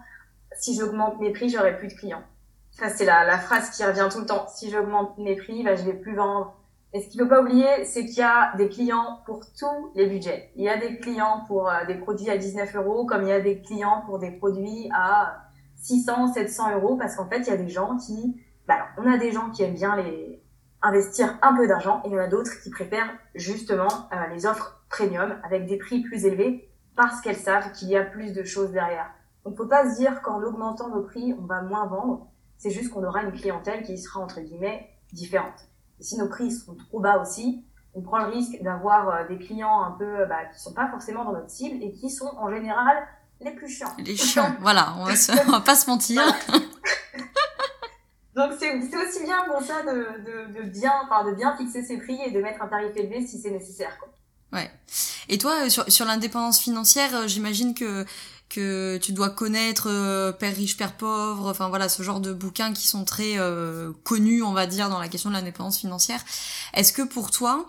si 0.59 0.75
j'augmente 0.75 1.19
mes 1.21 1.33
prix, 1.33 1.49
j'aurai 1.49 1.79
plus 1.79 1.89
de 1.89 1.95
clients. 1.95 2.25
Ça, 2.73 2.89
c'est 2.89 3.05
la, 3.05 3.25
la, 3.25 3.39
phrase 3.39 3.71
qui 3.71 3.85
revient 3.85 4.09
tout 4.11 4.21
le 4.21 4.27
temps. 4.27 4.47
Si 4.49 4.71
j'augmente 4.71 5.17
mes 5.19 5.37
prix, 5.37 5.63
bah, 5.63 5.77
je 5.77 5.83
vais 5.85 5.95
plus 5.95 6.15
vendre. 6.15 6.57
Et 6.95 7.01
ce 7.01 7.09
qu'il 7.09 7.21
faut 7.21 7.29
pas 7.29 7.41
oublier, 7.41 7.85
c'est 7.85 8.05
qu'il 8.05 8.19
y 8.19 8.23
a 8.23 8.55
des 8.57 8.69
clients 8.69 9.21
pour 9.25 9.41
tous 9.59 9.93
les 9.95 10.07
budgets. 10.07 10.51
Il 10.57 10.65
y 10.65 10.69
a 10.69 10.77
des 10.77 10.99
clients 10.99 11.45
pour 11.47 11.69
euh, 11.69 11.87
des 11.87 11.95
produits 11.95 12.29
à 12.29 12.37
19 12.37 12.77
euros, 12.77 13.07
comme 13.07 13.23
il 13.23 13.29
y 13.29 13.33
a 13.33 13.41
des 13.41 13.63
clients 13.63 14.03
pour 14.07 14.19
des 14.19 14.31
produits 14.31 14.91
à 14.95 15.49
600, 15.77 16.35
700 16.35 16.75
euros, 16.77 16.97
parce 16.97 17.17
qu'en 17.17 17.29
fait, 17.29 17.41
il 17.41 17.47
y 17.47 17.53
a 17.53 17.57
des 17.57 17.69
gens 17.69 17.97
qui, 17.97 18.37
bah, 18.69 18.89
on 18.99 19.11
a 19.11 19.17
des 19.17 19.33
gens 19.33 19.51
qui 19.51 19.63
aiment 19.63 19.75
bien 19.75 19.97
les 19.97 20.43
investir 20.83 21.39
un 21.41 21.57
peu 21.57 21.67
d'argent, 21.67 22.03
et 22.05 22.09
il 22.09 22.13
y 22.13 22.17
en 22.17 22.23
a 22.23 22.29
d'autres 22.29 22.61
qui 22.63 22.71
préfèrent 22.71 23.15
justement 23.35 23.89
euh, 24.13 24.27
les 24.35 24.45
offres 24.45 24.83
premium 24.91 25.37
avec 25.45 25.67
des 25.67 25.79
prix 25.79 26.03
plus 26.03 26.27
élevés 26.27 26.69
parce 26.95 27.21
qu'elles 27.23 27.37
savent 27.37 27.73
qu'il 27.73 27.89
y 27.89 27.97
a 27.97 28.05
plus 28.05 28.33
de 28.33 28.45
choses 28.45 28.73
derrière. 28.73 29.11
Donc, 29.45 29.57
faut 29.57 29.67
pas 29.67 29.91
se 29.91 29.97
dire 29.97 30.21
qu'en 30.21 30.43
augmentant 30.43 30.89
nos 30.89 31.03
prix, 31.03 31.35
on 31.41 31.47
va 31.47 31.63
moins 31.63 31.87
vendre. 31.87 32.32
C'est 32.63 32.71
juste 32.71 32.91
qu'on 32.91 33.03
aura 33.03 33.25
une 33.25 33.33
clientèle 33.33 33.83
qui 33.83 33.99
sera, 33.99 34.21
entre 34.21 34.41
guillemets, 34.41 34.89
différente. 35.13 35.67
Et 35.99 36.05
si 36.05 36.17
nos 36.17 36.29
prix 36.29 36.53
sont 36.53 36.77
trop 36.77 37.01
bas 37.01 37.21
aussi, 37.21 37.65
on 37.93 38.03
prend 38.03 38.19
le 38.19 38.27
risque 38.27 38.63
d'avoir 38.63 39.09
euh, 39.09 39.27
des 39.27 39.37
clients 39.37 39.83
un 39.83 39.91
peu, 39.99 40.27
bah, 40.27 40.45
qui 40.45 40.61
sont 40.61 40.73
pas 40.73 40.89
forcément 40.89 41.25
dans 41.25 41.33
notre 41.33 41.51
cible 41.51 41.83
et 41.83 41.91
qui 41.91 42.09
sont 42.09 42.31
en 42.39 42.55
général 42.55 43.05
les 43.41 43.51
plus 43.51 43.69
chiants. 43.69 43.93
Les 43.99 44.15
chiants, 44.15 44.55
voilà, 44.61 44.95
on 44.99 45.07
va, 45.07 45.15
on 45.45 45.51
va 45.51 45.61
pas 45.61 45.75
se 45.75 45.91
mentir. 45.91 46.23
Donc 48.37 48.53
c'est 48.61 48.77
aussi 48.77 49.25
bien 49.25 49.43
pour 49.51 49.61
ça 49.61 49.83
de, 49.83 50.23
de, 50.23 50.63
de 50.63 50.65
bien, 50.69 50.93
enfin, 51.05 51.29
de 51.29 51.35
bien 51.35 51.57
fixer 51.57 51.83
ses 51.83 51.99
prix 51.99 52.21
et 52.25 52.31
de 52.31 52.41
mettre 52.41 52.63
un 52.63 52.69
tarif 52.69 52.95
élevé 52.95 53.27
si 53.27 53.41
c'est 53.41 53.51
nécessaire. 53.51 53.99
Quoi. 53.99 54.09
Ouais. 54.53 54.71
Et 55.29 55.39
toi, 55.39 55.65
euh, 55.65 55.69
sur, 55.69 55.91
sur 55.91 56.07
l'indépendance 56.07 56.61
financière, 56.61 57.13
euh, 57.17 57.27
j'imagine 57.27 57.75
que 57.75 58.05
que 58.53 58.99
tu 58.99 59.13
dois 59.13 59.31
connaître 59.31 59.89
euh, 59.89 60.31
Père 60.31 60.55
riche, 60.55 60.77
Père 60.77 60.93
pauvre, 60.93 61.49
enfin 61.49 61.69
voilà, 61.69 61.89
ce 61.89 62.03
genre 62.03 62.21
de 62.21 62.33
bouquins 62.33 62.73
qui 62.73 62.87
sont 62.87 63.05
très 63.05 63.39
euh, 63.39 63.93
connus, 64.05 64.43
on 64.43 64.53
va 64.53 64.67
dire, 64.67 64.91
dans 64.91 64.99
la 64.99 65.09
question 65.09 65.31
de 65.31 65.35
l'indépendance 65.35 65.79
financière. 65.79 66.23
Est-ce 66.75 66.93
que 66.93 67.03
pour 67.03 67.31
toi, 67.31 67.69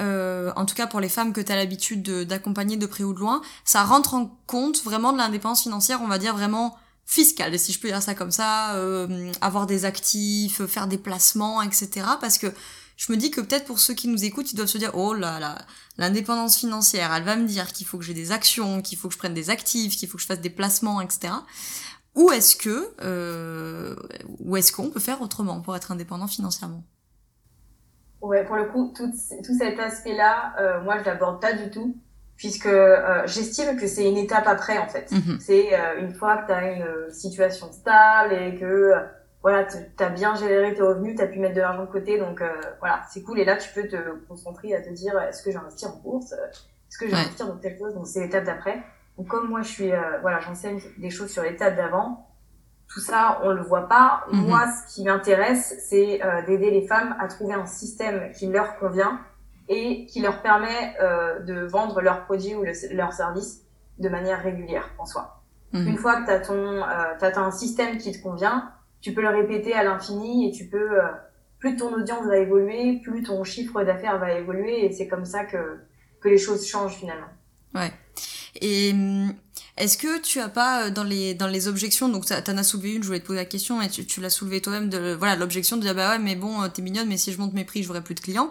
euh, 0.00 0.52
en 0.56 0.66
tout 0.66 0.74
cas 0.74 0.88
pour 0.88 1.00
les 1.00 1.08
femmes 1.08 1.32
que 1.32 1.40
tu 1.40 1.52
as 1.52 1.56
l'habitude 1.56 2.02
d'accompagner 2.24 2.76
de, 2.76 2.86
près 2.86 3.04
ou 3.04 3.14
de 3.14 3.20
loin, 3.20 3.42
ça 3.64 3.84
rentre 3.84 4.14
en 4.14 4.36
compte 4.46 4.82
vraiment 4.82 5.12
de 5.12 5.18
l'indépendance 5.18 5.62
financière, 5.62 6.00
on 6.02 6.08
va 6.08 6.18
dire 6.18 6.34
vraiment 6.34 6.76
fiscale, 7.06 7.58
si 7.58 7.72
je 7.72 7.78
peux 7.78 7.88
dire 7.88 8.02
ça 8.02 8.14
comme 8.14 8.30
ça, 8.32 8.74
euh, 8.74 9.30
avoir 9.40 9.66
des 9.66 9.84
actifs, 9.84 10.64
faire 10.66 10.88
des 10.88 10.98
placements, 10.98 11.62
etc. 11.62 12.06
Parce 12.20 12.38
que 12.38 12.48
je 12.96 13.12
me 13.12 13.16
dis 13.16 13.30
que 13.30 13.40
peut-être 13.40 13.64
pour 13.64 13.78
ceux 13.78 13.94
qui 13.94 14.08
nous 14.08 14.24
écoutent, 14.24 14.52
ils 14.52 14.56
doivent 14.56 14.68
se 14.68 14.78
dire 14.78 14.92
oh 14.94 15.14
là 15.14 15.40
là, 15.40 15.58
l'indépendance 15.98 16.56
financière, 16.56 17.12
elle 17.14 17.24
va 17.24 17.36
me 17.36 17.46
dire 17.46 17.72
qu'il 17.72 17.86
faut 17.86 17.98
que 17.98 18.04
j'ai 18.04 18.14
des 18.14 18.32
actions, 18.32 18.82
qu'il 18.82 18.98
faut 18.98 19.08
que 19.08 19.14
je 19.14 19.18
prenne 19.18 19.34
des 19.34 19.50
actifs, 19.50 19.96
qu'il 19.96 20.08
faut 20.08 20.16
que 20.16 20.22
je 20.22 20.28
fasse 20.28 20.40
des 20.40 20.50
placements, 20.50 21.00
etc. 21.00 21.34
Ou 22.14 22.30
est-ce 22.30 22.54
que, 22.54 22.94
euh, 23.02 23.96
ou 24.38 24.56
est-ce 24.56 24.72
qu'on 24.72 24.90
peut 24.90 25.00
faire 25.00 25.20
autrement 25.22 25.60
pour 25.60 25.74
être 25.74 25.90
indépendant 25.90 26.28
financièrement? 26.28 26.84
Ouais, 28.20 28.44
pour 28.44 28.56
le 28.56 28.66
coup, 28.66 28.92
tout, 28.96 29.10
tout 29.44 29.58
cet 29.58 29.78
aspect-là, 29.78 30.54
euh, 30.60 30.82
moi 30.82 30.98
je 30.98 31.04
l'aborde 31.04 31.40
pas 31.40 31.52
du 31.52 31.70
tout 31.70 31.96
puisque 32.36 32.66
euh, 32.66 33.22
j'estime 33.26 33.76
que 33.76 33.86
c'est 33.86 34.08
une 34.08 34.16
étape 34.16 34.46
après 34.46 34.78
en 34.78 34.88
fait. 34.88 35.10
Mhm. 35.10 35.38
C'est 35.40 35.70
une 36.00 36.14
fois 36.14 36.38
que 36.38 36.46
tu 36.46 36.52
as 36.52 36.72
une 36.72 37.10
situation 37.12 37.70
stable 37.72 38.32
et 38.32 38.58
que 38.58 38.92
voilà, 39.44 39.64
tu 39.64 40.02
as 40.02 40.08
bien 40.08 40.34
géré 40.34 40.74
tes 40.74 40.82
revenus, 40.82 41.14
tu 41.16 41.22
as 41.22 41.28
pu 41.28 41.38
mettre 41.38 41.54
de 41.54 41.60
l'argent 41.60 41.84
de 41.84 41.90
côté, 41.90 42.18
donc 42.18 42.42
voilà, 42.80 43.02
c'est 43.10 43.22
cool. 43.22 43.38
Et 43.38 43.44
là, 43.44 43.56
tu 43.56 43.68
peux 43.72 43.86
te 43.86 43.96
concentrer 44.26 44.74
à 44.74 44.80
te 44.80 44.88
dire, 44.88 45.16
est-ce 45.20 45.42
que 45.42 45.52
j'investis 45.52 45.86
en 45.86 45.96
bourse 45.98 46.32
Est-ce 46.32 46.98
que 46.98 47.08
j'investis 47.08 47.46
dans 47.46 47.56
telle 47.58 47.78
chose 47.78 47.94
Donc 47.94 48.06
c'est 48.06 48.20
l'étape 48.20 48.44
d'après. 48.44 48.82
Donc 49.18 49.28
comme 49.28 49.48
moi, 49.48 49.60
je 49.60 49.68
suis, 49.68 49.92
voilà, 50.22 50.40
j'enseigne 50.40 50.80
des 50.96 51.10
choses 51.10 51.30
sur 51.30 51.42
l'étape 51.42 51.76
d'avant. 51.76 52.26
Tout 52.88 53.00
ça, 53.00 53.40
on 53.44 53.50
le 53.50 53.62
voit 53.62 53.86
pas. 53.86 54.24
Mhm. 54.32 54.46
Moi, 54.46 54.64
ce 54.66 54.94
qui 54.94 55.04
m'intéresse, 55.04 55.74
c'est 55.90 56.20
d'aider 56.46 56.70
les 56.70 56.86
femmes 56.86 57.14
à 57.20 57.28
trouver 57.28 57.52
un 57.52 57.66
système 57.66 58.32
qui 58.32 58.46
leur 58.46 58.78
convient 58.78 59.20
et 59.68 60.06
qui 60.06 60.20
leur 60.20 60.42
permet 60.42 60.94
euh, 61.00 61.40
de 61.40 61.66
vendre 61.66 62.00
leurs 62.00 62.24
produits 62.24 62.54
ou 62.54 62.64
leurs 62.64 63.12
services 63.12 63.62
de 63.98 64.08
manière 64.08 64.42
régulière 64.42 64.90
en 64.98 65.06
soi. 65.06 65.42
Mhm. 65.72 65.88
Une 65.88 65.96
fois 65.96 66.20
que 66.20 66.26
tu 66.26 66.30
as, 66.30 66.40
ton, 66.40 66.54
euh, 66.54 66.82
as 67.20 67.38
un 67.38 67.50
système 67.50 67.98
qui 67.98 68.12
te 68.12 68.22
convient, 68.22 68.72
tu 69.04 69.12
peux 69.12 69.20
le 69.20 69.28
répéter 69.28 69.74
à 69.74 69.84
l'infini 69.84 70.48
et 70.48 70.50
tu 70.50 70.64
peux, 70.64 70.98
euh, 70.98 71.08
plus 71.58 71.76
ton 71.76 71.92
audience 71.92 72.26
va 72.26 72.38
évoluer, 72.38 73.02
plus 73.02 73.22
ton 73.22 73.44
chiffre 73.44 73.84
d'affaires 73.84 74.18
va 74.18 74.32
évoluer 74.32 74.86
et 74.86 74.92
c'est 74.92 75.08
comme 75.08 75.26
ça 75.26 75.44
que, 75.44 75.76
que 76.22 76.30
les 76.30 76.38
choses 76.38 76.66
changent 76.66 76.96
finalement. 76.96 77.28
Ouais. 77.74 77.92
Et 78.62 78.92
hum, 78.94 79.34
est-ce 79.76 79.98
que 79.98 80.22
tu 80.22 80.40
as 80.40 80.48
pas 80.48 80.86
euh, 80.86 80.90
dans 80.90 81.04
les 81.04 81.34
dans 81.34 81.48
les 81.48 81.68
objections 81.68 82.08
donc 82.08 82.24
t'en 82.24 82.56
as 82.56 82.62
soulevé 82.62 82.94
une 82.94 83.02
je 83.02 83.08
voulais 83.08 83.20
te 83.20 83.26
poser 83.26 83.40
la 83.40 83.44
question 83.44 83.82
et 83.82 83.90
tu, 83.90 84.06
tu 84.06 84.22
l'as 84.22 84.30
soulevé 84.30 84.62
toi-même 84.62 84.88
de 84.88 85.12
voilà 85.12 85.36
l'objection 85.36 85.76
de 85.76 85.82
dire 85.82 85.94
bah 85.94 86.12
ouais 86.12 86.18
mais 86.18 86.36
bon 86.36 86.62
euh, 86.62 86.68
t'es 86.68 86.80
mignonne 86.80 87.08
mais 87.08 87.16
si 87.18 87.32
je 87.32 87.38
monte 87.38 87.52
mes 87.52 87.64
prix 87.64 87.82
j'aurai 87.82 88.02
plus 88.02 88.14
de 88.14 88.20
clients 88.20 88.48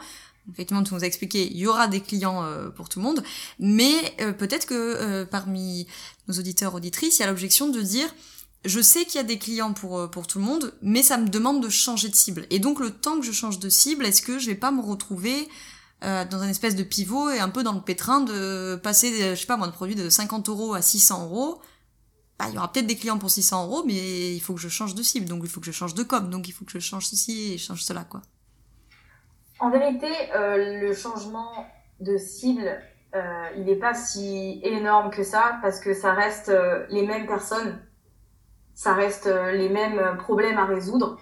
effectivement, 0.52 0.84
tu 0.84 0.94
nous 0.94 1.04
as 1.04 1.08
expliqué, 1.08 1.48
il 1.50 1.58
y 1.58 1.68
aura 1.68 1.88
des 1.88 2.02
clients 2.02 2.44
euh, 2.44 2.70
pour 2.70 2.90
tout 2.90 3.00
le 3.00 3.06
monde, 3.06 3.24
mais 3.60 3.94
euh, 4.22 4.34
peut-être 4.34 4.68
que 4.68 4.74
euh, 4.74 5.26
parmi 5.26 5.88
nos 6.28 6.36
auditeurs 6.36 6.74
auditrices, 6.74 7.20
il 7.20 7.22
y 7.22 7.26
a 7.26 7.28
l'objection 7.28 7.70
de 7.70 7.82
dire 7.82 8.14
je 8.66 8.82
sais 8.82 9.06
qu'il 9.06 9.16
y 9.16 9.20
a 9.20 9.24
des 9.24 9.40
clients 9.40 9.74
pour 9.74 10.10
pour 10.10 10.28
tout 10.28 10.40
le 10.40 10.46
monde, 10.46 10.74
mais 10.82 11.04
ça 11.04 11.18
me 11.18 11.28
demande 11.28 11.64
de 11.64 11.70
changer 11.70 12.10
de 12.10 12.16
cible. 12.16 12.46
Et 12.50 12.60
donc 12.60 12.80
le 12.80 12.92
temps 12.92 13.20
que 13.20 13.26
je 13.26 13.32
change 13.32 13.60
de 13.60 13.70
cible, 13.70 14.06
est-ce 14.06 14.22
que 14.22 14.40
je 14.40 14.48
vais 14.48 14.56
pas 14.56 14.72
me 14.72 14.82
retrouver 14.82 15.48
dans 16.02 16.42
un 16.42 16.50
espèce 16.50 16.76
de 16.76 16.84
pivot 16.84 17.30
et 17.30 17.40
un 17.40 17.48
peu 17.48 17.64
dans 17.64 17.72
le 17.72 17.80
pétrin 17.80 18.20
de 18.20 18.76
passer, 18.76 19.30
je 19.30 19.36
sais 19.36 19.46
pas 19.46 19.56
moi, 19.56 19.68
de 19.68 19.72
produit 19.72 19.96
de 19.96 20.10
50 20.10 20.50
euros 20.50 20.74
à 20.74 20.82
600 20.82 21.24
euros? 21.24 21.62
Bah, 22.40 22.46
il 22.50 22.56
y 22.56 22.58
aura 22.58 22.72
peut-être 22.72 22.88
des 22.88 22.98
clients 22.98 23.18
pour 23.18 23.30
600 23.30 23.68
euros, 23.68 23.84
mais 23.86 24.34
il 24.36 24.40
faut 24.42 24.54
que 24.54 24.60
je 24.60 24.68
change 24.68 24.96
de 24.96 25.04
cible, 25.04 25.28
donc 25.28 25.42
il 25.44 25.50
faut 25.50 25.60
que 25.60 25.66
je 25.66 25.72
change 25.72 25.94
de 25.94 26.04
com, 26.04 26.30
donc 26.30 26.48
il 26.48 26.52
faut 26.52 26.66
que 26.66 26.72
je 26.72 26.80
change 26.80 27.06
ceci 27.06 27.54
et 27.54 27.58
change 27.58 27.84
cela, 27.84 28.04
quoi. 28.04 28.22
En 29.60 29.70
vérité, 29.70 30.12
euh, 30.36 30.82
le 30.82 30.94
changement 30.94 31.66
de 32.00 32.18
cible, 32.18 32.82
euh, 33.16 33.48
il 33.56 33.66
n'est 33.66 33.78
pas 33.78 33.94
si 33.94 34.60
énorme 34.64 35.12
que 35.12 35.24
ça 35.24 35.60
parce 35.62 35.80
que 35.80 35.94
ça 35.94 36.14
reste 36.14 36.50
euh, 36.50 36.86
les 36.90 37.06
mêmes 37.06 37.28
personnes, 37.28 37.80
ça 38.76 38.94
reste 38.94 39.30
les 39.54 39.70
mêmes 39.70 40.18
problèmes 40.18 40.58
à 40.58 40.66
résoudre. 40.66 41.18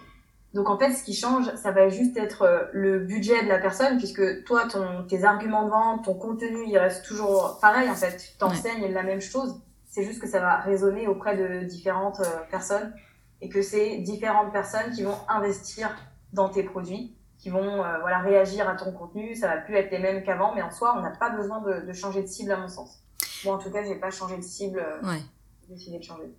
Donc 0.54 0.70
en 0.70 0.78
fait, 0.78 0.92
ce 0.94 1.04
qui 1.04 1.14
change, 1.14 1.54
ça 1.56 1.72
va 1.72 1.88
juste 1.90 2.18
être 2.18 2.70
le 2.74 3.00
budget 3.00 3.44
de 3.44 3.48
la 3.48 3.58
personne, 3.58 3.98
puisque 3.98 4.44
toi, 4.44 4.68
ton, 4.68 5.04
tes 5.08 5.24
arguments 5.24 5.66
de 5.66 5.70
vente, 5.70 6.06
ton 6.06 6.14
contenu, 6.14 6.66
il 6.68 6.78
reste 6.78 7.06
toujours 7.06 7.60
pareil 7.62 7.90
en 7.90 7.96
fait. 7.96 8.18
Tu 8.18 8.38
t'enseignes 8.38 8.92
la 8.92 9.04
même 9.04 9.22
chose. 9.22 9.62
C'est 9.90 10.04
juste 10.04 10.22
que 10.22 10.28
ça 10.28 10.40
va 10.40 10.58
résonner 10.58 11.08
auprès 11.08 11.38
de 11.38 11.66
différentes 11.66 12.22
personnes 12.50 12.94
et 13.42 13.50
que 13.50 13.62
c'est 13.62 13.98
différentes 14.00 14.52
personnes 14.52 14.92
qui 14.94 15.04
vont 15.04 15.18
investir 15.30 15.96
dans 16.34 16.50
tes 16.50 16.64
produits 16.64 17.16
qui 17.42 17.50
vont 17.50 17.84
euh, 17.84 18.00
voilà 18.02 18.20
réagir 18.20 18.70
à 18.70 18.76
ton 18.76 18.92
contenu. 18.92 19.36
Ça 19.36 19.48
va 19.48 19.58
plus 19.58 19.76
être 19.76 19.92
les 19.92 20.00
mêmes 20.00 20.24
qu'avant, 20.24 20.54
mais 20.54 20.62
en 20.62 20.70
soi, 20.70 20.94
on 20.96 21.02
n'a 21.02 21.10
pas 21.10 21.32
besoin 21.32 21.60
de, 21.62 21.86
de, 21.88 21.94
changer 21.94 22.22
de 22.22 22.28
cible 22.28 22.52
à 22.52 22.58
mon 22.58 22.68
sens. 22.68 23.04
Moi, 23.44 23.56
en 23.56 23.58
tout 23.58 23.72
cas, 23.72 23.84
j'ai 23.84 23.96
pas 23.96 24.12
changé 24.12 24.38
de 24.38 24.44
cible. 24.44 24.80
Euh, 24.80 25.02
ouais. 25.02 25.22
J'ai 25.68 25.74
décidé 25.74 25.98
de 25.98 26.04
changer. 26.04 26.32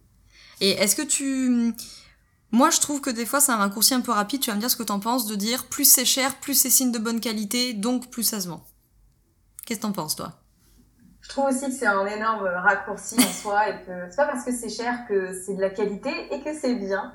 Et 0.63 0.71
est-ce 0.71 0.97
que 0.97 1.03
tu 1.03 1.75
moi, 2.53 2.69
je 2.69 2.81
trouve 2.81 3.01
que 3.01 3.09
des 3.09 3.25
fois, 3.25 3.41
c'est 3.41 3.51
un 3.51 3.57
raccourci 3.57 3.95
un 3.95 4.03
peu 4.03 4.13
rapide. 4.13 4.43
Tu 4.43 4.51
vas 4.51 4.57
me 4.57 4.61
dire 4.61 4.71
ce 4.71 4.77
que 4.77 4.83
t'en 4.83 5.01
penses 5.01 5.27
de 5.27 5.35
dire 5.35 5.67
plus 5.69 5.87
c'est 5.87 6.05
cher, 6.05 6.37
plus 6.37 6.55
c'est 6.55 6.69
signe 6.69 6.93
de 6.93 6.99
bonne 6.99 7.19
qualité, 7.19 7.73
donc 7.73 8.11
plus 8.11 8.23
ça 8.23 8.41
se 8.41 8.49
vend. 8.49 8.63
Qu'est-ce 9.65 9.81
que 9.81 9.87
t'en 9.87 9.93
penses, 9.93 10.17
toi? 10.17 10.33
Je 11.23 11.31
trouve 11.31 11.47
aussi 11.47 11.67
que 11.67 11.73
c'est 11.73 11.87
un 11.87 12.05
énorme 12.05 12.47
raccourci 12.47 13.17
en 13.19 13.33
soi 13.33 13.71
et 13.71 13.85
que 13.87 14.11
c'est 14.11 14.17
pas 14.17 14.27
parce 14.27 14.45
que 14.45 14.53
c'est 14.53 14.69
cher 14.69 15.07
que 15.09 15.33
c'est 15.33 15.55
de 15.55 15.61
la 15.63 15.71
qualité 15.71 16.11
et 16.31 16.43
que 16.43 16.53
c'est 16.53 16.75
bien. 16.75 17.15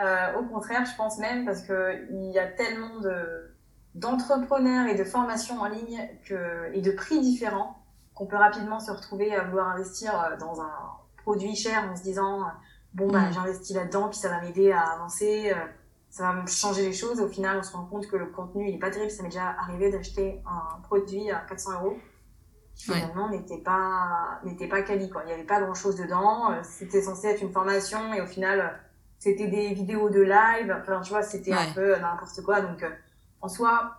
Euh, 0.00 0.40
au 0.40 0.44
contraire, 0.44 0.84
je 0.84 0.96
pense 0.96 1.18
même 1.18 1.44
parce 1.44 1.62
que 1.62 2.08
il 2.10 2.32
y 2.32 2.38
a 2.38 2.48
tellement 2.48 2.98
de 3.00 3.54
d'entrepreneurs 3.94 4.88
et 4.88 4.96
de 4.96 5.04
formations 5.04 5.60
en 5.60 5.66
ligne 5.66 6.08
que, 6.26 6.74
et 6.74 6.80
de 6.80 6.90
prix 6.90 7.20
différents 7.20 7.78
qu'on 8.12 8.26
peut 8.26 8.36
rapidement 8.36 8.80
se 8.80 8.90
retrouver 8.90 9.32
à 9.32 9.44
vouloir 9.44 9.68
investir 9.68 10.20
euh, 10.20 10.36
dans 10.36 10.60
un 10.60 10.72
produit 11.18 11.54
cher 11.54 11.88
en 11.88 11.94
se 11.94 12.02
disant 12.02 12.40
bon 12.94 13.08
bah 13.08 13.28
mm. 13.28 13.32
j'investis 13.32 13.76
là-dedans 13.76 14.08
puis 14.08 14.18
ça 14.18 14.28
va 14.28 14.40
m'aider 14.40 14.72
à 14.72 14.80
avancer 14.80 15.52
euh, 15.52 15.66
ça 16.10 16.24
va 16.24 16.42
me 16.42 16.46
changer 16.46 16.82
les 16.82 16.92
choses. 16.92 17.20
Au 17.20 17.28
final 17.28 17.58
on 17.58 17.62
se 17.62 17.72
rend 17.72 17.84
compte 17.86 18.06
que 18.06 18.16
le 18.16 18.26
contenu 18.26 18.68
il 18.68 18.76
est 18.76 18.78
pas 18.78 18.90
terrible. 18.90 19.10
Ça 19.10 19.22
m'est 19.22 19.30
déjà 19.30 19.50
arrivé 19.58 19.90
d'acheter 19.90 20.40
un 20.46 20.80
produit 20.82 21.30
à 21.30 21.38
400 21.48 21.72
euros 21.82 21.96
qui 22.76 22.92
finalement 22.92 23.28
n'était 23.28 23.58
pas 23.58 24.40
n'était 24.44 24.68
pas 24.68 24.82
quali 24.82 25.10
quoi. 25.10 25.22
Il 25.26 25.30
y 25.30 25.32
avait 25.32 25.44
pas 25.44 25.60
grand 25.60 25.74
chose 25.74 25.96
dedans 25.96 26.62
c'était 26.62 27.02
censé 27.02 27.28
être 27.28 27.42
une 27.42 27.52
formation 27.52 28.14
et 28.14 28.20
au 28.20 28.26
final 28.26 28.78
c'était 29.24 29.46
des 29.46 29.72
vidéos 29.72 30.10
de 30.10 30.20
live, 30.20 30.76
enfin 30.82 31.00
tu 31.00 31.10
vois, 31.10 31.22
c'était 31.22 31.52
un 31.52 31.72
peu 31.74 31.96
n'importe 31.96 32.42
quoi. 32.42 32.60
Donc 32.60 32.82
euh, 32.82 32.90
en 33.40 33.48
soi, 33.48 33.94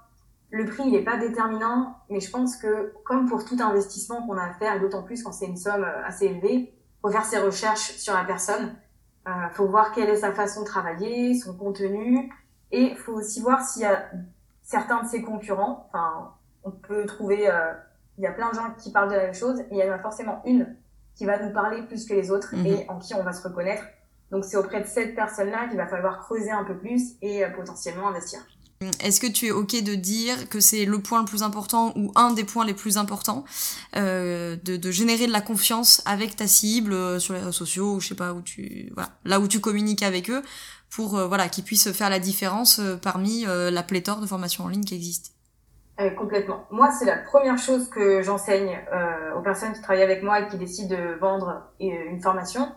le 0.51 0.65
prix 0.65 0.83
il 0.85 0.91
n'est 0.91 1.03
pas 1.03 1.17
déterminant, 1.17 1.97
mais 2.11 2.19
je 2.19 2.29
pense 2.29 2.57
que 2.57 2.93
comme 3.05 3.27
pour 3.27 3.43
tout 3.43 3.57
investissement 3.59 4.25
qu'on 4.27 4.37
a 4.37 4.43
à 4.43 4.53
faire, 4.53 4.75
et 4.75 4.79
d'autant 4.79 5.01
plus 5.01 5.23
quand 5.23 5.31
c'est 5.31 5.47
une 5.47 5.57
somme 5.57 5.83
euh, 5.83 6.05
assez 6.05 6.25
élevée, 6.25 6.73
faut 7.01 7.09
faire 7.09 7.25
ses 7.25 7.39
recherches 7.39 7.93
sur 7.97 8.13
la 8.13 8.23
personne, 8.23 8.75
euh, 9.27 9.49
faut 9.53 9.67
voir 9.67 9.91
quelle 9.91 10.09
est 10.09 10.17
sa 10.17 10.31
façon 10.31 10.61
de 10.61 10.65
travailler, 10.65 11.35
son 11.35 11.55
contenu, 11.55 12.31
et 12.71 12.95
faut 12.95 13.13
aussi 13.13 13.41
voir 13.41 13.61
s'il 13.61 13.83
y 13.83 13.85
a 13.85 14.09
certains 14.61 15.03
de 15.03 15.07
ses 15.07 15.21
concurrents. 15.21 15.87
Enfin, 15.89 16.33
on 16.63 16.71
peut 16.71 17.05
trouver, 17.05 17.49
euh, 17.49 17.73
il 18.17 18.23
y 18.23 18.27
a 18.27 18.31
plein 18.31 18.49
de 18.49 18.55
gens 18.55 18.73
qui 18.77 18.91
parlent 18.91 19.09
de 19.09 19.15
la 19.15 19.23
même 19.23 19.33
chose, 19.33 19.59
et 19.59 19.67
il 19.71 19.77
y 19.77 19.83
en 19.83 19.93
a 19.93 19.99
forcément 19.99 20.41
une 20.45 20.75
qui 21.15 21.25
va 21.25 21.39
nous 21.39 21.53
parler 21.53 21.81
plus 21.83 22.05
que 22.05 22.13
les 22.13 22.29
autres 22.29 22.55
mhm. 22.55 22.65
et 22.65 22.85
en 22.89 22.99
qui 22.99 23.13
on 23.15 23.23
va 23.23 23.33
se 23.33 23.47
reconnaître. 23.47 23.83
Donc 24.31 24.43
c'est 24.43 24.57
auprès 24.57 24.81
de 24.81 24.87
cette 24.87 25.15
personne-là 25.15 25.67
qu'il 25.67 25.77
va 25.77 25.87
falloir 25.87 26.19
creuser 26.19 26.51
un 26.51 26.63
peu 26.63 26.77
plus 26.77 27.15
et 27.21 27.43
euh, 27.43 27.49
potentiellement 27.49 28.09
investir. 28.09 28.41
Est-ce 29.01 29.21
que 29.21 29.27
tu 29.27 29.47
es 29.47 29.51
OK 29.51 29.71
de 29.71 29.95
dire 29.95 30.49
que 30.49 30.59
c'est 30.59 30.85
le 30.85 30.99
point 30.99 31.19
le 31.19 31.25
plus 31.25 31.43
important 31.43 31.93
ou 31.95 32.11
un 32.15 32.33
des 32.33 32.43
points 32.43 32.65
les 32.65 32.73
plus 32.73 32.97
importants 32.97 33.45
euh, 33.95 34.57
de, 34.63 34.91
générer 34.91 35.27
de 35.27 35.31
la 35.31 35.41
confiance 35.41 36.01
avec 36.05 36.35
ta 36.35 36.45
cible 36.45 36.93
euh, 36.93 37.19
sur 37.19 37.33
les 37.33 37.39
réseaux 37.39 37.51
sociaux 37.53 37.93
ou 37.95 37.99
je 38.01 38.09
sais 38.09 38.15
pas 38.15 38.33
où 38.33 38.41
tu 38.41 38.91
là 39.23 39.39
où 39.39 39.47
tu 39.47 39.61
communiques 39.61 40.03
avec 40.03 40.29
eux 40.29 40.41
pour 40.93 41.17
euh, 41.17 41.27
voilà 41.27 41.47
qu'ils 41.47 41.63
puissent 41.63 41.91
faire 41.93 42.09
la 42.09 42.19
différence 42.19 42.81
parmi 43.01 43.45
la 43.45 43.83
pléthore 43.83 44.19
de 44.19 44.27
formations 44.27 44.65
en 44.65 44.67
ligne 44.67 44.83
qui 44.83 44.95
existent? 44.95 45.31
Complètement. 46.17 46.65
Moi, 46.71 46.91
c'est 46.91 47.05
la 47.05 47.15
première 47.15 47.57
chose 47.57 47.89
que 47.89 48.21
j'enseigne 48.21 48.77
aux 49.37 49.41
personnes 49.41 49.71
qui 49.71 49.81
travaillent 49.81 50.03
avec 50.03 50.23
moi 50.23 50.41
et 50.41 50.47
qui 50.49 50.57
décident 50.57 50.93
de 50.93 51.17
vendre 51.19 51.63
une 51.79 52.21
formation 52.21 52.67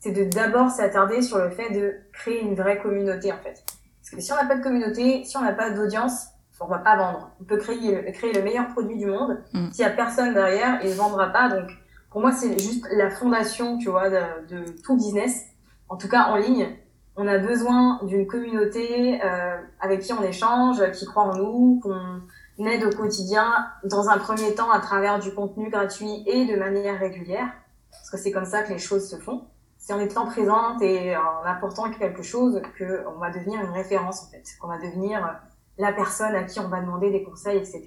c'est 0.00 0.12
de 0.12 0.24
d'abord 0.24 0.70
s'attarder 0.70 1.22
sur 1.22 1.38
le 1.38 1.50
fait 1.50 1.70
de 1.70 1.96
créer 2.12 2.40
une 2.40 2.54
vraie 2.54 2.78
communauté 2.78 3.32
en 3.32 3.38
fait. 3.38 3.64
Parce 4.10 4.22
que 4.22 4.26
si 4.26 4.32
on 4.32 4.36
n'a 4.36 4.46
pas 4.46 4.56
de 4.56 4.62
communauté, 4.62 5.22
si 5.24 5.36
on 5.36 5.42
n'a 5.42 5.52
pas 5.52 5.70
d'audience, 5.70 6.28
on 6.60 6.66
va 6.66 6.78
pas 6.78 6.96
vendre. 6.96 7.30
On 7.40 7.44
peut 7.44 7.58
créer, 7.58 8.10
créer 8.12 8.32
le 8.32 8.42
meilleur 8.42 8.68
produit 8.68 8.96
du 8.96 9.06
monde. 9.06 9.38
Mm. 9.52 9.70
S'il 9.70 9.82
y 9.82 9.88
a 9.88 9.90
personne 9.90 10.32
derrière, 10.32 10.80
il 10.82 10.90
ne 10.90 10.94
vendra 10.94 11.28
pas. 11.28 11.48
Donc, 11.48 11.70
pour 12.10 12.20
moi, 12.20 12.32
c'est 12.32 12.58
juste 12.58 12.86
la 12.90 13.10
fondation, 13.10 13.78
tu 13.78 13.90
vois, 13.90 14.08
de, 14.08 14.18
de, 14.48 14.64
tout 14.82 14.96
business. 14.96 15.44
En 15.88 15.96
tout 15.96 16.08
cas, 16.08 16.24
en 16.28 16.36
ligne, 16.36 16.68
on 17.16 17.26
a 17.26 17.38
besoin 17.38 18.00
d'une 18.04 18.26
communauté 18.26 19.20
euh, 19.22 19.56
avec 19.80 20.00
qui 20.00 20.12
on 20.12 20.22
échange, 20.22 20.90
qui 20.92 21.04
croit 21.04 21.24
en 21.24 21.36
nous, 21.36 21.80
qu'on 21.82 22.64
aide 22.64 22.84
au 22.84 22.96
quotidien, 22.96 23.66
dans 23.84 24.08
un 24.08 24.18
premier 24.18 24.54
temps 24.54 24.70
à 24.70 24.80
travers 24.80 25.18
du 25.18 25.32
contenu 25.32 25.68
gratuit 25.68 26.22
et 26.26 26.46
de 26.46 26.56
manière 26.56 26.98
régulière, 26.98 27.48
parce 27.90 28.10
que 28.10 28.16
c'est 28.16 28.32
comme 28.32 28.46
ça 28.46 28.62
que 28.62 28.72
les 28.72 28.78
choses 28.78 29.08
se 29.08 29.16
font. 29.16 29.42
C'est 29.78 29.92
en 29.92 30.00
étant 30.00 30.26
présente 30.26 30.82
et 30.82 31.16
en 31.16 31.44
apportant 31.44 31.90
quelque 31.90 32.22
chose 32.22 32.60
qu'on 32.76 33.18
va 33.18 33.30
devenir 33.30 33.60
une 33.60 33.70
référence 33.70 34.24
en 34.24 34.26
fait, 34.26 34.44
qu'on 34.60 34.68
va 34.68 34.78
devenir 34.78 35.40
la 35.78 35.92
personne 35.92 36.34
à 36.34 36.42
qui 36.42 36.60
on 36.60 36.68
va 36.68 36.80
demander 36.80 37.10
des 37.10 37.22
conseils, 37.22 37.58
etc. 37.58 37.84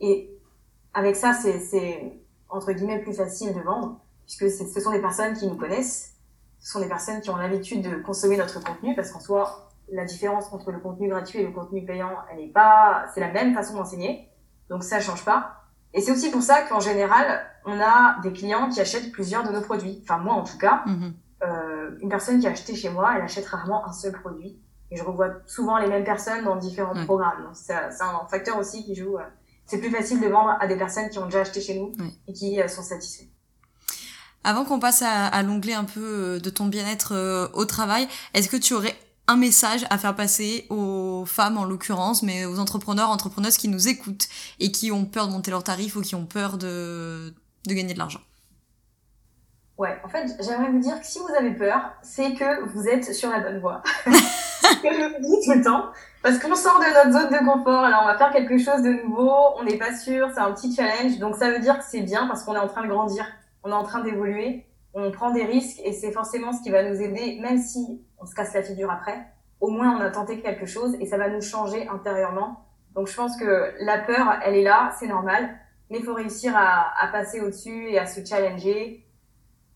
Et 0.00 0.30
avec 0.92 1.16
ça, 1.16 1.32
c'est 1.32 2.20
entre 2.48 2.72
guillemets 2.72 3.00
plus 3.00 3.14
facile 3.14 3.54
de 3.54 3.60
vendre, 3.60 4.00
puisque 4.26 4.50
ce 4.50 4.80
sont 4.80 4.90
des 4.90 5.00
personnes 5.00 5.34
qui 5.34 5.46
nous 5.46 5.56
connaissent, 5.56 6.14
ce 6.60 6.72
sont 6.72 6.80
des 6.80 6.88
personnes 6.88 7.20
qui 7.20 7.30
ont 7.30 7.36
l'habitude 7.36 7.82
de 7.82 7.96
consommer 7.96 8.36
notre 8.36 8.62
contenu, 8.62 8.94
parce 8.94 9.10
qu'en 9.10 9.20
soi, 9.20 9.70
la 9.90 10.04
différence 10.04 10.52
entre 10.52 10.70
le 10.72 10.78
contenu 10.78 11.08
gratuit 11.08 11.40
et 11.40 11.46
le 11.46 11.52
contenu 11.52 11.84
payant, 11.84 12.12
elle 12.32 12.40
est 12.40 12.52
pas, 12.52 13.06
c'est 13.12 13.20
la 13.20 13.30
même 13.30 13.54
façon 13.54 13.74
d'enseigner, 13.74 14.28
donc 14.68 14.82
ça 14.82 15.00
change 15.00 15.24
pas. 15.24 15.63
Et 15.94 16.00
c'est 16.00 16.10
aussi 16.10 16.30
pour 16.30 16.42
ça 16.42 16.62
qu'en 16.62 16.80
général, 16.80 17.46
on 17.64 17.80
a 17.80 18.20
des 18.22 18.32
clients 18.32 18.68
qui 18.68 18.80
achètent 18.80 19.12
plusieurs 19.12 19.44
de 19.44 19.52
nos 19.52 19.62
produits. 19.62 20.00
Enfin 20.02 20.18
moi 20.18 20.34
en 20.34 20.42
tout 20.42 20.58
cas, 20.58 20.82
mm-hmm. 20.86 21.12
euh, 21.44 21.90
une 22.00 22.08
personne 22.08 22.40
qui 22.40 22.48
a 22.48 22.50
acheté 22.50 22.74
chez 22.74 22.90
moi, 22.90 23.14
elle 23.16 23.22
achète 23.22 23.46
rarement 23.46 23.86
un 23.86 23.92
seul 23.92 24.12
produit. 24.12 24.58
Et 24.90 24.96
je 24.96 25.04
revois 25.04 25.28
souvent 25.46 25.78
les 25.78 25.86
mêmes 25.86 26.04
personnes 26.04 26.44
dans 26.44 26.56
différents 26.56 26.94
programmes. 27.04 27.48
C'est 27.54 27.74
un 27.74 28.26
facteur 28.28 28.58
aussi 28.58 28.84
qui 28.84 28.94
joue. 28.94 29.16
Euh, 29.16 29.22
c'est 29.66 29.78
plus 29.78 29.90
facile 29.90 30.20
de 30.20 30.26
vendre 30.26 30.56
à 30.60 30.66
des 30.66 30.76
personnes 30.76 31.08
qui 31.08 31.18
ont 31.18 31.24
déjà 31.24 31.40
acheté 31.40 31.60
chez 31.60 31.78
nous 31.78 31.92
et 32.28 32.32
qui 32.32 32.60
euh, 32.60 32.68
sont 32.68 32.82
satisfaits. 32.82 33.28
Avant 34.42 34.64
qu'on 34.66 34.78
passe 34.78 35.00
à, 35.00 35.42
l'onglet 35.42 35.72
un 35.72 35.84
peu 35.84 36.38
de 36.38 36.50
ton 36.50 36.66
bien-être 36.66 37.50
au 37.54 37.64
travail, 37.64 38.06
est-ce 38.34 38.50
que 38.50 38.58
tu 38.58 38.74
aurais 38.74 38.94
un 39.26 39.36
message 39.36 39.86
à 39.90 39.98
faire 39.98 40.14
passer 40.14 40.66
aux 40.70 41.24
femmes 41.26 41.56
en 41.56 41.64
l'occurrence, 41.64 42.22
mais 42.22 42.44
aux 42.44 42.58
entrepreneurs, 42.58 43.10
entrepreneuses 43.10 43.56
qui 43.56 43.68
nous 43.68 43.88
écoutent 43.88 44.28
et 44.60 44.70
qui 44.70 44.92
ont 44.92 45.06
peur 45.06 45.28
de 45.28 45.32
monter 45.32 45.50
leurs 45.50 45.64
tarifs 45.64 45.96
ou 45.96 46.02
qui 46.02 46.14
ont 46.14 46.26
peur 46.26 46.58
de, 46.58 47.32
de 47.66 47.74
gagner 47.74 47.94
de 47.94 47.98
l'argent 47.98 48.20
Ouais, 49.76 49.98
en 50.04 50.08
fait, 50.08 50.36
j'aimerais 50.40 50.70
vous 50.70 50.78
dire 50.78 51.00
que 51.00 51.06
si 51.06 51.18
vous 51.18 51.34
avez 51.36 51.50
peur, 51.50 51.80
c'est 52.02 52.34
que 52.34 52.64
vous 52.68 52.86
êtes 52.86 53.12
sur 53.12 53.30
la 53.30 53.40
bonne 53.40 53.58
voie. 53.58 53.82
que 54.04 54.88
je 54.88 55.20
dis 55.20 55.44
tout 55.44 55.58
le 55.58 55.64
temps. 55.64 55.86
Parce 56.22 56.38
qu'on 56.38 56.54
sort 56.54 56.78
de 56.78 56.84
notre 56.84 57.12
zone 57.12 57.32
de 57.32 57.44
confort, 57.44 57.84
alors 57.84 58.02
on 58.04 58.06
va 58.06 58.16
faire 58.16 58.30
quelque 58.30 58.56
chose 58.56 58.82
de 58.82 59.02
nouveau, 59.04 59.32
on 59.58 59.64
n'est 59.64 59.76
pas 59.76 59.94
sûr, 59.94 60.28
c'est 60.32 60.40
un 60.40 60.52
petit 60.52 60.74
challenge. 60.74 61.18
Donc 61.18 61.36
ça 61.36 61.50
veut 61.50 61.58
dire 61.58 61.78
que 61.78 61.84
c'est 61.84 62.02
bien 62.02 62.26
parce 62.26 62.44
qu'on 62.44 62.54
est 62.54 62.58
en 62.58 62.68
train 62.68 62.82
de 62.82 62.88
grandir, 62.88 63.26
on 63.62 63.70
est 63.70 63.74
en 63.74 63.82
train 63.82 64.00
d'évoluer, 64.00 64.64
on 64.94 65.10
prend 65.10 65.32
des 65.32 65.44
risques 65.44 65.80
et 65.84 65.92
c'est 65.92 66.12
forcément 66.12 66.52
ce 66.52 66.62
qui 66.62 66.70
va 66.70 66.88
nous 66.88 67.00
aider, 67.00 67.38
même 67.42 67.60
si 67.60 68.00
on 68.24 68.26
se 68.26 68.34
casse 68.34 68.54
la 68.54 68.62
figure 68.62 68.90
après. 68.90 69.26
Au 69.60 69.68
moins 69.68 69.96
on 69.96 70.00
a 70.00 70.10
tenté 70.10 70.40
quelque 70.40 70.66
chose 70.66 70.96
et 70.98 71.06
ça 71.06 71.16
va 71.16 71.28
nous 71.28 71.42
changer 71.42 71.86
intérieurement. 71.88 72.64
Donc 72.94 73.06
je 73.06 73.14
pense 73.14 73.36
que 73.36 73.72
la 73.80 73.98
peur, 73.98 74.38
elle 74.44 74.56
est 74.56 74.62
là, 74.62 74.94
c'est 74.98 75.06
normal, 75.06 75.50
mais 75.90 75.98
il 75.98 76.04
faut 76.04 76.14
réussir 76.14 76.56
à, 76.56 76.92
à 77.00 77.08
passer 77.08 77.40
au-dessus 77.40 77.88
et 77.90 77.98
à 77.98 78.06
se 78.06 78.24
challenger, 78.24 79.04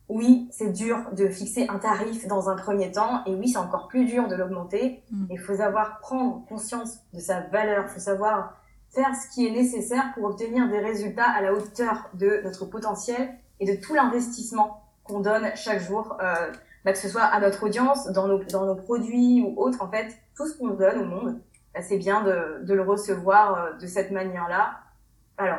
oui, 0.08 0.48
c'est 0.50 0.72
dur 0.72 0.96
de 1.12 1.28
fixer 1.28 1.66
un 1.68 1.78
tarif 1.78 2.26
dans 2.26 2.48
un 2.48 2.56
premier 2.56 2.90
temps, 2.90 3.22
et 3.26 3.34
oui, 3.34 3.48
c'est 3.48 3.58
encore 3.58 3.88
plus 3.88 4.06
dur 4.06 4.26
de 4.26 4.34
l'augmenter. 4.34 5.02
Mm. 5.10 5.26
Il 5.30 5.38
faut 5.38 5.56
savoir 5.56 5.98
prendre 6.00 6.46
conscience 6.48 7.00
de 7.12 7.20
sa 7.20 7.40
valeur, 7.40 7.84
il 7.88 7.92
faut 7.92 8.00
savoir 8.00 8.54
faire 8.90 9.14
ce 9.14 9.34
qui 9.34 9.46
est 9.46 9.50
nécessaire 9.50 10.12
pour 10.14 10.24
obtenir 10.24 10.68
des 10.68 10.78
résultats 10.78 11.28
à 11.28 11.42
la 11.42 11.52
hauteur 11.52 12.08
de 12.14 12.40
notre 12.42 12.64
potentiel 12.64 13.34
et 13.60 13.66
de 13.66 13.78
tout 13.80 13.92
l'investissement 13.92 14.82
qu'on 15.04 15.20
donne 15.20 15.50
chaque 15.56 15.80
jour, 15.80 16.16
euh, 16.22 16.52
bah, 16.88 16.94
que 16.94 16.98
ce 17.00 17.08
soit 17.10 17.24
à 17.24 17.38
notre 17.38 17.64
audience, 17.64 18.10
dans 18.12 18.26
nos, 18.26 18.74
produits 18.74 19.42
ou 19.42 19.60
autres, 19.60 19.82
en 19.82 19.90
fait, 19.90 20.16
tout 20.34 20.46
ce 20.46 20.56
qu'on 20.56 20.68
donne 20.68 21.00
au 21.00 21.04
monde, 21.04 21.38
bah, 21.74 21.82
c'est 21.82 21.98
bien 21.98 22.22
de, 22.22 22.64
de 22.64 22.72
le 22.72 22.80
recevoir 22.80 23.54
euh, 23.54 23.72
de 23.74 23.86
cette 23.86 24.10
manière-là. 24.10 24.78
Alors, 25.36 25.58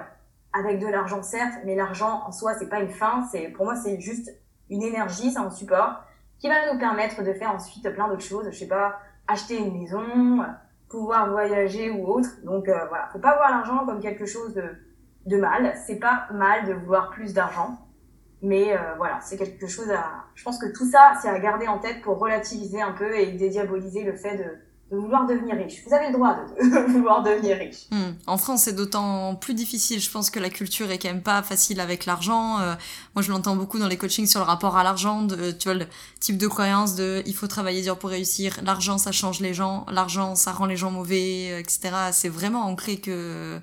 avec 0.54 0.80
de 0.80 0.88
l'argent 0.88 1.22
certes, 1.22 1.54
mais 1.66 1.76
l'argent 1.76 2.24
en 2.26 2.32
soi 2.32 2.56
c'est 2.56 2.68
pas 2.68 2.80
une 2.80 2.90
fin, 2.90 3.28
c'est 3.32 3.50
pour 3.50 3.66
moi 3.66 3.76
c'est 3.76 4.00
juste 4.00 4.32
une 4.72 4.82
énergie, 4.82 5.30
c'est 5.30 5.38
un 5.38 5.52
support 5.52 6.04
qui 6.40 6.50
va 6.50 6.74
nous 6.74 6.80
permettre 6.80 7.22
de 7.22 7.32
faire 7.34 7.54
ensuite 7.54 7.88
plein 7.94 8.08
d'autres 8.08 8.24
choses, 8.24 8.50
je 8.50 8.58
sais 8.58 8.68
pas, 8.68 8.98
acheter 9.28 9.60
une 9.60 9.80
maison, 9.80 10.44
pouvoir 10.90 11.30
voyager 11.30 11.92
ou 11.92 12.08
autre. 12.08 12.30
Donc 12.44 12.68
euh, 12.68 12.88
voilà, 12.88 13.08
faut 13.14 13.20
pas 13.20 13.36
voir 13.36 13.52
l'argent 13.52 13.86
comme 13.86 14.00
quelque 14.00 14.26
chose 14.26 14.56
de 14.56 14.64
de 15.28 15.38
mal, 15.38 15.76
c'est 15.86 16.00
pas 16.00 16.26
mal 16.32 16.66
de 16.66 16.74
vouloir 16.74 17.12
plus 17.12 17.36
d'argent, 17.36 17.78
mais 18.42 18.74
euh, 18.74 18.96
voilà, 18.98 19.20
c'est 19.22 19.38
quelque 19.38 19.68
chose 19.68 19.90
à 19.92 20.26
je 20.36 20.44
pense 20.44 20.58
que 20.58 20.68
tout 20.68 20.90
ça 20.90 21.14
c'est 21.22 21.30
à 21.30 21.40
garder 21.40 21.68
en 21.68 21.80
tête 21.80 22.02
pour 22.02 22.18
relativiser 22.20 22.82
un 22.82 22.94
peu 22.94 23.18
et 23.18 23.34
dédiaboliser 23.34 24.04
le 24.04 24.16
fait 24.16 24.38
de 24.38 24.70
de 24.92 24.98
vouloir 24.98 25.28
devenir 25.28 25.56
riche. 25.56 25.84
Vous 25.86 25.94
avez 25.94 26.08
le 26.08 26.14
droit 26.14 26.36
de, 26.36 26.92
vouloir 26.92 27.22
devenir 27.22 27.58
riche. 27.58 27.88
Hmm. 27.92 28.14
En 28.26 28.38
France, 28.38 28.64
c'est 28.64 28.74
d'autant 28.74 29.36
plus 29.36 29.54
difficile. 29.54 30.00
Je 30.00 30.10
pense 30.10 30.30
que 30.32 30.40
la 30.40 30.50
culture 30.50 30.90
est 30.90 30.98
quand 30.98 31.10
même 31.10 31.22
pas 31.22 31.44
facile 31.44 31.80
avec 31.80 32.06
l'argent. 32.06 32.60
Euh, 32.60 32.74
moi, 33.16 33.22
je 33.22 33.32
l'entends 33.32 33.56
beaucoup 33.56 33.78
dans 33.78 33.88
les 33.88 33.98
coachings 33.98 34.26
sur 34.26 34.40
le 34.40 34.48
rapport 34.48 34.78
à 34.78 34.84
l'argent. 34.84 35.22
De, 35.22 35.52
tu 35.52 35.70
vois, 35.70 35.78
le 35.78 35.86
type 36.20 36.38
de 36.38 36.48
croyance 36.48 36.96
de 36.96 37.22
il 37.28 37.36
faut 37.36 37.48
travailler 37.48 37.84
dur 37.84 38.00
pour 38.00 38.10
réussir. 38.10 38.60
L'argent, 38.64 38.98
ça 38.98 39.12
change 39.12 39.42
les 39.42 39.54
gens. 39.54 39.86
L'argent, 39.92 40.34
ça 40.36 40.52
rend 40.52 40.66
les 40.66 40.78
gens 40.78 40.92
mauvais, 40.92 41.52
euh, 41.52 41.60
etc. 41.60 41.92
C'est 42.12 42.30
vraiment 42.30 42.62
ancré 42.66 42.98
que... 42.98 43.60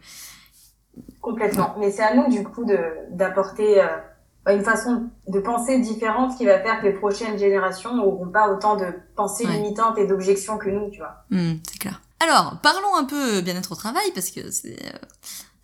Complètement. 1.20 1.74
Mais 1.78 1.90
c'est 1.90 2.04
à 2.04 2.14
nous, 2.14 2.28
du 2.28 2.44
coup, 2.44 2.64
de 2.64 2.78
d'apporter... 3.10 3.82
Euh, 3.82 3.88
une 4.52 4.62
façon 4.62 5.10
de 5.28 5.40
penser 5.40 5.78
différente 5.80 6.36
qui 6.36 6.46
va 6.46 6.60
faire 6.60 6.80
que 6.80 6.86
les 6.86 6.92
prochaines 6.92 7.38
générations 7.38 7.94
n'auront 7.94 8.28
pas 8.28 8.48
autant 8.50 8.76
de 8.76 8.86
pensées 9.16 9.46
limitantes 9.46 9.98
et 9.98 10.06
d'objections 10.06 10.58
que 10.58 10.70
nous, 10.70 10.90
tu 10.90 10.98
vois. 10.98 11.24
Hmm, 11.30 11.54
c'est 11.68 11.78
clair. 11.78 12.00
Alors, 12.20 12.58
parlons 12.62 12.94
un 12.96 13.04
peu 13.04 13.40
bien-être 13.40 13.72
au 13.72 13.76
travail, 13.76 14.10
parce 14.14 14.30
que 14.30 14.50
c'est 14.50 14.78
euh, 14.82 14.98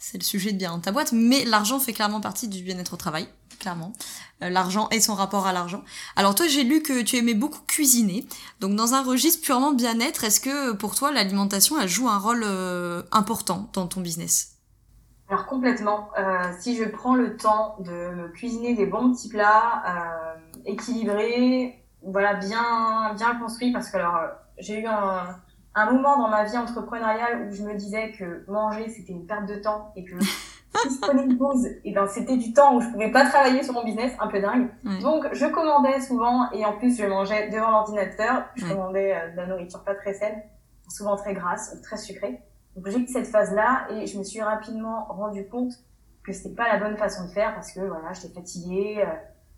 c'est 0.03 0.19
le 0.19 0.25
sujet 0.25 0.51
de 0.51 0.59
bien 0.59 0.73
dans 0.73 0.81
ta 0.81 0.91
boîte, 0.91 1.13
mais 1.13 1.45
l'argent 1.45 1.79
fait 1.79 1.93
clairement 1.93 2.21
partie 2.21 2.49
du 2.49 2.63
bien-être 2.65 2.95
au 2.95 2.97
travail, 2.97 3.29
clairement. 3.61 3.93
Euh, 4.43 4.51
l'argent 4.51 4.89
et 4.91 5.01
son 5.01 5.15
rapport 5.15 5.47
à 5.47 5.53
l'argent. 5.53 5.85
Alors 6.17 6.35
toi, 6.35 6.49
j'ai 6.49 6.65
lu 6.65 6.83
que 6.83 7.03
tu 7.03 7.17
aimais 7.19 7.35
beaucoup 7.35 7.61
cuisiner, 7.69 8.27
donc 8.59 8.75
dans 8.75 8.95
un 8.95 9.03
registre 9.05 9.41
purement 9.43 9.73
bien-être, 9.73 10.25
est-ce 10.25 10.41
que 10.41 10.73
pour 10.73 10.97
toi 10.97 11.13
l'alimentation, 11.13 11.81
elle 11.81 11.89
joue 11.89 12.09
un 12.09 12.19
rôle 12.19 12.43
euh, 12.45 13.05
important 13.13 13.71
dans 13.75 13.87
ton 13.87 14.01
business? 14.01 14.52
Alors 15.33 15.47
complètement. 15.47 16.11
Euh, 16.19 16.53
si 16.59 16.77
je 16.77 16.85
prends 16.85 17.15
le 17.15 17.39
temps 17.39 17.77
de 17.79 17.91
me 17.91 18.29
cuisiner 18.29 18.75
des 18.75 18.85
bons 18.85 19.13
petits 19.13 19.31
plats 19.31 19.83
euh, 19.89 20.35
équilibrés, 20.67 21.83
voilà 22.03 22.35
bien 22.35 23.15
bien 23.15 23.37
construits, 23.37 23.73
parce 23.73 23.91
que 23.91 23.97
alors 23.97 24.17
euh, 24.17 24.27
j'ai 24.59 24.81
eu 24.81 24.87
un, 24.87 25.37
un 25.75 25.91
moment 25.91 26.19
dans 26.19 26.29
ma 26.29 26.45
vie 26.45 26.59
entrepreneuriale 26.59 27.49
où 27.49 27.55
je 27.55 27.63
me 27.63 27.75
disais 27.75 28.13
que 28.13 28.45
manger 28.47 28.91
c'était 28.91 29.13
une 29.13 29.27
perte 29.27 29.47
de 29.47 29.55
temps 29.55 29.91
et 29.97 30.05
que 30.05 30.21
si 30.21 30.95
je 30.95 31.01
prenais 31.01 31.25
une 31.25 31.39
pause, 31.39 31.65
et 31.65 31.81
eh 31.85 31.93
ben 31.93 32.07
c'était 32.09 32.37
du 32.37 32.53
temps 32.53 32.77
où 32.77 32.83
je 32.83 32.89
pouvais 32.89 33.11
pas 33.11 33.25
travailler 33.25 33.63
sur 33.63 33.73
mon 33.73 33.85
business, 33.85 34.13
un 34.21 34.29
peu 34.29 34.39
dingue. 34.39 34.69
Donc 35.01 35.27
je 35.33 35.47
commandais 35.47 36.03
souvent 36.03 36.51
et 36.53 36.67
en 36.67 36.77
plus 36.77 36.99
je 36.99 37.07
mangeais 37.07 37.49
devant 37.49 37.71
l'ordinateur. 37.71 38.45
Je 38.57 38.67
commandais 38.67 39.17
de 39.33 39.37
la 39.39 39.47
nourriture 39.47 39.83
pas 39.83 39.95
très 39.95 40.13
saine, 40.13 40.43
souvent 40.91 41.17
très 41.17 41.33
grasse, 41.33 41.75
très 41.83 41.97
sucrée. 41.97 42.43
Donc 42.77 42.89
j'ai 42.89 42.99
eu 42.99 43.07
cette 43.07 43.27
phase-là 43.27 43.87
et 43.91 44.07
je 44.07 44.19
me 44.19 44.25
suis 44.25 44.41
rapidement 44.41 45.05
rendu 45.09 45.47
compte 45.49 45.73
que 46.25 46.33
c'était 46.33 46.55
pas 46.55 46.73
la 46.73 46.79
bonne 46.79 46.97
façon 46.97 47.27
de 47.27 47.31
faire 47.31 47.55
parce 47.55 47.73
que 47.73 47.81
voilà, 47.81 48.13
j'étais 48.13 48.35
fatiguée, 48.35 49.05
euh, 49.07 49.13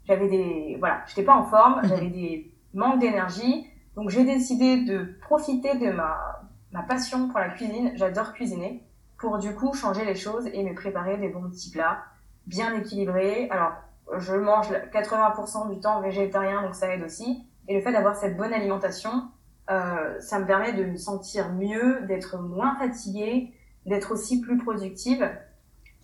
j'avais 0.05 0.29
des 0.29 0.77
voilà, 0.79 1.03
j'étais 1.07 1.23
pas 1.23 1.37
en 1.37 1.45
forme, 1.45 1.81
mhm. 1.83 1.89
j'avais 1.89 2.09
des 2.09 2.55
manques 2.73 3.01
d'énergie. 3.01 3.67
Donc 3.97 4.11
j'ai 4.11 4.25
décidé 4.25 4.85
de 4.85 5.17
profiter 5.21 5.79
de 5.79 5.93
ma 5.93 6.41
ma 6.73 6.83
passion 6.83 7.29
pour 7.29 7.39
la 7.39 7.51
cuisine, 7.51 7.93
j'adore 7.95 8.33
cuisiner 8.33 8.85
pour 9.19 9.39
du 9.39 9.55
coup 9.55 9.73
changer 9.75 10.05
les 10.05 10.17
choses 10.17 10.47
et 10.53 10.63
me 10.65 10.75
préparer 10.75 11.17
des 11.17 11.29
bons 11.29 11.49
petits 11.49 11.71
plats 11.71 11.99
bien 12.47 12.75
équilibrés. 12.75 13.49
Alors, 13.51 13.73
je 14.19 14.35
mange 14.35 14.69
80% 14.93 15.73
du 15.73 15.81
temps 15.81 16.01
végétarien 16.01 16.63
donc 16.63 16.75
ça 16.75 16.93
aide 16.93 17.03
aussi 17.03 17.47
et 17.69 17.75
le 17.75 17.81
fait 17.81 17.93
d'avoir 17.93 18.17
cette 18.17 18.37
bonne 18.37 18.53
alimentation 18.53 19.31
euh, 19.71 20.21
ça 20.21 20.39
me 20.39 20.47
permet 20.47 20.73
de 20.73 20.85
me 20.85 20.97
sentir 20.97 21.53
mieux, 21.53 22.03
d'être 22.07 22.39
moins 22.39 22.77
fatiguée, 22.79 23.53
d'être 23.87 24.13
aussi 24.13 24.41
plus 24.41 24.59
productive. 24.59 25.29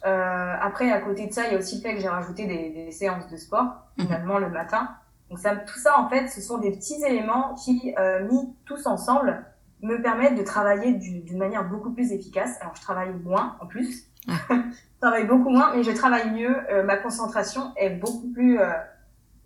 Euh, 0.06 0.54
après, 0.60 0.90
à 0.90 1.00
côté 1.00 1.26
de 1.26 1.32
ça, 1.32 1.46
il 1.46 1.52
y 1.52 1.56
a 1.56 1.58
aussi 1.58 1.76
le 1.76 1.82
fait 1.82 1.94
que 1.94 2.00
j'ai 2.00 2.08
rajouté 2.08 2.46
des, 2.46 2.70
des, 2.70 2.90
séances 2.90 3.28
de 3.28 3.36
sport, 3.36 3.66
mhm. 3.98 4.06
finalement, 4.06 4.38
le 4.38 4.48
matin. 4.48 4.88
Donc 5.28 5.38
ça, 5.38 5.54
tout 5.54 5.78
ça, 5.78 5.98
en 5.98 6.08
fait, 6.08 6.28
ce 6.28 6.40
sont 6.40 6.58
des 6.58 6.72
petits 6.72 7.02
éléments 7.04 7.54
qui, 7.54 7.94
euh, 7.98 8.26
mis 8.26 8.54
tous 8.64 8.86
ensemble, 8.86 9.44
me 9.82 10.02
permettent 10.02 10.36
de 10.36 10.42
travailler 10.42 10.92
d'une 10.92 11.38
manière 11.38 11.68
beaucoup 11.68 11.92
plus 11.92 12.12
efficace. 12.12 12.58
Alors, 12.60 12.74
je 12.74 12.82
travaille 12.82 13.14
moins, 13.24 13.56
en 13.60 13.66
plus. 13.66 14.08
je 14.28 15.00
travaille 15.00 15.26
beaucoup 15.26 15.48
moins, 15.48 15.74
mais 15.74 15.82
je 15.82 15.92
travaille 15.92 16.30
mieux. 16.32 16.54
Euh, 16.70 16.82
ma 16.82 16.96
concentration 16.96 17.72
est 17.76 17.90
beaucoup 17.90 18.28
plus... 18.32 18.58
Euh, 18.58 18.72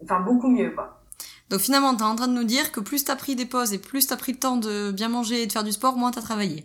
enfin, 0.03 0.21
beaucoup 0.21 0.49
mieux, 0.49 0.71
quoi. 0.71 1.04
Donc 1.51 1.61
finalement, 1.61 1.95
t'es 1.95 2.03
en 2.03 2.17
train 2.17 2.29
de 2.29 2.33
nous 2.33 2.45
dire 2.45 2.73
que 2.73 2.81
plus 2.81 3.05
t'as 3.05 3.17
pris 3.17 3.37
des 3.37 3.47
pauses 3.47 3.73
et 3.73 3.79
plus 3.79 4.07
t'as 4.07 4.17
pris 4.17 4.33
le 4.33 4.39
temps 4.39 4.57
de 4.57 4.91
bien 4.91 5.09
manger 5.09 5.43
et 5.43 5.47
de 5.47 5.53
faire 5.53 5.65
du 5.65 5.73
sport, 5.73 5.97
moins 5.97 6.11
t'as 6.11 6.23
travaillé. 6.23 6.65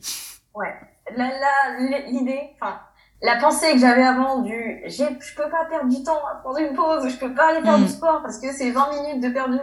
Ouais. 0.55 0.73
L'idée, 1.15 2.41
enfin, 2.55 2.79
la 3.21 3.37
pensée 3.37 3.73
que 3.73 3.79
j'avais 3.79 4.03
avant 4.03 4.41
du 4.41 4.81
je 4.85 5.35
peux 5.35 5.49
pas 5.49 5.65
perdre 5.65 5.89
du 5.89 6.03
temps 6.03 6.21
à 6.31 6.35
prendre 6.35 6.59
une 6.59 6.73
pause, 6.75 7.09
je 7.09 7.17
peux 7.17 7.33
pas 7.33 7.49
aller 7.49 7.61
faire 7.61 7.77
du 7.77 7.85
mm. 7.85 7.89
sport 7.89 8.21
parce 8.21 8.39
que 8.39 8.53
c'est 8.53 8.71
20 8.71 9.01
minutes 9.01 9.23
de 9.23 9.29
perdu, 9.29 9.59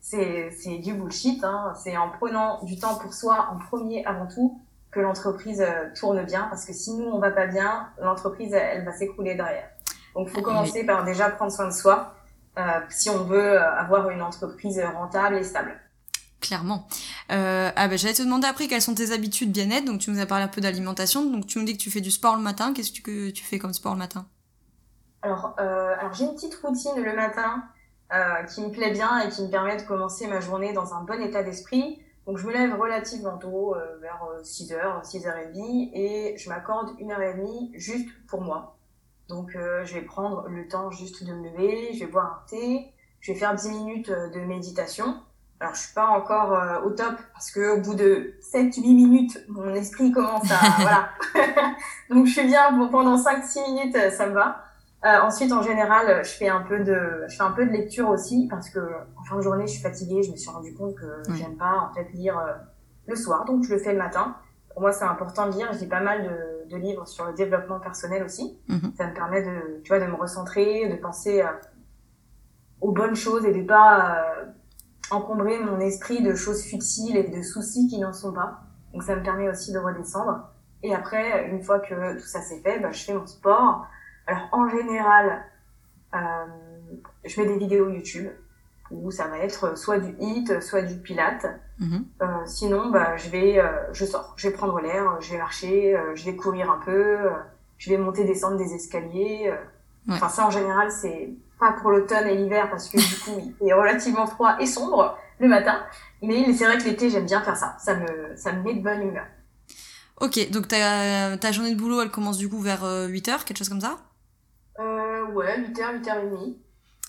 c'est 0.00 0.78
du 0.78 0.94
bullshit. 0.94 1.42
Hein. 1.42 1.72
C'est 1.82 1.96
en 1.96 2.10
prenant 2.10 2.62
du 2.64 2.78
temps 2.78 2.96
pour 2.96 3.12
soi 3.12 3.48
en 3.52 3.58
premier 3.58 4.04
avant 4.04 4.26
tout 4.26 4.60
que 4.90 5.00
l'entreprise 5.00 5.62
euh, 5.62 5.88
tourne 5.98 6.22
bien 6.24 6.46
parce 6.50 6.66
que 6.66 6.72
si 6.72 6.92
nous 6.92 7.06
on 7.06 7.18
va 7.18 7.30
pas 7.30 7.46
bien, 7.46 7.88
l'entreprise 8.00 8.52
elle, 8.52 8.84
va 8.84 8.92
s'écrouler 8.92 9.34
derrière. 9.34 9.68
Donc 10.14 10.28
faut 10.28 10.42
commencer 10.42 10.84
par 10.84 11.04
déjà 11.04 11.30
prendre 11.30 11.50
soin 11.50 11.66
de 11.66 11.72
soi 11.72 12.14
si 12.90 13.10
on 13.10 13.24
veut 13.24 13.58
euh, 13.58 13.74
avoir 13.76 14.10
une 14.10 14.22
entreprise 14.22 14.80
rentable 14.94 15.36
et 15.36 15.44
stable. 15.44 15.78
Clairement. 16.42 16.88
Euh, 17.30 17.70
ah 17.76 17.88
bah, 17.88 17.96
j'allais 17.96 18.14
te 18.14 18.22
demander 18.22 18.48
après 18.48 18.66
quelles 18.66 18.82
sont 18.82 18.96
tes 18.96 19.12
habitudes 19.12 19.52
bien-être. 19.52 19.84
Donc 19.84 20.00
tu 20.00 20.10
nous 20.10 20.20
as 20.20 20.26
parlé 20.26 20.44
un 20.44 20.48
peu 20.48 20.60
d'alimentation. 20.60 21.24
Donc 21.24 21.46
tu 21.46 21.58
me 21.60 21.64
dis 21.64 21.76
que 21.76 21.82
tu 21.82 21.90
fais 21.90 22.00
du 22.00 22.10
sport 22.10 22.36
le 22.36 22.42
matin. 22.42 22.74
Qu'est-ce 22.74 23.00
que 23.00 23.30
tu 23.30 23.44
fais 23.44 23.58
comme 23.58 23.72
sport 23.72 23.92
le 23.92 23.98
matin? 23.98 24.26
Alors, 25.22 25.54
euh, 25.60 25.94
alors 25.98 26.12
j'ai 26.12 26.24
une 26.24 26.34
petite 26.34 26.54
routine 26.56 27.00
le 27.00 27.14
matin 27.14 27.62
euh, 28.12 28.42
qui 28.42 28.60
me 28.60 28.70
plaît 28.70 28.90
bien 28.90 29.20
et 29.20 29.28
qui 29.28 29.42
me 29.42 29.50
permet 29.50 29.76
de 29.76 29.82
commencer 29.82 30.26
ma 30.26 30.40
journée 30.40 30.72
dans 30.72 30.94
un 30.94 31.04
bon 31.04 31.22
état 31.22 31.44
d'esprit. 31.44 32.02
Donc 32.26 32.38
je 32.38 32.46
me 32.46 32.52
lève 32.52 32.78
relativement 32.78 33.38
tôt, 33.38 33.76
euh, 33.76 33.98
vers 34.00 34.20
6h, 34.42 35.04
6h30, 35.04 35.90
et 35.94 36.36
je 36.36 36.48
m'accorde 36.48 36.90
une 36.98 37.12
heure 37.12 37.22
et 37.22 37.34
demie 37.34 37.70
juste 37.74 38.08
pour 38.26 38.40
moi. 38.40 38.76
Donc 39.32 39.56
euh, 39.56 39.84
je 39.84 39.94
vais 39.94 40.02
prendre 40.02 40.46
le 40.48 40.68
temps 40.68 40.90
juste 40.90 41.24
de 41.24 41.32
me 41.32 41.48
lever, 41.48 41.92
je 41.94 42.04
vais 42.04 42.10
boire 42.10 42.44
un 42.44 42.50
thé, 42.50 42.92
je 43.20 43.32
vais 43.32 43.38
faire 43.38 43.54
10 43.54 43.70
minutes 43.70 44.10
de 44.10 44.40
méditation. 44.40 45.16
Alors, 45.62 45.76
je 45.76 45.80
suis 45.82 45.94
pas 45.94 46.08
encore 46.08 46.54
euh, 46.54 46.80
au 46.80 46.90
top 46.90 47.14
parce 47.32 47.52
que 47.52 47.76
au 47.76 47.80
bout 47.80 47.94
de 47.94 48.34
7-8 48.52 48.80
minutes, 48.80 49.38
mon 49.48 49.72
esprit 49.74 50.10
commence 50.10 50.50
à 50.50 50.56
voilà. 50.80 51.10
Donc 52.10 52.26
je 52.26 52.32
suis 52.32 52.46
bien 52.46 52.76
pour 52.76 52.90
pendant 52.90 53.16
5-6 53.16 53.72
minutes, 53.72 53.94
euh, 53.94 54.10
ça 54.10 54.26
me 54.26 54.32
va. 54.32 54.64
Euh, 55.04 55.20
ensuite, 55.22 55.52
en 55.52 55.62
général, 55.62 56.24
je 56.24 56.30
fais 56.30 56.48
un 56.48 56.62
peu 56.62 56.80
de, 56.80 57.24
je 57.28 57.36
fais 57.36 57.42
un 57.42 57.52
peu 57.52 57.64
de 57.64 57.70
lecture 57.70 58.08
aussi 58.08 58.48
parce 58.48 58.70
que 58.70 58.80
en 59.16 59.24
fin 59.24 59.36
de 59.36 59.42
journée, 59.42 59.66
je 59.66 59.72
suis 59.72 59.82
fatiguée. 59.82 60.22
Je 60.22 60.32
me 60.32 60.36
suis 60.36 60.50
rendu 60.50 60.74
compte 60.74 60.94
que 60.94 61.22
j'aime 61.34 61.56
pas 61.56 61.88
en 61.90 61.94
fait 61.94 62.08
lire 62.12 62.38
euh, 62.38 62.52
le 63.06 63.16
soir, 63.16 63.44
donc 63.44 63.64
je 63.64 63.72
le 63.72 63.78
fais 63.78 63.92
le 63.92 63.98
matin. 63.98 64.36
Pour 64.72 64.82
moi, 64.82 64.92
c'est 64.92 65.04
important 65.04 65.48
de 65.48 65.52
lire. 65.56 65.72
Je 65.72 65.78
lis 65.78 65.86
pas 65.86 66.00
mal 66.00 66.22
de, 66.22 66.70
de 66.70 66.76
livres 66.76 67.06
sur 67.06 67.26
le 67.26 67.34
développement 67.34 67.80
personnel 67.80 68.22
aussi. 68.22 68.58
Mhm. 68.68 68.92
Ça 68.96 69.06
me 69.06 69.14
permet 69.14 69.42
de, 69.42 69.80
tu 69.82 69.88
vois, 69.88 70.00
de 70.00 70.10
me 70.10 70.16
recentrer, 70.16 70.88
de 70.88 70.96
penser 70.96 71.44
aux 72.80 72.92
bonnes 72.92 73.14
choses 73.14 73.44
et 73.44 73.52
de 73.52 73.62
pas 73.66 74.24
encombrer 75.12 75.58
mon 75.60 75.78
esprit 75.80 76.22
de 76.22 76.34
choses 76.34 76.62
futiles 76.62 77.16
et 77.16 77.28
de 77.28 77.42
soucis 77.42 77.86
qui 77.88 77.98
n'en 77.98 78.12
sont 78.12 78.32
pas. 78.32 78.62
Donc 78.92 79.02
ça 79.02 79.14
me 79.16 79.22
permet 79.22 79.48
aussi 79.48 79.72
de 79.72 79.78
redescendre. 79.78 80.48
Et 80.82 80.94
après, 80.94 81.48
une 81.48 81.62
fois 81.62 81.80
que 81.80 82.14
tout 82.14 82.26
ça 82.26 82.40
c'est 82.40 82.60
fait, 82.60 82.80
bah, 82.80 82.90
je 82.90 83.04
fais 83.04 83.14
mon 83.14 83.26
sport. 83.26 83.86
Alors 84.26 84.48
en 84.52 84.68
général, 84.68 85.44
euh, 86.14 86.18
je 87.24 87.40
mets 87.40 87.46
des 87.46 87.58
vidéos 87.58 87.88
YouTube 87.88 88.28
où 88.92 89.10
ça 89.10 89.26
va 89.28 89.38
être 89.38 89.76
soit 89.76 89.98
du 89.98 90.14
hit, 90.20 90.60
soit 90.62 90.82
du 90.82 90.96
pilate. 90.96 91.46
Mhm. 91.78 92.04
euh, 92.22 92.26
sinon, 92.46 92.90
bah, 92.90 93.16
je 93.16 93.28
vais, 93.30 93.58
euh, 93.58 93.68
je 93.92 94.04
sors, 94.04 94.34
je 94.36 94.48
vais 94.48 94.54
prendre 94.54 94.78
l'air, 94.80 95.20
je 95.20 95.32
vais 95.32 95.38
marcher, 95.38 95.96
euh, 95.96 96.14
je 96.14 96.24
vais 96.24 96.36
courir 96.36 96.70
un 96.70 96.78
peu, 96.84 96.90
euh, 96.92 97.30
je 97.78 97.90
vais 97.90 97.98
monter, 97.98 98.24
descendre 98.24 98.56
des 98.56 98.74
escaliers. 98.74 99.52
Enfin 100.08 100.28
ça 100.28 100.44
en 100.46 100.50
général 100.50 100.90
c'est 100.90 101.30
pas 101.60 101.72
pour 101.74 101.92
l'automne 101.92 102.26
et 102.26 102.34
l'hiver 102.34 102.68
parce 102.68 102.88
que 102.88 102.96
du 102.96 103.20
coup 103.20 103.54
il 103.60 103.68
est 103.68 103.72
relativement 103.72 104.26
froid 104.26 104.56
et 104.58 104.66
sombre 104.66 105.16
le 105.38 105.46
matin. 105.46 105.80
Mais 106.22 106.52
c'est 106.52 106.64
vrai 106.64 106.76
que 106.78 106.82
l'été 106.84 107.08
j'aime 107.08 107.26
bien 107.26 107.40
faire 107.40 107.56
ça. 107.56 107.76
Ça 107.78 107.94
me, 107.94 108.34
ça 108.36 108.52
me 108.52 108.62
met 108.62 108.74
de 108.74 108.82
bonne 108.82 109.00
humeur. 109.02 109.26
Ok, 110.20 110.50
donc 110.50 110.66
ta, 110.66 111.36
ta 111.38 111.52
journée 111.52 111.72
de 111.72 111.78
boulot 111.78 112.02
elle 112.02 112.10
commence 112.10 112.36
du 112.36 112.48
coup 112.48 112.58
vers 112.60 112.82
8h, 112.82 113.30
euh, 113.30 113.38
quelque 113.46 113.58
chose 113.58 113.68
comme 113.68 113.80
ça? 113.80 113.98
Euh, 114.80 115.24
Ouais, 115.32 115.56
8h, 115.60 116.02
8h30. 116.02 116.56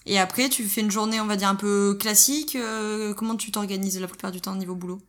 Et 0.05 0.19
après 0.19 0.49
tu 0.49 0.63
fais 0.63 0.81
une 0.81 0.91
journée 0.91 1.21
on 1.21 1.25
va 1.25 1.35
dire 1.35 1.49
un 1.49 1.55
peu 1.55 1.97
classique. 1.99 2.55
Euh, 2.55 3.13
comment 3.13 3.35
tu 3.35 3.51
t'organises 3.51 3.99
la 3.99 4.07
plupart 4.07 4.31
du 4.31 4.41
temps 4.41 4.53
au 4.53 4.57
niveau 4.57 4.75
boulot? 4.75 4.99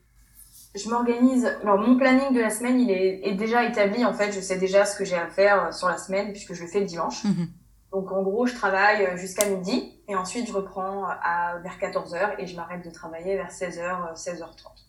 Je 0.74 0.88
m'organise. 0.88 1.47
Alors 1.62 1.78
mon 1.78 1.97
planning 1.97 2.34
de 2.34 2.40
la 2.40 2.51
semaine, 2.51 2.80
il 2.80 2.90
est, 2.90 3.20
est, 3.28 3.34
déjà 3.34 3.64
établi 3.64 4.05
en 4.05 4.12
fait. 4.12 4.32
Je 4.32 4.40
sais 4.40 4.59
déjà 4.59 4.84
ce 4.84 4.97
que 4.97 5.05
j'ai 5.05 5.14
à 5.14 5.28
faire 5.28 5.72
sur 5.72 5.88
la 5.88 5.99
semaine 5.99 6.32
puisque 6.32 6.55
je 6.55 6.62
le 6.62 6.68
fais 6.68 6.80
le 6.80 6.86
dimanche. 6.86 7.24
Mhm. 7.24 7.49
Donc 7.95 8.11
en 8.11 8.22
gros, 8.22 8.45
je 8.45 8.55
travaille 8.55 9.07
euh, 9.07 9.16
jusqu'à 9.16 9.49
midi 9.49 9.92
et 10.09 10.16
ensuite 10.16 10.49
je 10.49 10.53
reprends 10.53 11.05
à, 11.07 11.59
vers 11.59 11.78
14h 11.78 12.34
et 12.38 12.47
je 12.47 12.57
m'arrête 12.57 12.84
de 12.84 12.90
travailler 12.90 13.36
vers 13.36 13.51
16h, 13.51 14.16
16h30. 14.16 14.84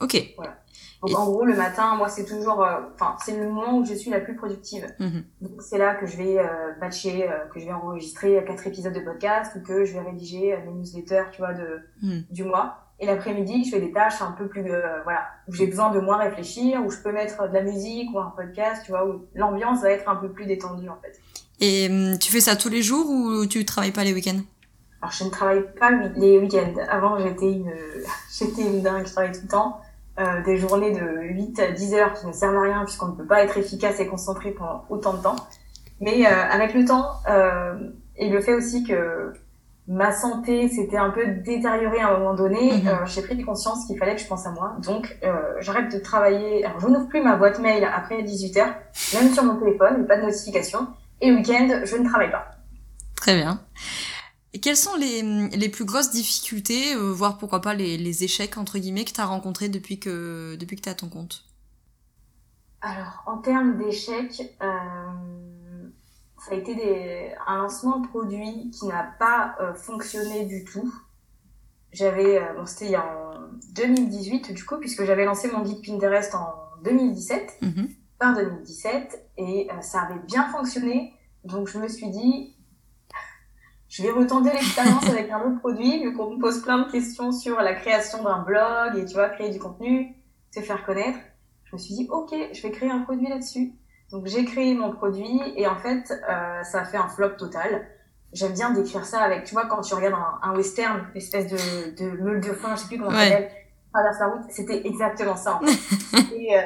Ok. 0.00 0.34
Voilà. 0.36 0.56
Donc 1.02 1.18
en 1.18 1.24
gros, 1.24 1.44
le 1.44 1.56
matin, 1.56 1.94
moi, 1.96 2.08
c'est 2.08 2.26
toujours, 2.26 2.62
euh, 2.62 2.80
enfin, 2.94 3.16
c'est 3.24 3.36
le 3.36 3.48
moment 3.48 3.78
où 3.78 3.84
je 3.84 3.94
suis 3.94 4.10
la 4.10 4.20
plus 4.20 4.36
productive. 4.36 4.86
Mhm. 4.98 5.24
Donc 5.40 5.62
c'est 5.62 5.78
là 5.78 5.94
que 5.94 6.06
je 6.06 6.16
vais 6.16 6.38
euh, 6.38 6.72
batcher, 6.78 7.26
euh, 7.26 7.46
que 7.52 7.58
je 7.58 7.64
vais 7.64 7.72
enregistrer 7.72 8.42
quatre 8.46 8.66
épisodes 8.66 8.92
de 8.92 9.00
podcast 9.00 9.56
ou 9.56 9.66
que 9.66 9.84
je 9.84 9.94
vais 9.94 10.00
rédiger 10.00 10.56
mes 10.66 10.72
newsletters, 10.72 11.24
tu 11.32 11.38
vois, 11.38 11.54
de 11.54 11.80
mhm. 12.02 12.24
du 12.30 12.44
mois. 12.44 12.76
Et 12.98 13.06
l'après-midi, 13.06 13.64
je 13.64 13.70
fais 13.70 13.80
des 13.80 13.92
tâches 13.92 14.20
un 14.20 14.32
peu 14.32 14.46
plus, 14.46 14.62
voilà, 15.04 15.26
où 15.48 15.54
j'ai 15.54 15.66
besoin 15.66 15.90
de 15.90 16.00
moins 16.00 16.18
réfléchir, 16.18 16.84
où 16.84 16.90
je 16.90 16.98
peux 16.98 17.12
mettre 17.12 17.48
de 17.48 17.54
la 17.54 17.62
musique 17.62 18.14
ou 18.14 18.18
un 18.18 18.30
podcast, 18.36 18.82
tu 18.84 18.90
vois, 18.90 19.06
où 19.08 19.24
l'ambiance 19.34 19.80
va 19.80 19.90
être 19.90 20.06
un 20.06 20.16
peu 20.16 20.30
plus 20.30 20.44
détendue 20.44 20.90
en 20.90 20.98
fait. 21.00 21.18
Et 21.60 21.88
hum, 21.88 22.18
tu 22.18 22.30
fais 22.30 22.40
ça 22.40 22.56
tous 22.56 22.68
les 22.68 22.82
jours 22.82 23.08
ou 23.08 23.46
tu 23.46 23.64
travailles 23.64 23.92
pas 23.92 24.04
les 24.04 24.12
week-ends? 24.12 24.42
Alors 25.02 25.12
je 25.12 25.24
ne 25.24 25.30
travaille 25.30 25.64
pas 25.78 25.90
les 26.16 26.38
week-ends. 26.38 26.74
Avant 26.90 27.18
j'étais 27.18 27.52
une, 27.52 27.72
j'étais 28.38 28.62
une 28.62 28.82
dingue, 28.82 29.06
je 29.06 29.12
travaillais 29.12 29.34
tout 29.34 29.42
le 29.42 29.48
temps. 29.48 29.80
Euh, 30.18 30.42
des 30.42 30.58
journées 30.58 30.92
de 30.92 31.22
8 31.22 31.60
à 31.60 31.70
10 31.70 31.94
heures 31.94 32.12
qui 32.12 32.26
ne 32.26 32.32
servent 32.32 32.56
à 32.56 32.62
rien 32.62 32.84
puisqu'on 32.84 33.06
ne 33.06 33.12
peut 33.12 33.24
pas 33.24 33.42
être 33.42 33.56
efficace 33.56 34.00
et 34.00 34.06
concentré 34.06 34.50
pendant 34.50 34.84
autant 34.90 35.14
de 35.14 35.22
temps. 35.22 35.36
Mais 36.00 36.26
euh, 36.26 36.30
avec 36.50 36.74
le 36.74 36.84
temps 36.84 37.12
euh, 37.30 37.74
et 38.16 38.28
le 38.28 38.40
fait 38.42 38.52
aussi 38.52 38.84
que 38.84 39.32
ma 39.88 40.12
santé 40.12 40.68
s'était 40.68 40.98
un 40.98 41.08
peu 41.08 41.26
détériorée 41.26 42.00
à 42.00 42.08
un 42.08 42.18
moment 42.18 42.34
donné, 42.34 42.72
mhm. 42.72 43.06
j'ai 43.06 43.22
pris 43.22 43.42
conscience 43.42 43.86
qu'il 43.86 43.96
fallait 43.98 44.14
que 44.14 44.20
je 44.20 44.26
pense 44.26 44.46
à 44.46 44.50
moi. 44.50 44.76
Donc 44.84 45.18
j'arrête 45.60 45.90
de 45.90 45.98
travailler. 45.98 46.64
Alors 46.66 46.80
je 46.80 46.88
n'ouvre 46.88 47.08
plus 47.08 47.22
ma 47.22 47.36
boîte 47.36 47.58
mail 47.58 47.84
après 47.84 48.22
18 48.22 48.56
heures, 48.58 48.74
même 49.14 49.32
sur 49.32 49.42
mon 49.42 49.56
téléphone, 49.56 50.06
pas 50.06 50.18
de 50.18 50.26
notification. 50.26 50.86
Et 51.22 51.32
week-end, 51.32 51.80
je 51.84 51.96
ne 51.96 52.06
travaille 52.06 52.30
pas. 52.30 52.46
Très 53.16 53.36
bien. 53.36 53.60
Et 54.52 54.60
quelles 54.60 54.76
sont 54.76 54.96
les, 54.96 55.22
les 55.50 55.68
plus 55.68 55.84
grosses 55.84 56.10
difficultés, 56.10 56.94
euh, 56.94 57.12
voire 57.12 57.38
pourquoi 57.38 57.60
pas 57.60 57.74
les, 57.74 57.96
les 57.96 58.24
échecs, 58.24 58.58
entre 58.58 58.78
guillemets, 58.78 59.04
que 59.04 59.12
tu 59.12 59.20
as 59.20 59.26
rencontrés 59.26 59.68
depuis 59.68 60.00
que, 60.00 60.56
depuis 60.56 60.76
que 60.76 60.82
tu 60.82 60.88
à 60.88 60.94
ton 60.94 61.08
compte? 61.08 61.44
Alors, 62.80 63.22
en 63.26 63.38
termes 63.38 63.78
d'échecs, 63.78 64.56
euh, 64.62 65.88
ça 66.38 66.52
a 66.52 66.54
été 66.54 66.74
des, 66.74 67.32
un 67.46 67.58
lancement 67.58 68.00
de 68.00 68.08
produit 68.08 68.70
qui 68.70 68.86
n'a 68.86 69.14
pas 69.18 69.54
euh, 69.60 69.74
fonctionné 69.74 70.46
du 70.46 70.64
tout. 70.64 70.92
J'avais, 71.92 72.40
bon, 72.56 72.66
c'était 72.66 72.96
en 72.96 73.34
2018 73.74 74.52
du 74.52 74.64
coup, 74.64 74.76
puisque 74.76 75.04
j'avais 75.04 75.24
lancé 75.24 75.50
mon 75.50 75.62
guide 75.62 75.84
Pinterest 75.84 76.34
en 76.34 76.54
2017 76.84 77.58
fin 78.20 78.34
2017 78.34 79.30
et 79.38 79.68
euh, 79.70 79.80
ça 79.80 80.02
avait 80.02 80.20
bien 80.26 80.48
fonctionné. 80.50 81.14
Donc 81.44 81.68
je 81.68 81.78
me 81.78 81.88
suis 81.88 82.10
dit, 82.10 82.54
je 83.90 84.04
vais 84.04 84.10
retenter 84.10 84.52
l'expérience 84.52 85.04
avec 85.08 85.30
un 85.30 85.40
autre 85.40 85.58
produit, 85.58 86.00
vu 86.00 86.14
qu'on 86.14 86.30
me 86.30 86.40
pose 86.40 86.62
plein 86.62 86.78
de 86.78 86.90
questions 86.92 87.32
sur 87.32 87.60
la 87.60 87.74
création 87.74 88.22
d'un 88.22 88.38
blog 88.38 88.96
et 88.96 89.04
tu 89.04 89.14
vois, 89.14 89.28
créer 89.28 89.50
du 89.50 89.58
contenu, 89.58 90.14
se 90.54 90.60
faire 90.60 90.86
connaître. 90.86 91.18
Je 91.64 91.74
me 91.74 91.78
suis 91.78 91.94
dit, 91.94 92.08
ok, 92.08 92.32
je 92.52 92.62
vais 92.62 92.70
créer 92.70 92.90
un 92.90 93.00
produit 93.00 93.28
là-dessus. 93.28 93.72
Donc 94.12 94.26
j'ai 94.26 94.44
créé 94.44 94.74
mon 94.74 94.92
produit 94.92 95.40
et 95.56 95.66
en 95.66 95.76
fait, 95.76 96.04
euh, 96.12 96.62
ça 96.62 96.82
a 96.82 96.84
fait 96.84 96.98
un 96.98 97.08
flop 97.08 97.30
total. 97.30 97.88
J'aime 98.32 98.52
bien 98.52 98.70
décrire 98.70 99.04
ça 99.04 99.22
avec, 99.22 99.42
tu 99.42 99.54
vois, 99.54 99.66
quand 99.66 99.80
tu 99.80 99.92
regardes 99.92 100.14
un, 100.14 100.50
un 100.50 100.54
western, 100.54 101.06
une 101.12 101.16
espèce 101.16 101.48
de, 101.48 101.96
de 101.96 102.22
meule 102.22 102.40
de 102.40 102.52
foin, 102.52 102.76
je 102.76 102.82
sais 102.82 102.86
plus 102.86 102.98
comment 102.98 103.10
ça 103.10 103.24
s'appelle, 103.24 103.50
traverse 103.92 104.20
la 104.20 104.26
route, 104.28 104.42
c'était 104.50 104.86
exactement 104.86 105.36
ça. 105.36 105.56
En 105.56 105.66
fait. 105.66 106.32
et, 106.36 106.56
euh, 106.56 106.62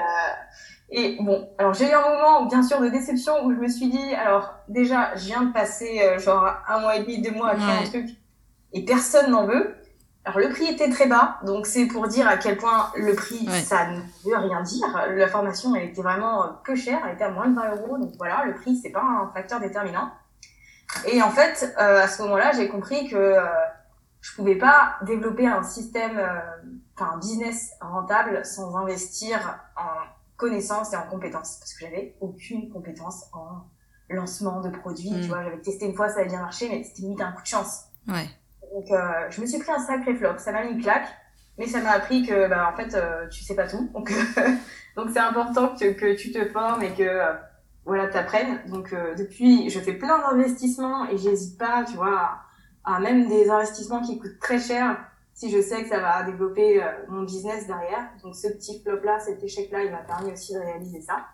et 0.91 1.17
bon, 1.21 1.49
alors 1.59 1.75
j'ai 1.75 1.91
eu 1.91 1.93
un 1.93 2.09
moment, 2.09 2.47
bien 2.47 2.63
sûr, 2.63 2.81
de 2.81 2.89
déception 2.89 3.45
où 3.45 3.53
je 3.53 3.59
me 3.59 3.69
suis 3.69 3.89
dit, 3.89 4.15
alors 4.15 4.55
déjà, 4.69 5.15
je 5.17 5.27
viens 5.27 5.43
de 5.43 5.53
passer 5.53 6.03
euh, 6.03 6.19
genre 6.19 6.47
un 6.69 6.81
mois 6.81 6.97
et 6.97 7.01
demi, 7.01 7.21
deux 7.21 7.33
mois 7.33 7.51
à 7.51 7.57
créer 7.57 7.79
un 7.79 7.89
truc 7.89 8.07
et 8.75 8.85
personne 8.85 9.31
n'en 9.31 9.47
veut. 9.47 9.75
Alors 10.27 10.39
le 10.39 10.49
prix 10.49 10.67
était 10.67 10.89
très 10.89 11.07
bas, 11.07 11.39
donc 11.45 11.67
c'est 11.67 11.87
pour 11.87 12.09
dire 12.09 12.27
à 12.27 12.39
quel 12.39 12.57
point 12.57 12.91
le 12.97 13.15
prix, 13.15 13.47
ça 13.63 13.89
ne 13.91 14.01
veut 14.25 14.37
rien 14.37 14.63
dire. 14.63 14.87
La 15.15 15.29
formation, 15.29 15.75
elle 15.75 15.91
était 15.91 16.03
vraiment 16.03 16.45
euh, 16.45 16.49
peu 16.65 16.75
chère, 16.75 17.01
elle 17.07 17.15
était 17.15 17.25
à 17.25 17.31
moins 17.31 17.47
de 17.47 17.55
20 17.55 17.77
euros, 17.77 17.99
donc 17.99 18.13
voilà, 18.17 18.45
le 18.47 18.55
prix, 18.55 18.77
c'est 18.77 18.91
pas 18.91 19.03
un 19.03 19.31
facteur 19.35 19.61
déterminant. 19.61 20.11
Et 21.07 21.23
en 21.23 21.31
fait, 21.31 21.75
euh, 21.79 22.03
à 22.05 22.09
ce 22.09 22.23
moment-là, 22.23 22.53
j'ai 22.53 22.69
compris 22.69 23.09
que 23.09 23.17
euh, 23.17 23.45
je 24.23 24.35
pouvais 24.35 24.57
pas 24.57 24.97
développer 25.03 25.47
un 25.47 25.63
système, 25.63 26.19
enfin 26.97 27.13
un 27.15 27.19
business 27.19 27.73
rentable 27.83 28.47
sans 28.47 28.75
investir 28.77 29.59
en 29.77 30.09
connaissances 30.45 30.93
et 30.93 30.97
en 30.97 31.07
compétences 31.07 31.57
parce 31.59 31.73
que 31.73 31.81
j'avais 31.81 32.17
aucune 32.21 32.69
compétence 32.71 33.25
en 33.33 33.65
lancement 34.11 34.61
de 34.61 34.69
produits. 34.69 35.09
Tu 35.09 35.17
mm. 35.17 35.29
vois, 35.29 35.43
j'avais 35.43 35.61
testé 35.61 35.87
une 35.87 35.95
fois, 35.95 36.09
ça 36.11 36.21
avait 36.21 36.29
bien 36.29 36.41
marché, 36.41 36.69
mais 36.69 36.85
c'était 36.85 37.03
limite 37.03 37.21
un 37.23 37.33
coup 37.33 37.43
de 37.43 37.47
chance. 37.47 37.85
Ouais. 38.07 38.29
Donc, 38.75 38.91
euh, 38.91 39.31
je 39.31 39.41
me 39.41 39.47
suis 39.47 39.59
pris 39.59 39.73
un 39.73 39.79
sacré 39.79 40.15
flop. 40.15 40.37
Ça 40.39 40.53
m'a 40.53 40.65
mis 40.65 40.73
une 40.73 40.83
claque, 40.83 41.09
mais 41.57 41.67
ça 41.67 41.81
m'a 41.81 41.93
appris 41.93 42.27
que, 42.27 42.49
bah, 42.49 42.71
en 42.71 42.77
fait, 42.77 42.95
euh, 42.95 43.27
tu 43.29 43.43
sais 43.43 43.55
pas 43.55 43.67
tout. 43.67 43.89
Donc, 43.95 44.13
donc 44.97 45.11
c'est 45.13 45.21
important 45.21 45.75
que, 45.75 45.93
que 45.93 46.15
tu 46.15 46.31
te 46.31 46.45
formes 46.51 46.83
et 46.83 46.93
que, 46.93 47.03
euh, 47.03 47.33
voilà, 47.87 48.09
t'apprennes. 48.09 48.61
Donc, 48.67 48.93
euh, 48.93 49.15
depuis, 49.15 49.71
je 49.71 49.81
fais 49.81 49.95
plein 49.95 50.19
d'investissements 50.19 51.09
et 51.09 51.17
j'hésite 51.17 51.59
pas, 51.59 51.85
tu 51.89 51.97
vois, 51.97 52.45
à, 52.85 52.97
à, 52.97 53.01
même 53.01 53.29
des 53.29 53.49
investissements 53.49 54.03
qui 54.03 54.19
coûtent 54.19 54.41
très 54.41 54.59
cher 54.59 54.99
si 55.35 55.51
je 55.51 55.61
sais 55.61 55.83
que 55.83 55.89
ça 55.89 56.01
va 56.01 56.23
développer 56.23 56.83
euh, 56.83 56.87
mon 57.09 57.23
business 57.23 57.67
derrière. 57.67 58.09
Donc, 58.23 58.35
ce 58.35 58.49
petit 58.49 58.81
flop-là, 58.83 59.21
cet 59.21 59.43
échec-là, 59.43 59.85
il 59.85 59.91
m'a 59.91 59.99
permis 59.99 60.33
aussi 60.33 60.55
de 60.55 60.59
réaliser 60.59 61.01
ça. 61.01 61.27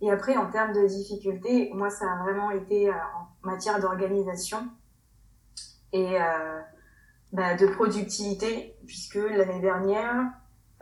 Et 0.00 0.10
après, 0.10 0.36
en 0.36 0.50
termes 0.50 0.72
de 0.72 0.86
difficultés, 0.86 1.70
moi, 1.74 1.90
ça 1.90 2.04
a 2.04 2.22
vraiment 2.22 2.50
été 2.50 2.90
en 2.90 3.48
matière 3.48 3.80
d'organisation 3.80 4.58
et 5.92 6.20
euh, 6.20 6.60
bah, 7.32 7.56
de 7.56 7.66
productivité, 7.66 8.76
puisque 8.86 9.16
l'année 9.16 9.60
dernière, 9.60 10.32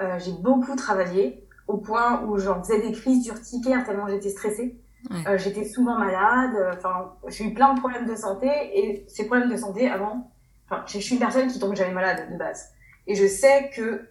euh, 0.00 0.18
j'ai 0.18 0.32
beaucoup 0.32 0.76
travaillé 0.76 1.46
au 1.68 1.78
point 1.78 2.22
où 2.24 2.38
j'en 2.38 2.62
faisais 2.62 2.80
des 2.80 2.92
crises 2.92 3.24
d'urticaire 3.24 3.84
tellement 3.84 4.09
j'étais 4.09 4.30
stressée. 4.30 4.80
Ouais. 5.11 5.16
Euh, 5.28 5.38
j'étais 5.38 5.64
souvent 5.64 5.98
malade, 5.98 6.76
enfin, 6.76 7.14
j'ai 7.28 7.44
eu 7.44 7.54
plein 7.54 7.74
de 7.74 7.80
problèmes 7.80 8.07
de 8.07 8.16
santé 8.16 8.48
et 8.74 9.04
ces 9.09 9.26
problèmes 9.26 9.50
de 9.50 9.57
santé 9.57 9.88
avant, 9.88 10.32
enfin, 10.68 10.84
je 10.86 10.98
suis 10.98 11.14
une 11.14 11.20
personne 11.20 11.48
qui 11.48 11.58
tombe 11.58 11.74
jamais 11.74 11.92
malade 11.92 12.32
de 12.32 12.36
base. 12.36 12.70
Et 13.06 13.14
je 13.14 13.26
sais 13.26 13.70
que 13.74 14.08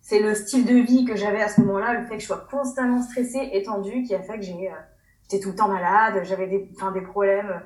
c'est 0.00 0.20
le 0.20 0.34
style 0.34 0.66
de 0.66 0.74
vie 0.74 1.04
que 1.04 1.16
j'avais 1.16 1.42
à 1.42 1.48
ce 1.48 1.60
moment-là, 1.62 1.94
le 1.94 2.06
fait 2.06 2.16
que 2.16 2.20
je 2.20 2.26
sois 2.26 2.46
constamment 2.50 3.02
stressée 3.02 3.50
et 3.52 3.62
tendue, 3.62 4.02
qui 4.02 4.14
a 4.14 4.20
fait 4.20 4.36
que 4.36 4.42
j'ai, 4.42 4.70
euh, 4.70 4.74
j'étais 5.22 5.42
tout 5.42 5.50
le 5.50 5.56
temps 5.56 5.68
malade, 5.68 6.22
j'avais 6.24 6.46
des, 6.46 6.70
enfin, 6.76 6.92
des 6.92 7.00
problèmes 7.00 7.62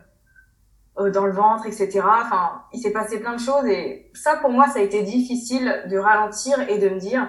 euh, 1.01 1.11
dans 1.11 1.27
le 1.27 1.33
ventre, 1.33 1.67
etc. 1.67 2.01
Enfin, 2.05 2.63
il 2.73 2.81
s'est 2.81 2.93
passé 2.93 3.19
plein 3.19 3.35
de 3.35 3.41
choses 3.41 3.67
et 3.67 4.11
ça, 4.15 4.37
pour 4.37 4.51
moi, 4.51 4.69
ça 4.69 4.79
a 4.79 4.83
été 4.83 5.03
difficile 5.03 5.85
de 5.91 5.99
ralentir 5.99 6.61
et 6.69 6.79
de 6.79 6.89
me 6.89 7.01
dire, 7.01 7.29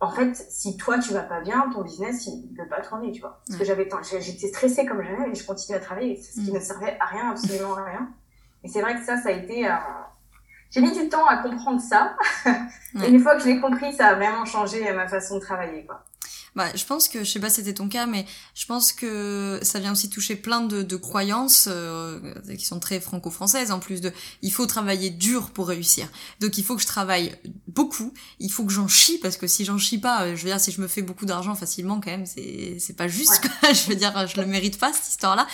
en 0.00 0.10
fait, 0.10 0.36
si 0.36 0.76
toi 0.76 0.98
tu 0.98 1.12
vas 1.12 1.22
pas 1.22 1.40
bien, 1.40 1.70
ton 1.72 1.82
business 1.82 2.26
il 2.26 2.54
peut 2.54 2.68
pas 2.68 2.82
tourner, 2.82 3.10
tu 3.12 3.22
vois. 3.22 3.40
Parce 3.46 3.58
que 3.58 3.64
j'avais, 3.64 3.88
j'étais 4.20 4.48
stressée 4.48 4.86
comme 4.86 5.02
jamais 5.02 5.30
et 5.30 5.34
je 5.34 5.44
continuais 5.44 5.78
à 5.78 5.82
travailler, 5.82 6.20
ce 6.20 6.40
qui 6.40 6.52
mm. 6.52 6.54
ne 6.54 6.60
servait 6.60 6.96
à 7.00 7.06
rien, 7.06 7.30
absolument 7.30 7.76
à 7.76 7.84
rien. 7.84 8.08
Et 8.66 8.68
c'est 8.68 8.80
vrai 8.80 8.96
que 8.96 9.04
ça, 9.04 9.16
ça 9.16 9.28
a 9.28 9.32
été, 9.32 9.64
euh... 9.64 9.74
j'ai 10.72 10.80
mis 10.80 10.90
du 10.90 11.08
temps 11.08 11.24
à 11.24 11.36
comprendre 11.36 11.80
ça. 11.80 12.16
et 13.00 13.08
une 13.08 13.20
fois 13.20 13.36
que 13.36 13.42
je 13.42 13.46
l'ai 13.46 13.60
compris, 13.60 13.92
ça 13.92 14.08
a 14.08 14.14
vraiment 14.14 14.44
changé 14.44 14.92
ma 14.92 15.06
façon 15.06 15.36
de 15.36 15.40
travailler, 15.40 15.86
quoi. 15.86 16.02
Bah, 16.56 16.74
je 16.74 16.86
pense 16.86 17.08
que, 17.08 17.22
je 17.22 17.30
sais 17.30 17.38
pas 17.38 17.50
si 17.50 17.56
c'était 17.56 17.74
ton 17.74 17.88
cas, 17.88 18.06
mais 18.06 18.24
je 18.54 18.64
pense 18.64 18.90
que 18.90 19.60
ça 19.62 19.78
vient 19.78 19.92
aussi 19.92 20.08
toucher 20.08 20.36
plein 20.36 20.62
de, 20.62 20.82
de 20.82 20.96
croyances 20.96 21.68
euh, 21.70 22.18
qui 22.56 22.64
sont 22.64 22.80
très 22.80 22.98
franco-françaises, 22.98 23.70
en 23.70 23.78
plus 23.78 24.00
de 24.00 24.10
il 24.40 24.50
faut 24.50 24.64
travailler 24.64 25.10
dur 25.10 25.50
pour 25.50 25.68
réussir. 25.68 26.08
Donc 26.40 26.56
il 26.56 26.64
faut 26.64 26.74
que 26.74 26.80
je 26.80 26.86
travaille 26.86 27.36
beaucoup, 27.68 28.14
il 28.40 28.50
faut 28.50 28.64
que 28.64 28.72
j'en 28.72 28.88
chie, 28.88 29.18
parce 29.18 29.36
que 29.36 29.46
si 29.46 29.66
j'en 29.66 29.76
chie 29.76 29.98
pas, 29.98 30.22
euh, 30.22 30.34
je 30.34 30.44
veux 30.44 30.48
dire, 30.48 30.58
si 30.58 30.72
je 30.72 30.80
me 30.80 30.88
fais 30.88 31.02
beaucoup 31.02 31.26
d'argent 31.26 31.54
facilement, 31.54 32.00
quand 32.00 32.10
même, 32.10 32.24
c'est, 32.24 32.78
c'est 32.78 32.96
pas 32.96 33.06
juste, 33.06 33.42
ouais. 33.44 33.50
quoi. 33.60 33.72
je 33.74 33.88
veux 33.90 33.96
dire, 33.96 34.26
je 34.26 34.40
le 34.40 34.46
mérite 34.46 34.78
pas, 34.78 34.94
cette 34.94 35.08
histoire-là. 35.08 35.46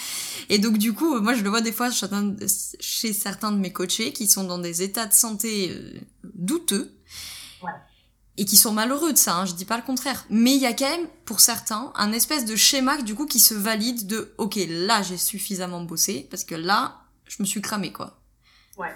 Et 0.50 0.60
donc 0.60 0.78
du 0.78 0.92
coup, 0.92 1.20
moi 1.20 1.34
je 1.34 1.42
le 1.42 1.50
vois 1.50 1.62
des 1.62 1.72
fois 1.72 1.90
chez 1.90 3.12
certains 3.12 3.50
de 3.50 3.58
mes 3.58 3.72
coachés 3.72 4.12
qui 4.12 4.28
sont 4.28 4.44
dans 4.44 4.58
des 4.58 4.82
états 4.82 5.06
de 5.06 5.12
santé 5.12 5.70
euh, 5.70 5.98
douteux, 6.34 6.94
et 8.38 8.44
qui 8.44 8.56
sont 8.56 8.72
malheureux 8.72 9.12
de 9.12 9.18
ça, 9.18 9.36
hein, 9.36 9.44
je 9.44 9.54
dis 9.54 9.64
pas 9.64 9.76
le 9.76 9.82
contraire. 9.82 10.24
Mais 10.30 10.52
il 10.54 10.60
y 10.60 10.66
a 10.66 10.72
quand 10.72 10.88
même, 10.88 11.06
pour 11.24 11.40
certains, 11.40 11.92
un 11.96 12.12
espèce 12.12 12.44
de 12.44 12.56
schéma 12.56 12.96
du 13.02 13.14
coup 13.14 13.26
qui 13.26 13.40
se 13.40 13.54
valide 13.54 14.06
de 14.06 14.34
ok, 14.38 14.58
là 14.68 15.02
j'ai 15.02 15.16
suffisamment 15.18 15.82
bossé, 15.82 16.26
parce 16.30 16.44
que 16.44 16.54
là, 16.54 16.96
je 17.26 17.42
me 17.42 17.46
suis 17.46 17.60
cramé 17.60 17.92
quoi. 17.92 18.18
Ouais. 18.78 18.94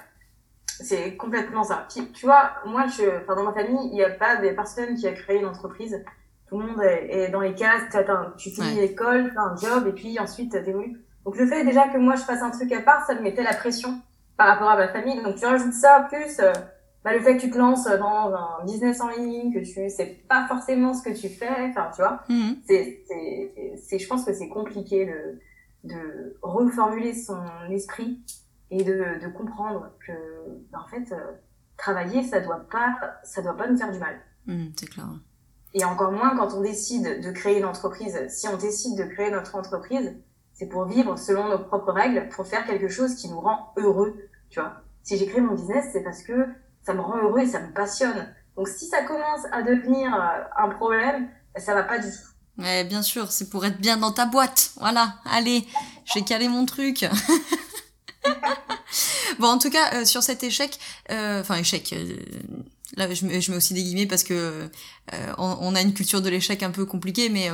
C'est 0.81 1.17
complètement 1.17 1.65
ça. 1.65 1.87
Puis, 1.89 2.13
tu 2.13 2.27
vois, 2.27 2.51
moi, 2.67 2.87
je, 2.87 3.23
enfin, 3.23 3.35
dans 3.35 3.45
ma 3.45 3.55
famille, 3.55 3.89
il 3.91 3.95
n'y 3.95 4.05
a 4.05 4.11
pas 4.11 4.37
des 4.37 4.53
personnes 4.53 4.95
qui 4.95 5.07
a 5.07 5.13
créé 5.13 5.39
une 5.39 5.47
entreprise. 5.47 6.05
Tout 6.49 6.59
le 6.59 6.67
monde 6.67 6.83
est, 6.83 7.09
est 7.11 7.29
dans 7.31 7.41
les 7.41 7.55
cases. 7.55 7.85
Tu 8.37 8.51
finis 8.51 8.75
ouais. 8.75 8.81
l'école, 8.83 9.31
tu 9.33 9.39
as 9.39 9.43
un 9.43 9.57
job, 9.57 9.87
et 9.87 9.93
puis 9.93 10.19
ensuite, 10.21 10.53
tu 10.53 10.59
évolues. 10.59 11.01
Donc, 11.25 11.39
le 11.39 11.47
fait 11.47 11.65
déjà 11.65 11.89
que 11.89 11.97
moi, 11.97 12.15
je 12.15 12.23
fasse 12.23 12.43
un 12.43 12.51
truc 12.51 12.71
à 12.73 12.83
part, 12.83 13.07
ça 13.07 13.15
me 13.15 13.23
mettait 13.23 13.43
la 13.43 13.55
pression 13.55 14.01
par 14.37 14.49
rapport 14.49 14.69
à 14.69 14.77
ma 14.77 14.89
famille. 14.89 15.23
Donc, 15.23 15.37
tu 15.37 15.47
rajoutes 15.47 15.73
ça, 15.73 16.07
plus 16.11 16.39
euh, 16.41 16.53
bah, 17.07 17.15
le 17.15 17.21
fait 17.21 17.37
que 17.37 17.43
tu 17.43 17.53
te 17.53 17.57
lances 17.57 17.85
dans 17.85 18.35
un 18.35 18.65
business 18.65 19.01
en 19.01 19.11
ligne, 19.11 19.55
que 19.55 19.61
tu 19.61 19.89
sais 19.89 20.25
pas 20.29 20.49
forcément 20.49 20.93
ce 20.93 21.05
que 21.05 21.17
tu 21.17 21.29
fais, 21.29 21.71
enfin, 21.71 21.89
tu 21.95 22.03
vois, 22.03 22.25
mmh. 22.29 22.55
c'est, 22.67 23.05
c'est, 23.77 23.99
je 24.01 24.09
pense 24.09 24.25
que 24.25 24.35
c'est 24.35 24.49
compliqué 24.49 25.07
de, 25.07 25.39
de 25.89 26.37
reformuler 26.43 27.15
son 27.15 27.39
esprit 27.71 28.21
et 28.73 28.83
de, 28.83 29.23
de 29.23 29.29
comprendre 29.29 29.93
que, 30.05 30.13
bah, 30.73 30.81
en 30.85 30.89
fait, 30.89 31.13
euh, 31.13 31.35
travailler, 31.77 32.25
ça 32.25 32.41
doit 32.41 32.67
pas, 32.69 32.97
ça 33.23 33.41
doit 33.41 33.57
pas 33.57 33.69
nous 33.69 33.77
faire 33.77 33.93
du 33.93 34.01
mal. 34.01 34.17
Mmh, 34.47 34.65
c'est 34.77 34.91
clair. 34.91 35.07
Et 35.75 35.85
encore 35.85 36.11
moins 36.11 36.37
quand 36.37 36.55
on 36.55 36.63
décide 36.63 37.21
de 37.21 37.31
créer 37.31 37.59
une 37.59 37.67
entreprise. 37.67 38.19
Si 38.31 38.49
on 38.49 38.57
décide 38.57 38.99
de 38.99 39.05
créer 39.05 39.31
notre 39.31 39.55
entreprise, 39.55 40.17
c'est 40.55 40.67
pour 40.67 40.87
vivre 40.87 41.17
selon 41.17 41.51
nos 41.51 41.61
propres 41.61 41.93
règles, 41.93 42.29
pour 42.31 42.49
faire 42.49 42.67
quelque 42.67 42.89
chose 42.89 43.15
qui 43.15 43.31
nous 43.31 43.39
rend 43.39 43.73
heureux, 43.77 44.17
tu 44.51 44.59
vois. 44.59 44.73
Si 45.05 45.17
j'ai 45.17 45.29
créé 45.29 45.41
mon 45.41 45.55
business, 45.55 45.85
c'est 45.93 46.03
parce 46.03 46.25
que 46.25 46.49
ça 46.87 46.95
me 46.95 47.01
rend 47.01 47.19
heureux 47.19 47.41
et 47.41 47.47
ça 47.47 47.61
me 47.61 47.73
passionne. 47.73 48.33
Donc 48.57 48.69
si 48.69 48.87
ça 48.87 49.03
commence 49.03 49.45
à 49.51 49.63
devenir 49.63 50.15
euh, 50.15 50.65
un 50.65 50.69
problème, 50.69 51.29
ça 51.57 51.75
va 51.75 51.83
pas 51.83 51.99
du 51.99 52.07
tout. 52.07 52.63
Bien 52.89 53.03
sûr, 53.03 53.33
c'est 53.33 53.51
pour 53.51 53.67
être 53.67 53.79
bien 53.79 53.99
dans 53.99 54.13
ta 54.13 54.25
boîte. 54.25 54.71
Voilà, 54.79 55.17
allez, 55.27 55.67
j'ai 56.15 56.23
calé 56.23 56.49
mon 56.49 56.65
truc. 56.65 57.05
bon, 59.39 59.49
en 59.49 59.59
tout 59.59 59.69
cas, 59.69 59.95
euh, 59.95 60.05
sur 60.07 60.23
cet 60.23 60.43
échec, 60.43 60.79
euh, 61.11 61.43
enfin 61.43 61.57
échec, 61.57 61.95
là 62.97 63.13
je 63.13 63.27
mets, 63.27 63.43
je 63.43 63.51
mets, 63.51 63.59
aussi 63.59 63.75
des 63.75 63.83
guillemets 63.83 64.07
parce 64.07 64.23
que 64.23 64.71
on, 65.37 65.75
a 65.75 65.83
une 65.83 65.93
culture 65.93 66.23
de 66.23 66.31
l'échec 66.31 66.63
un 66.63 66.71
peu 66.71 66.87
compliquée, 66.87 67.29
mais 67.29 67.51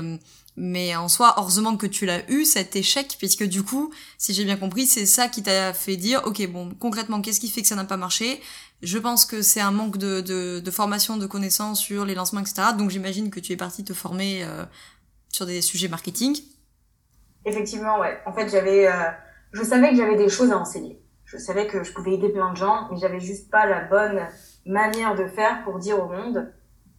mais 0.57 0.95
en 0.95 1.09
soi, 1.09 1.35
heureusement 1.39 1.77
que 1.77 1.87
tu 1.87 2.05
l'as 2.05 2.29
eu 2.31 2.45
cet 2.45 2.77
échec, 2.77 3.17
puisque 3.19 3.45
du 3.45 3.63
coup, 3.63 3.93
si 4.19 4.35
j'ai 4.35 4.45
bien 4.45 4.57
compris, 4.57 4.87
c'est 4.87 5.07
ça 5.07 5.29
qui 5.29 5.43
t'a 5.43 5.73
fait 5.73 5.97
dire, 5.97 6.23
ok, 6.27 6.47
bon, 6.51 6.75
concrètement, 6.79 7.23
qu'est-ce 7.23 7.41
qui 7.41 7.49
fait 7.49 7.63
que 7.63 7.69
ça 7.69 7.75
n'a 7.75 7.85
pas 7.85 7.97
marché? 7.97 8.41
Je 8.83 8.99
pense 8.99 9.25
que 9.25 9.41
c'est 9.41 9.61
un 9.61 9.71
manque 9.71 9.97
de, 9.97 10.21
de, 10.21 10.71
formation, 10.71 11.17
de 11.17 11.27
connaissances 11.27 11.81
sur 11.81 12.05
les 12.05 12.15
lancements, 12.15 12.41
etc. 12.41 12.69
Donc 12.77 12.91
j'imagine 12.91 13.31
que 13.31 13.41
tu 13.41 13.53
es 13.53 13.57
parti 13.57 13.85
te 13.85 13.95
former 13.95 14.45
euh, 14.45 14.65
sur 15.29 15.47
des 15.47 15.63
sujets 15.63 15.89
marketing. 15.89 16.37
Effectivement, 17.45 17.99
ouais. 18.01 18.21
En 18.27 18.33
fait, 18.33 18.49
j'avais, 18.49 18.89
euh, 18.89 19.11
je 19.53 19.63
savais 19.63 19.91
que 19.91 19.97
j'avais 19.97 20.17
des 20.17 20.29
choses 20.29 20.53
à 20.53 20.59
enseigner. 20.59 21.01
Je 21.25 21.39
savais 21.39 21.67
que 21.67 21.83
je 21.83 21.93
pouvais 21.93 22.13
aider 22.13 22.29
plein 22.29 22.53
de 22.53 22.57
gens, 22.57 22.89
mais 22.91 22.99
j'avais 22.99 23.21
juste 23.21 23.51
pas 23.51 23.67
la 23.67 23.85
bonne 23.85 24.21
manière 24.67 25.15
de 25.15 25.27
faire 25.29 25.65
pour 25.65 25.79
dire 25.79 25.99
au 25.99 26.09
monde, 26.09 26.53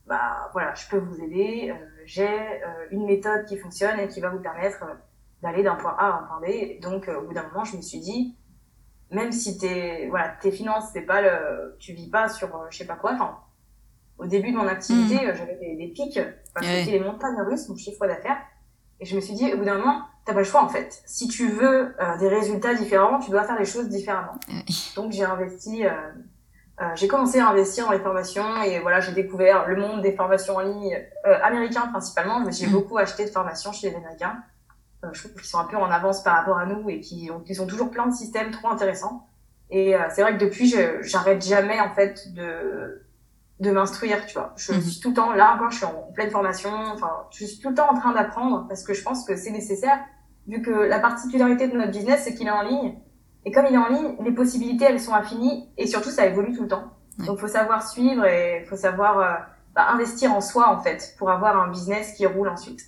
bah 0.07 0.49
voilà, 0.53 0.73
je 0.73 0.87
peux 0.89 0.97
vous 0.97 1.21
aider. 1.21 1.71
Euh, 1.71 1.92
j'ai 2.05 2.27
euh, 2.27 2.87
une 2.91 3.05
méthode 3.05 3.45
qui 3.45 3.57
fonctionne 3.57 3.99
et 3.99 4.07
qui 4.07 4.19
va 4.19 4.29
vous 4.29 4.39
permettre 4.39 4.83
euh, 4.83 4.93
d'aller 5.41 5.63
d'un 5.63 5.75
point 5.75 5.95
A 5.97 6.07
à 6.07 6.19
un 6.19 6.23
point 6.23 6.41
B. 6.41 6.81
Donc, 6.81 7.07
euh, 7.07 7.19
au 7.19 7.27
bout 7.27 7.33
d'un 7.33 7.47
moment, 7.47 7.63
je 7.63 7.77
me 7.77 7.81
suis 7.81 7.99
dit, 7.99 8.35
même 9.11 9.31
si 9.31 9.57
tes, 9.57 10.07
voilà, 10.09 10.29
tes 10.41 10.51
finances, 10.51 10.85
c'est 10.93 11.01
pas 11.01 11.21
le, 11.21 11.75
tu 11.79 11.93
vis 11.93 12.09
pas 12.09 12.29
sur, 12.29 12.49
je 12.69 12.77
sais 12.77 12.85
pas 12.85 12.95
quoi, 12.95 13.13
enfin, 13.13 13.39
au 14.17 14.25
début 14.25 14.51
de 14.51 14.57
mon 14.57 14.67
activité, 14.67 15.15
mmh. 15.15 15.35
j'avais 15.35 15.55
des, 15.55 15.75
des, 15.75 15.87
pics, 15.87 16.19
parce 16.53 16.65
que 16.65 16.71
c'était 16.71 16.91
les 16.91 16.99
montagnes 16.99 17.41
russes, 17.41 17.67
mon 17.69 17.75
chiffre 17.75 18.05
d'affaires. 18.07 18.37
Et 18.99 19.05
je 19.05 19.15
me 19.15 19.21
suis 19.21 19.33
dit, 19.33 19.51
au 19.53 19.57
bout 19.57 19.65
d'un 19.65 19.77
moment, 19.77 20.03
t'as 20.25 20.33
pas 20.33 20.39
le 20.39 20.45
choix, 20.45 20.63
en 20.63 20.69
fait. 20.69 21.01
Si 21.05 21.27
tu 21.27 21.49
veux 21.49 21.95
euh, 21.99 22.17
des 22.17 22.27
résultats 22.27 22.73
différents, 22.73 23.19
tu 23.19 23.31
dois 23.31 23.43
faire 23.43 23.59
les 23.59 23.65
choses 23.65 23.89
différemment. 23.89 24.35
Donc, 24.95 25.11
j'ai 25.11 25.23
investi, 25.23 25.85
euh, 25.85 25.91
j'ai 26.95 27.07
commencé 27.07 27.39
à 27.39 27.49
investir 27.49 27.85
dans 27.85 27.91
les 27.91 27.99
formations 27.99 28.61
et 28.63 28.79
voilà, 28.79 28.99
j'ai 28.99 29.11
découvert 29.11 29.67
le 29.67 29.75
monde 29.75 30.01
des 30.01 30.15
formations 30.15 30.55
en 30.55 30.61
ligne 30.61 30.97
euh, 31.25 31.37
américains 31.43 31.87
principalement. 31.87 32.39
Me 32.39 32.51
suis 32.51 32.67
mmh. 32.67 32.71
beaucoup 32.71 32.97
acheté 32.97 33.25
de 33.25 33.29
formations 33.29 33.71
chez 33.71 33.91
les 33.91 33.95
Américains. 33.95 34.43
Euh, 35.03 35.09
je 35.13 35.19
trouve 35.19 35.33
qu'ils 35.33 35.45
sont 35.45 35.59
un 35.59 35.65
peu 35.65 35.77
en 35.77 35.91
avance 35.91 36.23
par 36.23 36.35
rapport 36.35 36.57
à 36.57 36.65
nous 36.65 36.89
et 36.89 36.99
qui 36.99 37.29
ont, 37.31 37.43
ils 37.47 37.61
ont 37.61 37.67
toujours 37.67 37.91
plein 37.91 38.07
de 38.07 38.13
systèmes 38.13 38.51
trop 38.51 38.69
intéressants. 38.69 39.27
Et 39.69 39.95
euh, 39.95 39.99
c'est 40.09 40.23
vrai 40.23 40.37
que 40.37 40.43
depuis, 40.43 40.75
j'arrête 41.01 41.45
jamais 41.45 41.79
en 41.79 41.93
fait 41.93 42.33
de 42.33 42.99
de 43.59 43.71
m'instruire, 43.71 44.25
tu 44.25 44.33
vois. 44.33 44.53
Je 44.57 44.73
mmh. 44.73 44.81
suis 44.81 44.99
tout 44.99 45.09
le 45.09 45.15
temps 45.15 45.31
là 45.31 45.53
encore, 45.53 45.69
je 45.69 45.77
suis 45.77 45.85
en 45.85 46.11
pleine 46.13 46.31
formation. 46.31 46.71
Enfin, 46.71 47.27
je 47.31 47.45
suis 47.45 47.59
tout 47.59 47.69
le 47.69 47.75
temps 47.75 47.89
en 47.89 47.97
train 47.97 48.11
d'apprendre 48.11 48.65
parce 48.67 48.83
que 48.83 48.93
je 48.93 49.03
pense 49.03 49.25
que 49.25 49.35
c'est 49.37 49.51
nécessaire 49.51 49.99
vu 50.47 50.61
que 50.61 50.71
la 50.71 50.99
particularité 50.99 51.67
de 51.67 51.77
notre 51.77 51.91
business 51.91 52.23
c'est 52.23 52.33
qu'il 52.33 52.47
est 52.47 52.51
en 52.51 52.63
ligne 52.63 52.95
et 53.45 53.51
comme 53.51 53.65
il 53.69 53.73
est 53.73 53.77
en 53.77 53.89
ligne, 53.89 54.15
les 54.23 54.31
possibilités, 54.31 54.85
elles 54.85 54.99
sont 54.99 55.13
infinies 55.13 55.69
et 55.77 55.87
surtout, 55.87 56.09
ça 56.09 56.25
évolue 56.25 56.55
tout 56.55 56.63
le 56.63 56.67
temps. 56.67 56.93
Ouais. 57.19 57.25
Donc, 57.25 57.39
faut 57.39 57.47
savoir 57.47 57.87
suivre 57.87 58.25
et 58.25 58.65
faut 58.69 58.75
savoir 58.75 59.19
euh, 59.19 59.33
bah, 59.75 59.87
investir 59.89 60.33
en 60.33 60.41
soi, 60.41 60.69
en 60.69 60.81
fait, 60.81 61.15
pour 61.17 61.29
avoir 61.29 61.57
un 61.57 61.69
business 61.69 62.13
qui 62.15 62.25
roule 62.25 62.49
ensuite. 62.49 62.81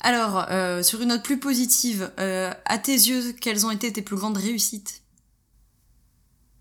Alors, 0.00 0.46
euh, 0.50 0.82
sur 0.82 1.00
une 1.00 1.08
note 1.08 1.22
plus 1.22 1.38
positive, 1.38 2.10
euh, 2.18 2.52
à 2.64 2.78
tes 2.78 2.92
yeux, 2.92 3.32
quelles 3.40 3.64
ont 3.64 3.70
été 3.70 3.92
tes 3.92 4.02
plus 4.02 4.16
grandes 4.16 4.36
réussites? 4.36 5.02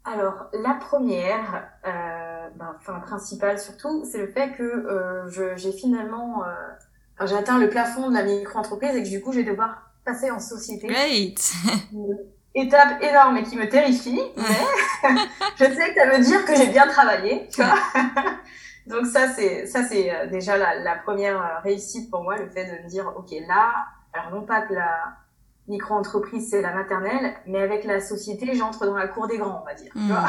Alors, 0.06 0.48
la 0.54 0.76
première, 0.76 1.70
bah, 1.84 2.76
enfin, 2.78 3.00
principale 3.00 3.60
surtout, 3.60 4.06
c'est 4.10 4.20
le 4.20 4.28
fait 4.28 4.52
que 4.54 4.86
j'ai 5.56 5.72
finalement... 5.72 6.44
J'ai 7.26 7.38
atteint 7.38 7.60
le 7.60 7.70
plafond 7.70 8.10
de 8.10 8.16
la 8.16 8.24
micro-entreprise 8.24 8.96
et 8.96 9.04
que 9.04 9.08
du 9.08 9.22
coup, 9.22 9.32
je 9.32 9.40
vais 9.40 9.50
devoir 9.50 9.94
passer 10.04 10.30
en 10.32 10.40
société. 10.40 10.88
Great 10.88 11.54
étape 12.56 13.02
énorme 13.02 13.38
et 13.38 13.44
qui 13.44 13.58
me 13.58 13.68
terrifie, 13.68 14.22
mais 14.38 15.10
je 15.58 15.66
sais 15.66 15.94
que 15.94 16.00
ça 16.00 16.10
veut 16.10 16.24
dire 16.24 16.46
que 16.46 16.56
j'ai 16.56 16.68
bien 16.68 16.88
travaillé, 16.88 17.48
tu 17.52 17.62
vois. 17.62 17.76
Donc 18.88 19.06
ça 19.06 19.30
c'est 19.30 19.66
ça 19.66 19.84
c'est 19.84 20.14
euh, 20.14 20.28
déjà 20.28 20.58
la, 20.58 20.76
la, 20.76 20.96
première 20.98 21.42
euh, 21.42 21.60
réussite 21.64 22.12
pour 22.12 22.24
moi, 22.24 22.36
le 22.38 22.50
fait 22.50 22.66
de 22.66 22.84
me 22.84 22.90
dire 22.90 23.14
ok 23.16 23.32
là, 23.48 23.72
alors 24.12 24.32
non 24.32 24.46
pas 24.46 24.62
que 24.64 24.74
la 24.74 25.16
micro-entreprise 25.70 26.50
c'est 26.50 26.62
la 26.62 26.74
maternelle, 26.74 27.34
mais 27.48 27.62
avec 27.62 27.86
la 27.86 28.02
société 28.02 28.54
j'entre 28.54 28.86
dans 28.86 28.98
la 28.98 29.08
cour 29.08 29.28
des 29.28 29.38
grands 29.38 29.62
on 29.62 29.66
va 29.66 29.74
dire. 29.74 29.92
Tu 29.94 30.00
mmh. 30.00 30.08
vois 30.08 30.28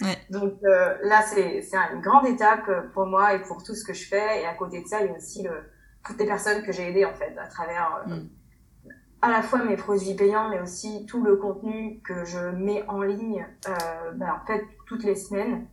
ouais. 0.00 0.16
Donc 0.30 0.54
euh, 0.64 0.96
là 1.02 1.20
c'est 1.22 1.60
c'est 1.60 1.76
une 1.92 2.00
grande 2.00 2.26
étape 2.26 2.70
pour 2.94 3.04
moi 3.04 3.34
et 3.34 3.42
pour 3.42 3.62
tout 3.62 3.74
ce 3.74 3.84
que 3.84 3.92
je 3.92 4.08
fais 4.08 4.40
et 4.42 4.46
à 4.46 4.54
côté 4.54 4.82
de 4.82 4.88
ça 4.88 5.02
il 5.02 5.08
y 5.08 5.10
a 5.10 5.16
aussi 5.16 5.42
le, 5.42 5.70
toutes 6.06 6.18
les 6.18 6.26
personnes 6.26 6.62
que 6.62 6.72
j'ai 6.72 6.88
aidées 6.88 7.04
en 7.04 7.12
fait 7.12 7.36
à 7.36 7.48
travers 7.48 8.02
mmh 8.06 8.39
à 9.22 9.28
la 9.28 9.42
fois 9.42 9.62
mes 9.64 9.76
produits 9.76 10.14
payants, 10.14 10.48
mais 10.48 10.60
aussi 10.60 11.04
tout 11.06 11.22
le 11.22 11.36
contenu 11.36 12.00
que 12.04 12.24
je 12.24 12.38
mets 12.38 12.84
en 12.88 13.02
ligne, 13.02 13.46
euh, 13.68 14.12
ben, 14.14 14.32
en 14.42 14.46
fait, 14.46 14.64
toutes 14.86 15.04
les 15.04 15.14
semaines. 15.14 15.66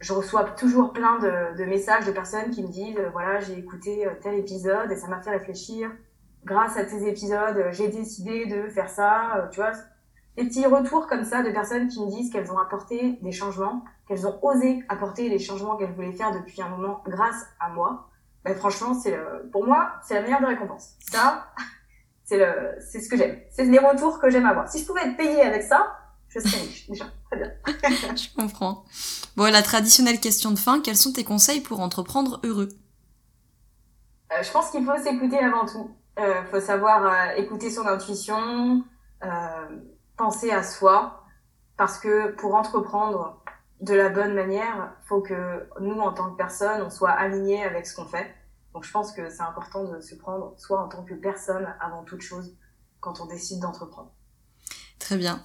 Je 0.00 0.12
reçois 0.12 0.44
toujours 0.44 0.92
plein 0.92 1.18
de, 1.18 1.56
de 1.56 1.64
messages 1.64 2.06
de 2.06 2.12
personnes 2.12 2.50
qui 2.50 2.62
me 2.62 2.68
disent, 2.68 2.98
euh, 2.98 3.10
voilà, 3.12 3.40
j'ai 3.40 3.58
écouté 3.58 4.06
euh, 4.06 4.10
tel 4.20 4.34
épisode 4.34 4.90
et 4.90 4.96
ça 4.96 5.06
m'a 5.06 5.20
fait 5.20 5.30
réfléchir. 5.30 5.90
Grâce 6.44 6.76
à 6.76 6.84
tes 6.84 7.06
épisodes, 7.06 7.56
euh, 7.56 7.70
j'ai 7.72 7.88
décidé 7.88 8.46
de 8.46 8.68
faire 8.68 8.88
ça, 8.88 9.48
tu 9.52 9.60
vois. 9.60 9.72
Des 10.36 10.44
petits 10.44 10.66
retours 10.66 11.06
comme 11.06 11.24
ça 11.24 11.42
de 11.42 11.50
personnes 11.50 11.88
qui 11.88 12.02
me 12.02 12.10
disent 12.10 12.32
qu'elles 12.32 12.50
ont 12.50 12.58
apporté 12.58 13.18
des 13.22 13.32
changements, 13.32 13.84
qu'elles 14.08 14.26
ont 14.26 14.38
osé 14.42 14.82
apporter 14.88 15.28
les 15.28 15.38
changements 15.38 15.76
qu'elles 15.76 15.92
voulaient 15.92 16.12
faire 16.12 16.32
depuis 16.32 16.62
un 16.62 16.68
moment 16.68 17.02
grâce 17.06 17.46
à 17.60 17.68
moi. 17.68 18.08
Ben, 18.44 18.56
franchement, 18.56 18.94
c'est 18.94 19.16
pour 19.52 19.66
moi, 19.66 19.92
c'est 20.02 20.14
la 20.14 20.22
meilleure 20.22 20.40
des 20.40 20.46
récompenses. 20.46 20.96
Ça, 21.00 21.52
c'est 22.24 22.38
le, 22.38 22.76
c'est 22.80 23.00
ce 23.00 23.08
que 23.08 23.16
j'aime. 23.16 23.38
C'est 23.50 23.64
les 23.64 23.78
retours 23.78 24.18
que 24.18 24.30
j'aime 24.30 24.46
avoir. 24.46 24.68
Si 24.68 24.80
je 24.80 24.86
pouvais 24.86 25.02
être 25.02 25.16
payée 25.16 25.42
avec 25.42 25.62
ça, 25.62 25.98
je 26.28 26.40
serais 26.40 26.62
riche, 26.62 26.86
déjà. 26.88 27.06
Très 27.30 27.38
bien. 27.38 27.52
je 28.16 28.34
comprends. 28.34 28.84
Bon, 29.36 29.50
la 29.50 29.62
traditionnelle 29.62 30.20
question 30.20 30.50
de 30.50 30.58
fin, 30.58 30.80
quels 30.80 30.96
sont 30.96 31.12
tes 31.12 31.24
conseils 31.24 31.60
pour 31.60 31.80
entreprendre 31.80 32.40
heureux? 32.44 32.68
Euh, 34.32 34.42
je 34.42 34.50
pense 34.50 34.70
qu'il 34.70 34.84
faut 34.84 34.96
s'écouter 35.02 35.38
avant 35.38 35.66
tout. 35.66 35.90
Euh, 36.18 36.42
faut 36.50 36.60
savoir 36.60 37.06
euh, 37.06 37.36
écouter 37.36 37.70
son 37.70 37.86
intuition, 37.86 38.84
euh, 39.24 39.66
penser 40.16 40.50
à 40.50 40.62
soi, 40.62 41.24
parce 41.78 41.98
que 41.98 42.32
pour 42.32 42.54
entreprendre 42.54 43.42
de 43.80 43.94
la 43.94 44.10
bonne 44.10 44.34
manière, 44.34 44.94
faut 45.04 45.22
que 45.22 45.66
nous, 45.80 45.98
en 45.98 46.12
tant 46.12 46.30
que 46.30 46.36
personne, 46.36 46.82
on 46.82 46.90
soit 46.90 47.10
alignés 47.10 47.64
avec 47.64 47.86
ce 47.86 47.96
qu'on 47.96 48.04
fait. 48.04 48.32
Donc 48.74 48.84
je 48.84 48.90
pense 48.90 49.12
que 49.12 49.28
c'est 49.28 49.42
important 49.42 49.84
de 49.84 50.00
se 50.00 50.14
prendre 50.14 50.54
soi 50.58 50.82
en 50.84 50.88
tant 50.88 51.02
que 51.04 51.14
personne 51.14 51.66
avant 51.80 52.04
toute 52.04 52.22
chose 52.22 52.56
quand 53.00 53.20
on 53.20 53.26
décide 53.26 53.60
d'entreprendre. 53.60 54.12
Très 54.98 55.16
bien. 55.16 55.42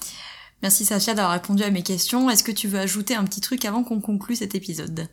Merci 0.61 0.85
Safia 0.85 1.13
d'avoir 1.13 1.33
répondu 1.33 1.63
à 1.63 1.69
mes 1.69 1.83
questions. 1.83 2.29
Est-ce 2.29 2.43
que 2.43 2.51
tu 2.51 2.67
veux 2.67 2.79
ajouter 2.79 3.15
un 3.15 3.25
petit 3.25 3.41
truc 3.41 3.65
avant 3.65 3.83
qu'on 3.83 4.01
conclue 4.01 4.35
cet 4.35 4.55
épisode? 4.55 5.07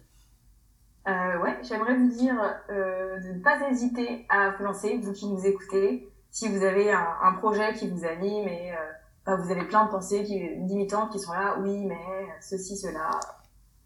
Euh, 1.09 1.39
Ouais, 1.43 1.59
j'aimerais 1.63 1.95
vous 1.97 2.09
dire 2.09 2.35
euh, 2.71 3.21
de 3.21 3.33
ne 3.33 3.43
pas 3.43 3.69
hésiter 3.69 4.25
à 4.31 4.51
vous 4.53 4.65
lancer, 4.65 4.97
vous 5.03 5.13
qui 5.13 5.27
nous 5.27 5.45
écoutez. 5.45 6.09
Si 6.31 6.49
vous 6.49 6.65
avez 6.65 6.91
un, 6.91 7.07
un 7.23 7.33
projet 7.35 7.75
qui 7.75 7.91
vous 7.91 8.05
anime 8.05 8.49
et 8.49 8.73
euh, 8.73 8.77
bah, 9.27 9.37
vous 9.37 9.51
avez 9.51 9.65
plein 9.67 9.85
de 9.85 9.91
pensées 9.91 10.23
qui, 10.25 10.39
limitantes 10.39 11.13
qui 11.13 11.19
sont 11.19 11.33
là, 11.33 11.57
oui, 11.61 11.85
mais 11.85 12.01
ceci, 12.41 12.77
cela, 12.77 13.11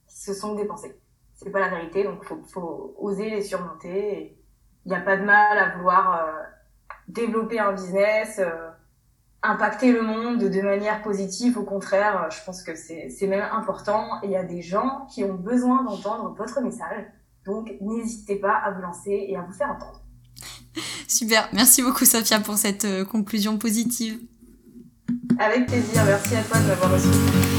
ce 0.06 0.32
sont 0.32 0.54
des 0.54 0.64
pensées 0.66 1.00
c'est 1.38 1.50
pas 1.50 1.60
la 1.60 1.68
vérité, 1.68 2.02
donc 2.02 2.24
faut, 2.24 2.42
faut 2.52 2.94
oser 2.98 3.30
les 3.30 3.42
surmonter. 3.42 4.36
Il 4.84 4.88
n'y 4.88 4.94
a 4.94 5.00
pas 5.00 5.16
de 5.16 5.22
mal 5.22 5.56
à 5.56 5.76
vouloir 5.76 6.20
euh, 6.20 6.32
développer 7.06 7.60
un 7.60 7.72
business, 7.72 8.40
euh, 8.40 8.68
impacter 9.42 9.92
le 9.92 10.02
monde 10.02 10.38
de 10.38 10.60
manière 10.60 11.00
positive. 11.02 11.56
Au 11.56 11.62
contraire, 11.62 12.24
euh, 12.24 12.30
je 12.30 12.44
pense 12.44 12.62
que 12.62 12.74
c'est 12.74 13.26
même 13.28 13.46
important. 13.52 14.20
Et 14.22 14.26
il 14.26 14.32
y 14.32 14.36
a 14.36 14.42
des 14.42 14.62
gens 14.62 15.06
qui 15.14 15.22
ont 15.24 15.34
besoin 15.34 15.84
d'entendre 15.84 16.34
votre 16.36 16.60
message. 16.60 17.06
Donc 17.46 17.72
n'hésitez 17.80 18.36
pas 18.36 18.56
à 18.56 18.72
vous 18.72 18.82
lancer 18.82 19.26
et 19.28 19.36
à 19.36 19.42
vous 19.42 19.52
faire 19.52 19.70
entendre. 19.70 20.02
Super, 21.08 21.48
merci 21.52 21.82
beaucoup 21.82 22.04
Sophia 22.04 22.40
pour 22.40 22.56
cette 22.56 23.04
conclusion 23.04 23.58
positive. 23.58 24.18
Avec 25.38 25.66
plaisir, 25.66 26.02
merci 26.04 26.34
à 26.34 26.42
toi 26.42 26.58
de 26.58 26.66
m'avoir 26.66 26.92
reçu. 26.92 27.57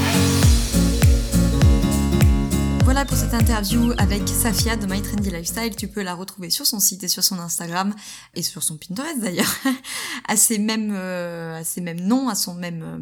Voilà 2.90 3.06
pour 3.06 3.18
cette 3.18 3.36
interview 3.36 3.94
avec 4.00 4.28
Safia 4.28 4.76
de 4.76 4.88
My 4.88 5.00
Trendy 5.00 5.30
Lifestyle. 5.30 5.76
Tu 5.76 5.88
peux 5.88 6.02
la 6.02 6.16
retrouver 6.16 6.50
sur 6.50 6.66
son 6.66 6.80
site 6.80 7.04
et 7.04 7.08
sur 7.08 7.24
son 7.24 7.38
Instagram 7.38 7.94
et 8.34 8.42
sur 8.42 8.64
son 8.64 8.78
Pinterest 8.78 9.20
d'ailleurs, 9.20 9.56
à 10.28 10.36
ses 10.36 10.58
mêmes, 10.58 10.92
euh, 10.96 11.62
mêmes 11.78 12.02
noms, 12.02 12.30
à 12.30 12.34
son 12.34 12.56
même 12.56 12.82
euh, 12.82 12.98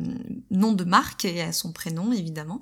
nom 0.51 0.73
de 0.73 0.83
marque 0.83 1.23
et 1.23 1.41
à 1.41 1.53
son 1.53 1.71
prénom 1.71 2.11
évidemment. 2.11 2.59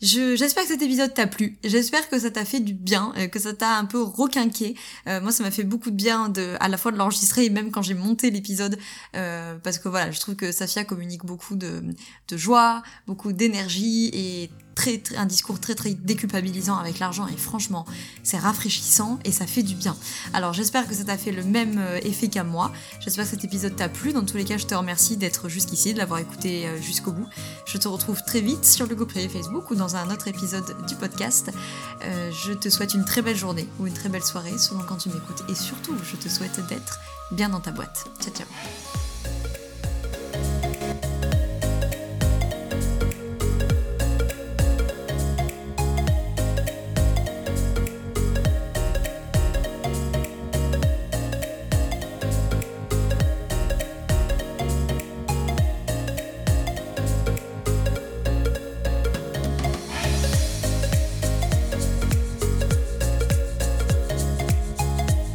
j'espère 0.00 0.62
que 0.62 0.70
cet 0.70 0.80
épisode 0.80 1.12
t'a 1.12 1.26
plu. 1.26 1.58
J'espère 1.64 2.08
que 2.08 2.18
ça 2.18 2.30
t'a 2.30 2.46
fait 2.46 2.60
du 2.60 2.72
bien, 2.72 3.12
euh, 3.18 3.28
que 3.28 3.38
ça 3.38 3.52
t'a 3.52 3.76
un 3.76 3.84
peu 3.84 4.00
requinqué. 4.00 4.74
moi, 5.04 5.32
ça 5.32 5.42
m'a 5.42 5.50
fait 5.50 5.64
beaucoup 5.64 5.90
de 5.90 5.96
bien 5.96 6.30
de, 6.30 6.56
à 6.60 6.68
la 6.68 6.78
fois 6.78 6.92
de 6.92 6.96
l'enregistrer 6.96 7.44
et 7.44 7.50
même 7.50 7.70
quand 7.70 7.82
j'ai 7.82 7.92
monté 7.92 8.30
l'épisode, 8.30 8.78
parce 9.12 9.76
que 9.76 9.90
voilà, 9.90 10.12
je 10.12 10.18
trouve 10.18 10.34
que 10.34 10.50
Safia 10.50 10.84
communique 10.84 11.26
beaucoup 11.26 11.56
de 11.56 11.82
joie, 12.32 12.82
beaucoup 13.06 13.34
d'énergie 13.34 14.08
et 14.14 14.50
un 15.16 15.26
discours 15.26 15.60
très 15.60 15.74
très 15.74 15.94
déculpabilisant 15.94 16.76
avec 16.76 16.98
l'argent 16.98 17.26
et 17.26 17.36
franchement 17.36 17.84
c'est 18.22 18.38
rafraîchissant 18.38 19.18
et 19.24 19.32
ça 19.32 19.46
fait 19.46 19.62
du 19.62 19.74
bien. 19.74 19.96
Alors 20.32 20.52
j'espère 20.52 20.88
que 20.88 20.94
ça 20.94 21.04
t'a 21.04 21.18
fait 21.18 21.32
le 21.32 21.44
même 21.44 21.78
euh, 21.78 21.98
effet 22.02 22.28
qu'à 22.28 22.44
moi. 22.44 22.72
J'espère 23.00 23.24
que 23.24 23.30
cet 23.30 23.44
épisode 23.44 23.76
t'a 23.76 23.88
plu. 23.88 24.12
Dans 24.12 24.24
tous 24.24 24.36
les 24.36 24.44
cas 24.44 24.56
je 24.56 24.66
te 24.66 24.74
remercie 24.74 25.16
d'être 25.16 25.48
jusqu'ici, 25.48 25.92
de 25.92 25.98
l'avoir 25.98 26.20
écouté 26.20 26.66
euh, 26.66 26.80
jusqu'au 26.80 27.12
bout. 27.12 27.26
Je 27.66 27.78
te 27.78 27.88
retrouve 27.88 28.22
très 28.22 28.40
vite 28.40 28.64
sur 28.64 28.86
le 28.86 28.94
groupe 28.94 29.12
Facebook 29.12 29.70
ou 29.70 29.74
dans 29.74 29.96
un 29.96 30.10
autre 30.10 30.28
épisode 30.28 30.76
du 30.86 30.94
podcast. 30.94 31.50
Euh, 32.04 32.30
je 32.32 32.52
te 32.52 32.68
souhaite 32.68 32.94
une 32.94 33.04
très 33.04 33.22
belle 33.22 33.36
journée 33.36 33.68
ou 33.78 33.86
une 33.86 33.94
très 33.94 34.08
belle 34.08 34.24
soirée 34.24 34.58
selon 34.58 34.80
quand 34.80 34.96
tu 34.96 35.08
m'écoutes 35.08 35.44
et 35.48 35.54
surtout 35.54 35.96
je 36.04 36.16
te 36.16 36.28
souhaite 36.28 36.66
d'être 36.68 37.00
bien 37.32 37.48
dans 37.48 37.60
ta 37.60 37.72
boîte. 37.72 38.06
Ciao 38.20 38.32
ciao 38.32 39.67